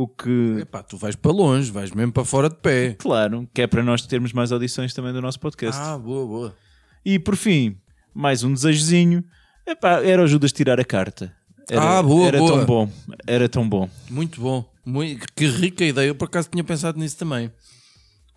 o 0.00 0.06
que, 0.06 0.58
Epá, 0.60 0.80
tu 0.82 0.96
vais 0.96 1.16
para 1.16 1.32
longe, 1.32 1.72
vais 1.72 1.90
mesmo 1.90 2.12
para 2.12 2.24
fora 2.24 2.48
de 2.48 2.54
pé. 2.56 2.94
claro, 2.98 3.48
que 3.52 3.62
é 3.62 3.66
para 3.66 3.82
nós 3.82 4.06
termos 4.06 4.32
mais 4.32 4.52
audições 4.52 4.94
também 4.94 5.12
do 5.12 5.20
nosso 5.20 5.40
podcast. 5.40 5.80
Ah, 5.82 5.98
boa, 5.98 6.24
boa. 6.26 6.56
E 7.04 7.18
por 7.18 7.34
fim, 7.34 7.76
mais 8.14 8.44
um 8.44 8.52
desejozinho, 8.52 9.24
epá, 9.66 10.00
era 10.04 10.22
o 10.22 10.26
Judas 10.28 10.52
tirar 10.52 10.78
a 10.78 10.84
carta. 10.84 11.34
Era, 11.68 11.98
Ah, 11.98 12.02
boa, 12.02 12.28
era 12.28 12.38
boa. 12.38 12.52
tão 12.52 12.64
bom, 12.64 12.92
era 13.26 13.48
tão 13.48 13.68
bom. 13.68 13.90
Muito 14.08 14.40
bom. 14.40 14.64
Muito, 14.86 15.26
que 15.34 15.46
rica 15.46 15.84
ideia. 15.84 16.06
Eu 16.08 16.14
por 16.14 16.26
acaso 16.26 16.48
tinha 16.48 16.62
pensado 16.64 16.98
nisso 16.98 17.18
também. 17.18 17.50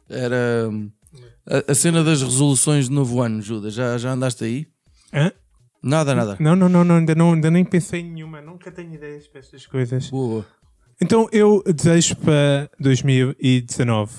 Era 0.10 0.68
hum, 0.70 0.90
a, 1.48 1.72
a 1.72 1.76
cena 1.76 2.04
das 2.04 2.22
resoluções 2.22 2.90
de 2.90 2.92
novo 2.96 3.22
ano, 3.22 3.42
Judas. 3.42 3.74
Já, 3.74 3.98
já 3.98 4.12
andaste 4.14 4.44
aí? 4.44 4.68
Hã? 5.14 5.32
Nada, 5.84 6.14
nada. 6.14 6.38
Não, 6.40 6.56
não, 6.56 6.68
não, 6.68 6.84
não, 6.84 6.96
ainda 6.98 7.16
não, 7.16 7.34
ainda 7.34 7.50
nem 7.52 7.64
pensei 7.64 8.02
em 8.02 8.12
nenhuma, 8.12 8.42
nunca 8.42 8.72
tenho 8.72 8.94
ideias 8.94 9.28
para 9.28 9.40
estas 9.40 9.66
coisas. 9.66 10.10
Boa, 10.10 10.28
boa. 10.28 10.46
Então 11.02 11.28
eu 11.32 11.64
desejo 11.64 12.16
para 12.18 12.70
2019. 12.80 14.14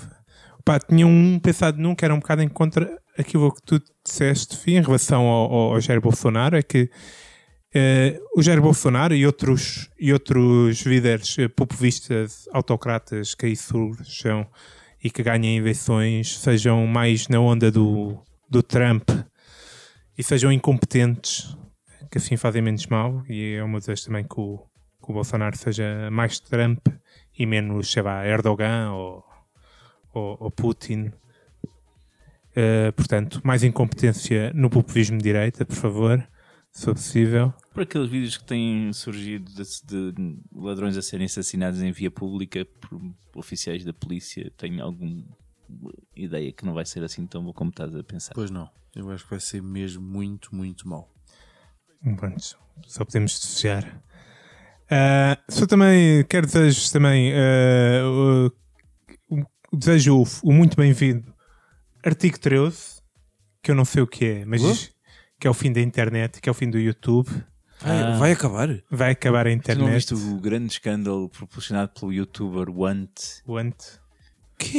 Pá, 0.65 0.81
tinha 0.81 1.07
um 1.07 1.39
pensado 1.39 1.81
num 1.81 1.95
que 1.95 2.05
era 2.05 2.13
um 2.13 2.19
bocado 2.19 2.43
em 2.43 2.49
contra 2.49 3.01
aquilo 3.17 3.55
que 3.55 3.63
tu 3.63 3.81
disseste, 4.05 4.57
Fih, 4.57 4.77
em 4.77 4.83
relação 4.83 5.27
ao, 5.27 5.53
ao, 5.53 5.75
ao 5.75 5.81
Jair 5.81 6.01
Bolsonaro, 6.01 6.57
é 6.57 6.63
que 6.63 6.91
eh, 7.73 8.21
o 8.37 8.43
Jair 8.43 8.61
Bolsonaro 8.61 9.15
e 9.15 9.25
outros, 9.25 9.91
e 9.99 10.13
outros 10.13 10.83
líderes 10.83 11.39
eh, 11.39 11.47
populistas, 11.47 12.49
autocratas 12.53 13.35
que 13.35 13.47
aí 13.47 13.57
surjam 13.57 14.45
e 15.03 15.09
que 15.09 15.23
ganhem 15.23 15.59
eleições 15.59 16.39
sejam 16.39 16.85
mais 16.87 17.29
na 17.29 17.39
onda 17.39 17.71
do, 17.71 18.21
do 18.51 18.63
Trump 18.63 19.09
e 20.19 20.23
sejam 20.23 20.51
incompetentes, 20.51 21.57
que 22.11 22.19
assim 22.19 22.37
fazem 22.37 22.61
menos 22.61 22.87
mal. 22.87 23.23
E 23.29 23.55
é 23.55 23.63
uma 23.63 23.79
desejo 23.79 24.07
também 24.07 24.25
que 24.25 24.41
o, 24.41 24.61
que 25.03 25.11
o 25.11 25.15
Bolsonaro 25.15 25.57
seja 25.57 26.11
mais 26.11 26.39
Trump 26.39 26.87
e 27.39 27.47
menos, 27.47 27.91
sei 27.91 28.03
lá, 28.03 28.27
Erdogan 28.27 28.93
ou, 28.93 29.25
ou, 30.15 30.37
ou 30.41 30.51
Putin. 30.51 31.13
Eh, 32.55 32.93
portanto, 32.93 33.41
mais 33.43 33.63
incompetência 33.65 34.53
no 34.55 34.69
populismo 34.69 35.17
de 35.17 35.25
direita, 35.25 35.65
por 35.65 35.77
favor, 35.77 36.29
se 36.71 36.85
for 36.85 36.95
possível. 36.95 37.53
Por 37.73 37.83
aqueles 37.83 38.11
vídeos 38.11 38.37
que 38.37 38.45
têm 38.45 38.93
surgido 38.93 39.51
de, 39.51 40.13
de 40.13 40.37
ladrões 40.55 40.97
a 40.97 41.03
serem 41.03 41.25
assassinados 41.25 41.81
em 41.81 41.91
via 41.91 42.11
pública 42.11 42.67
por 42.81 43.01
oficiais 43.35 43.85
da 43.85 43.93
polícia, 43.93 44.53
tenho 44.57 44.83
alguma 44.83 45.25
ideia 46.15 46.53
que 46.53 46.65
não 46.67 46.75
vai 46.75 46.85
ser 46.85 47.03
assim 47.03 47.27
tão 47.27 47.43
bom 47.43 47.53
como 47.53 47.71
estás 47.71 47.95
a 47.97 48.05
pensar. 48.05 48.35
Pois 48.35 48.51
não. 48.51 48.69
Eu 48.95 49.11
acho 49.11 49.25
que 49.25 49.31
vai 49.31 49.41
ser 49.41 49.63
mesmo 49.63 50.03
muito, 50.03 50.55
muito 50.55 50.87
mal. 50.87 51.09
Pronto, 52.17 52.59
só 52.87 53.05
podemos 53.05 53.41
desejar. 53.41 54.03
Ah, 54.91 55.39
só 55.49 55.67
também 55.67 56.25
quero 56.25 56.47
desejo 56.47 56.93
também 56.93 57.33
ah, 57.35 58.05
o, 58.07 58.53
o- 59.37 59.77
desejo 59.77 60.19
o, 60.23 60.27
o 60.43 60.53
muito 60.53 60.77
bem-vindo 60.77 61.33
artigo 62.05 62.39
13, 62.39 63.01
que 63.63 63.71
eu 63.71 63.75
não 63.75 63.85
sei 63.85 64.03
o 64.03 64.07
que 64.07 64.25
é, 64.25 64.45
mas 64.45 64.61
Uh? 64.63 64.93
que 65.41 65.47
é 65.47 65.51
o 65.51 65.55
fim 65.55 65.73
da 65.73 65.81
internet, 65.81 66.41
que 66.41 66.49
é 66.49 66.53
o 66.53 66.55
fim 66.55 66.69
do 66.69 66.79
YouTube. 66.79 67.29
Vai, 67.81 68.03
Ah. 68.03 68.17
vai 68.19 68.33
acabar? 68.33 68.69
Vai 68.91 69.11
acabar 69.13 69.41
a 69.47 69.51
Tu 69.51 69.51
não 69.51 69.57
internet. 69.57 69.95
viste 69.95 70.15
o 70.15 70.37
grande 70.41 70.73
escândalo 70.73 71.29
proporcionado 71.29 71.91
pelo 71.99 72.13
youtuber 72.13 72.69
Want? 72.71 73.11
O 73.47 73.59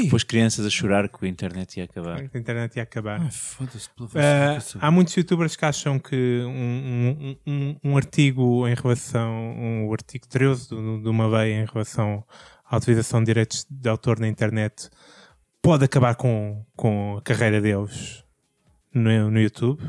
Pôs 0.09 0.23
crianças 0.23 0.65
a 0.65 0.69
chorar 0.69 1.07
que 1.09 1.25
a 1.25 1.27
internet 1.27 1.77
ia 1.77 1.83
acabar. 1.85 2.19
A 2.33 2.37
internet 2.37 2.75
ia 2.77 2.83
acabar. 2.83 3.21
Ai, 3.21 3.31
foda-se 3.31 3.89
pela 3.91 4.09
Ah, 4.15 4.53
voz. 4.53 4.75
há 4.79 4.91
muitos 4.91 5.15
youtubers 5.15 5.55
que 5.55 5.65
acham 5.65 5.99
que 5.99 6.41
um, 6.45 7.37
um- 7.47 7.51
um- 7.53 7.75
um 7.91 7.97
artigo 7.97 8.67
em 8.67 8.75
relação, 8.75 9.31
um 9.57 9.91
artigo 9.91 10.27
13 10.27 10.69
do- 10.69 11.01
de 11.01 11.09
uma 11.09 11.27
lei 11.27 11.53
em 11.53 11.65
relação 11.65 12.23
à 12.69 12.77
utilização 12.77 13.19
de 13.21 13.25
direitos 13.27 13.65
de 13.69 13.89
autor 13.89 14.19
na 14.19 14.27
internet 14.27 14.89
pode 15.61 15.85
acabar 15.85 16.15
com, 16.15 16.65
com 16.75 17.17
a 17.17 17.21
carreira 17.21 17.61
deles 17.61 18.23
no, 18.93 19.29
no 19.31 19.39
YouTube. 19.39 19.81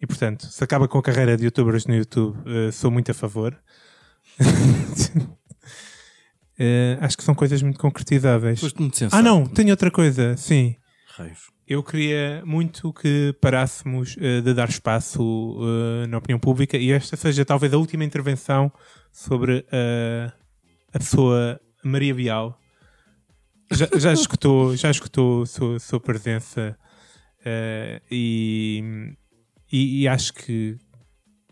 E 0.00 0.06
portanto, 0.06 0.46
se 0.46 0.64
acaba 0.64 0.88
com 0.88 0.96
a 0.98 1.02
carreira 1.02 1.36
de 1.36 1.44
youtubers 1.44 1.84
no 1.86 1.94
YouTube, 1.94 2.38
eh, 2.46 2.70
sou 2.72 2.90
muito 2.90 3.10
a 3.10 3.14
favor. 3.14 3.54
Eh, 6.62 6.98
acho 7.00 7.16
que 7.16 7.24
são 7.24 7.34
coisas 7.34 7.62
muito 7.62 7.80
concretizáveis. 7.80 8.60
Ah, 9.12 9.22
não, 9.22 9.46
tenho 9.46 9.70
outra 9.70 9.90
coisa, 9.90 10.36
sim. 10.36 10.76
Raios. 11.16 11.48
Eu 11.66 11.82
queria 11.82 12.42
muito 12.44 12.92
que 12.92 13.34
parássemos 13.40 14.14
eh, 14.20 14.42
de 14.42 14.52
dar 14.52 14.68
espaço 14.68 15.56
eh, 15.58 16.06
na 16.08 16.18
opinião 16.18 16.38
pública 16.38 16.76
e 16.76 16.92
esta 16.92 17.16
seja 17.16 17.46
talvez 17.46 17.72
a 17.72 17.78
última 17.78 18.04
intervenção 18.04 18.70
sobre 19.10 19.64
a 20.92 20.98
pessoa 20.98 21.58
Maria 21.82 22.14
Bial. 22.14 22.60
Já, 23.70 23.88
já 23.96 24.12
escutou, 24.12 24.76
já 24.76 24.90
escutou 24.90 25.44
a 25.44 25.46
sua, 25.46 25.78
sua 25.78 26.00
presença 26.00 26.76
e, 28.10 29.14
e, 29.72 30.02
e 30.02 30.08
acho 30.08 30.34
que 30.34 30.76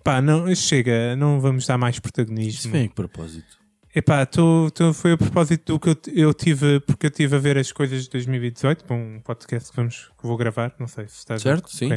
pá, 0.04 0.20
não, 0.20 0.54
chega, 0.54 1.16
não 1.16 1.40
vamos 1.40 1.66
dar 1.66 1.78
mais 1.78 1.94
Isso 1.94 2.02
protagonismo. 2.02 2.72
vem 2.72 2.86
a 2.86 2.90
propósito? 2.90 3.57
Epá, 3.98 4.24
tô, 4.24 4.70
tô, 4.70 4.94
foi 4.94 5.14
a 5.14 5.18
propósito 5.18 5.72
do 5.72 5.80
que 5.80 5.88
eu, 5.88 5.96
eu 6.14 6.32
tive, 6.32 6.78
porque 6.78 7.06
eu 7.06 7.10
tive 7.10 7.34
a 7.34 7.38
ver 7.40 7.58
as 7.58 7.72
coisas 7.72 8.04
de 8.04 8.10
2018, 8.10 8.84
para 8.84 8.94
um 8.94 9.20
podcast 9.24 9.70
que, 9.70 9.76
vamos, 9.76 10.08
que 10.16 10.24
vou 10.24 10.36
gravar, 10.36 10.72
não 10.78 10.86
sei 10.86 11.08
se 11.08 11.16
está 11.16 11.36
Certo, 11.36 11.68
sim. 11.68 11.90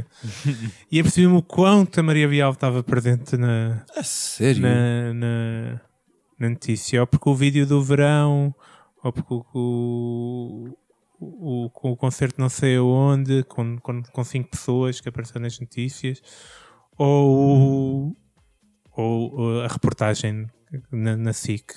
E 0.91 0.99
apercebi-me 0.99 1.37
o 1.37 1.43
quanto 1.43 1.99
a 1.99 2.01
Maria 2.01 2.27
Bial 2.27 2.53
estava 2.53 2.81
presente 2.81 3.37
na, 3.37 3.85
A 3.95 4.01
sério? 4.01 4.63
na, 4.63 5.13
na, 5.13 5.81
na 6.39 6.49
notícia, 6.49 7.01
ou 7.01 7.05
porque 7.05 7.29
o 7.29 7.35
vídeo 7.35 7.67
do 7.67 7.83
verão, 7.83 8.51
ou 9.03 9.13
porque 9.13 9.35
o, 9.35 9.45
o, 9.53 10.77
o, 11.19 11.91
o 11.91 11.95
concerto 11.95 12.41
não 12.41 12.49
sei 12.49 12.77
aonde, 12.77 13.43
com, 13.43 13.77
com, 13.77 14.01
com 14.01 14.23
cinco 14.23 14.49
pessoas 14.49 14.99
que 14.99 15.07
apareceram 15.07 15.41
nas 15.41 15.59
notícias, 15.59 16.19
ou, 16.97 18.17
ou, 18.91 19.39
ou 19.39 19.61
a 19.61 19.67
reportagem 19.67 20.47
na, 20.91 21.15
na 21.17 21.33
SIC 21.33 21.71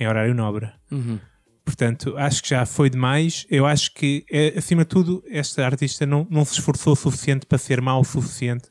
em 0.00 0.06
horário 0.06 0.34
nobre. 0.34 0.70
Uhum. 0.90 1.18
Portanto, 1.64 2.16
acho 2.16 2.42
que 2.42 2.48
já 2.50 2.64
foi 2.64 2.88
demais. 2.88 3.46
Eu 3.50 3.66
acho 3.66 3.92
que, 3.92 4.24
eh, 4.30 4.54
acima 4.56 4.84
de 4.84 4.88
tudo, 4.88 5.22
esta 5.28 5.66
artista 5.66 6.06
não, 6.06 6.26
não 6.30 6.44
se 6.44 6.54
esforçou 6.54 6.94
o 6.94 6.96
suficiente 6.96 7.44
para 7.46 7.58
ser 7.58 7.80
mau 7.82 8.00
o 8.00 8.04
suficiente 8.04 8.68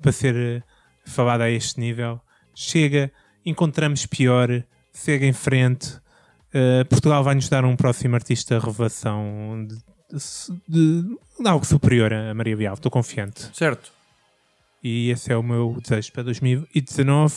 para 0.00 0.12
ser 0.12 0.36
eh, 0.36 0.62
falada 1.04 1.44
a 1.44 1.50
este 1.50 1.80
nível. 1.80 2.20
Chega, 2.54 3.10
encontramos 3.44 4.06
pior, 4.06 4.48
segue 4.92 5.26
em 5.26 5.32
frente. 5.32 5.98
Eh, 6.54 6.84
Portugal 6.84 7.24
vai-nos 7.24 7.48
dar 7.48 7.64
um 7.64 7.74
próximo 7.74 8.14
artista 8.14 8.58
revelação 8.60 9.66
de, 9.66 9.74
de- 10.68 11.02
de 11.40 11.48
algo 11.48 11.66
superior 11.66 12.12
a 12.12 12.32
Maria 12.34 12.56
Bial. 12.56 12.74
Estou 12.74 12.90
confiante. 12.90 13.50
Certo. 13.56 13.90
E 14.82 15.10
esse 15.10 15.32
é 15.32 15.36
o 15.36 15.42
meu 15.42 15.76
desejo 15.82 16.12
para 16.12 16.22
2019. 16.22 17.34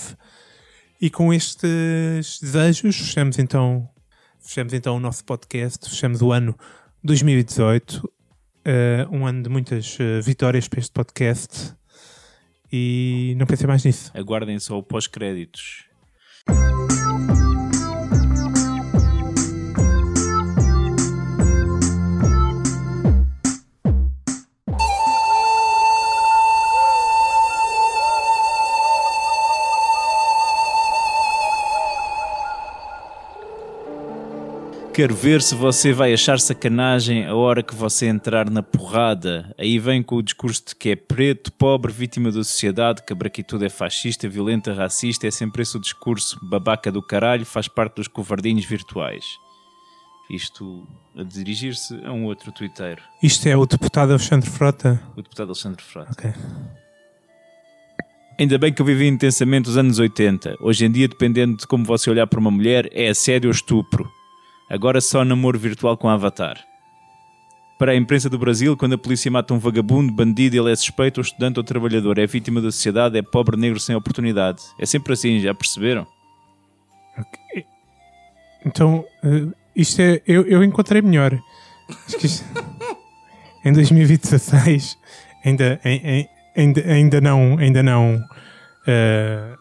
E 1.02 1.10
com 1.10 1.34
estes 1.34 2.40
desejos, 2.40 2.96
fechamos 2.96 3.40
então, 3.40 3.90
fechamos 4.40 4.72
então 4.72 4.98
o 4.98 5.00
nosso 5.00 5.26
podcast, 5.26 5.90
fechamos 5.90 6.22
o 6.22 6.32
ano 6.32 6.56
2018, 7.04 8.08
eh, 8.64 9.08
um 9.12 9.26
ano 9.26 9.42
de 9.42 9.50
muitas 9.50 9.98
eh, 10.00 10.22
vitórias 10.22 10.68
para 10.68 10.80
este 10.80 10.92
podcast. 10.92 11.74
E 12.72 13.34
não 13.36 13.48
pensei 13.48 13.66
mais 13.66 13.84
nisso. 13.84 14.12
Aguardem 14.14 14.60
só 14.60 14.78
o 14.78 14.84
pós-créditos. 14.84 15.86
Quero 34.94 35.16
ver 35.16 35.42
se 35.42 35.56
você 35.56 35.94
vai 35.94 36.14
achar 36.14 36.38
sacanagem 36.40 37.26
a 37.26 37.34
hora 37.34 37.64
que 37.64 37.74
você 37.74 38.08
entrar 38.08 38.50
na 38.50 38.62
porrada. 38.62 39.54
Aí 39.58 39.80
vem 39.80 40.04
com 40.04 40.16
o 40.18 40.22
discurso 40.22 40.64
de 40.68 40.76
que 40.76 40.90
é 40.90 40.96
preto, 40.98 41.52
pobre, 41.54 41.92
vítima 41.94 42.30
da 42.30 42.44
sociedade, 42.44 43.02
que 43.02 43.14
a 43.14 43.16
braquitude 43.16 43.66
é 43.66 43.70
fascista, 43.70 44.28
violenta, 44.28 44.74
racista. 44.74 45.26
É 45.26 45.32
sempre 45.32 45.62
esse 45.62 45.78
o 45.78 45.80
discurso 45.80 46.38
babaca 46.44 46.92
do 46.92 47.02
caralho, 47.02 47.46
faz 47.46 47.70
parte 47.70 47.96
dos 47.96 48.08
covardinhos 48.10 48.66
virtuais. 48.66 49.24
Isto 50.30 50.86
a 51.18 51.24
dirigir-se 51.24 51.96
a 52.06 52.12
um 52.12 52.26
outro 52.26 52.52
twitteiro, 52.52 53.02
Isto 53.24 53.48
é 53.48 53.56
o 53.56 53.66
deputado 53.66 54.12
Alexandre 54.12 54.50
Frota. 54.50 55.02
o 55.16 55.22
deputado 55.22 55.48
Alexandre 55.48 55.84
Frota. 55.84 56.12
Ok. 56.12 56.34
Ainda 58.40 58.58
bem 58.58 58.74
que 58.74 58.82
eu 58.82 58.86
vivi 58.86 59.08
intensamente 59.08 59.70
os 59.70 59.78
anos 59.78 60.00
80. 60.00 60.58
Hoje 60.60 60.86
em 60.86 60.92
dia, 60.92 61.08
dependendo 61.08 61.58
de 61.58 61.66
como 61.68 61.86
você 61.86 62.10
olhar 62.10 62.28
para 62.28 62.40
uma 62.40 62.52
mulher, 62.52 62.90
é 62.92 63.10
assédio 63.10 63.50
ou 63.50 63.52
estupro. 63.54 64.10
Agora 64.72 65.02
só 65.02 65.26
namoro 65.26 65.60
virtual 65.60 65.98
com 65.98 66.08
avatar. 66.08 66.58
Para 67.78 67.92
a 67.94 67.96
imprensa 67.96 68.30
do 68.30 68.38
Brasil, 68.38 68.78
quando 68.78 68.94
a 68.94 68.98
polícia 68.98 69.30
mata 69.32 69.54
um 69.54 69.60
vagabundo, 69.60 70.14
bandido, 70.14 70.56
ele 70.56 70.72
é 70.72 70.76
suspeito, 70.76 71.20
ou 71.20 71.24
estudante 71.24 71.58
ou 71.60 71.64
trabalhador, 71.64 72.18
é 72.20 72.28
vítima 72.28 72.62
da 72.62 72.72
sociedade, 72.72 73.18
é 73.18 73.22
pobre 73.24 73.58
negro 73.58 73.80
sem 73.80 73.96
oportunidade. 73.96 74.62
É 74.80 74.86
sempre 74.86 75.14
assim, 75.14 75.40
já 75.40 75.54
perceberam? 75.54 76.06
Ok. 77.18 77.66
Então, 78.66 79.04
eh, 79.24 79.48
isto 79.76 80.00
é. 80.02 80.22
Eu, 80.28 80.44
eu 80.44 80.64
encontrei 80.64 81.02
melhor. 81.02 81.38
Isto- 82.08 82.46
em 83.66 83.74
2016 83.74 84.98
ainda, 85.44 85.80
em- 85.84 86.28
ainda, 86.56 86.82
ainda 86.82 87.20
não. 87.22 87.58
Ainda 87.58 87.82
não 87.84 88.20
eh, 88.88 89.56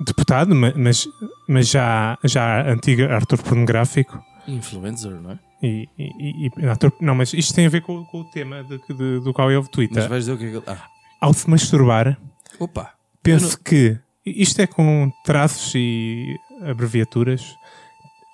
deputado, 0.00 0.54
ma- 0.54 0.72
mas, 0.74 1.06
mas 1.46 1.68
já, 1.68 2.16
já 2.24 2.66
antigo 2.70 3.02
ator 3.12 3.42
pornográfico. 3.42 4.18
Influencer, 4.48 5.10
não 5.12 5.32
é? 5.32 5.38
E, 5.62 5.88
e- 5.98 6.50
e- 6.60 6.66
ator, 6.68 6.92
não, 7.00 7.14
mas 7.14 7.32
isto 7.32 7.54
tem 7.54 7.66
a 7.66 7.70
ver 7.70 7.80
com, 7.82 8.04
com 8.04 8.20
o 8.20 8.24
tema 8.24 8.62
de- 8.62 8.78
de- 8.94 9.20
do 9.20 9.32
qual 9.32 9.50
eu 9.50 9.60
Mas 9.62 9.70
Twitter. 9.70 10.08
vais 10.08 10.24
dizer 10.24 10.32
o 10.32 10.38
que 10.38 10.44
é 10.44 10.50
que 10.50 10.56
ele. 10.56 10.64
Ah, 10.66 10.84
Ao 11.20 11.32
se 11.32 11.48
masturbar, 11.48 12.18
opa! 12.60 12.92
penso 13.22 13.58
que 13.62 13.98
isto 14.24 14.60
é 14.60 14.66
com 14.66 15.10
traços 15.24 15.72
e 15.74 16.36
abreviaturas. 16.68 17.56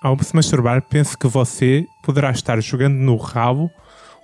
Ao 0.01 0.21
se 0.21 0.35
masturbar, 0.35 0.81
penso 0.81 1.17
que 1.17 1.27
você 1.27 1.85
poderá 2.03 2.29
estar 2.31 2.59
jogando 2.61 2.95
no 2.95 3.15
rabo 3.15 3.71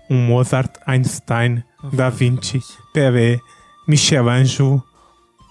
um 0.10 0.18
Mozart, 0.28 0.76
Einstein, 0.86 1.64
Da 1.94 2.10
Vinci, 2.10 2.60
PB, 2.94 3.40
Michelangelo, 3.88 4.84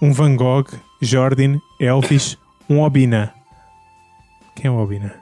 um 0.01 0.11
Van 0.13 0.35
Gogh, 0.35 0.67
Jordan, 1.01 1.57
Elvis, 1.79 2.37
um 2.69 2.81
Obina. 2.81 3.33
Quem 4.55 4.67
é 4.67 4.71
o 4.71 4.75
Obina? 4.77 5.15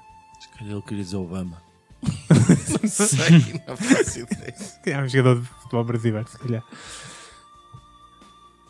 Ele 0.61 0.81
queria 0.81 1.03
dizer 1.03 1.17
Obama. 1.17 1.61
não 2.01 2.89
sei, 2.89 3.61
não 3.67 3.77
faço 3.77 4.19
ideia. 4.19 4.55
É 4.85 5.01
um 5.01 5.07
jogador 5.07 5.41
de 5.41 5.47
futebol 5.47 5.83
brasileiro, 5.83 6.27
se 6.29 6.37
calhar. 6.37 6.63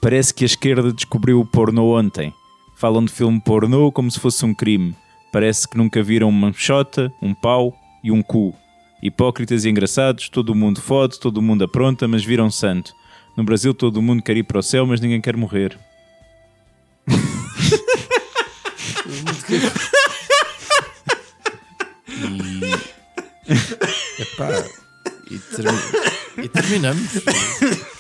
Parece 0.02 0.34
que 0.34 0.44
a 0.44 0.48
esquerda 0.48 0.94
descobriu 0.94 1.40
o 1.40 1.46
pornô 1.46 1.98
ontem. 1.98 2.34
Falam 2.76 3.04
de 3.04 3.12
filme 3.12 3.42
pornô 3.42 3.92
como 3.92 4.12
se 4.12 4.20
fosse 4.20 4.46
um 4.46 4.54
crime. 4.54 4.96
Parece 5.32 5.68
que 5.68 5.78
nunca 5.78 6.04
viram 6.04 6.30
uma 6.30 6.54
chota, 6.54 7.12
um 7.22 7.34
pau 7.34 7.76
e 8.04 8.12
um 8.12 8.22
cu. 8.22 8.56
Hipócritas 9.02 9.66
e 9.66 9.70
engraçados, 9.70 10.30
todo 10.30 10.50
o 10.50 10.56
mundo 10.56 10.82
fode, 10.82 11.20
todo 11.20 11.38
o 11.38 11.42
mundo 11.42 11.64
apronta, 11.64 12.08
mas 12.08 12.24
viram 12.24 12.50
santo. 12.50 12.94
No 13.36 13.44
Brasil 13.44 13.74
todo 13.74 14.02
mundo 14.02 14.24
quer 14.24 14.38
ir 14.38 14.44
para 14.44 14.60
o 14.60 14.64
céu, 14.64 14.86
mas 14.86 15.00
ninguém 15.00 15.22
quer 15.22 15.36
morrer. 15.36 15.78
Epá. 24.20 24.64
E, 25.30 25.38
termi- 25.40 25.80
e 26.44 26.48
terminamos. 26.50 27.12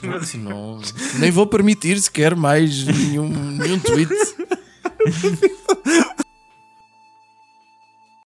Pronto, 0.01 0.37
não- 0.37 0.81
nem 1.19 1.31
vou 1.31 1.47
permitir 1.47 1.99
sequer 1.99 2.35
mais 2.35 2.83
nenhum, 2.85 3.27
nenhum 3.29 3.79
tweet. 3.79 4.11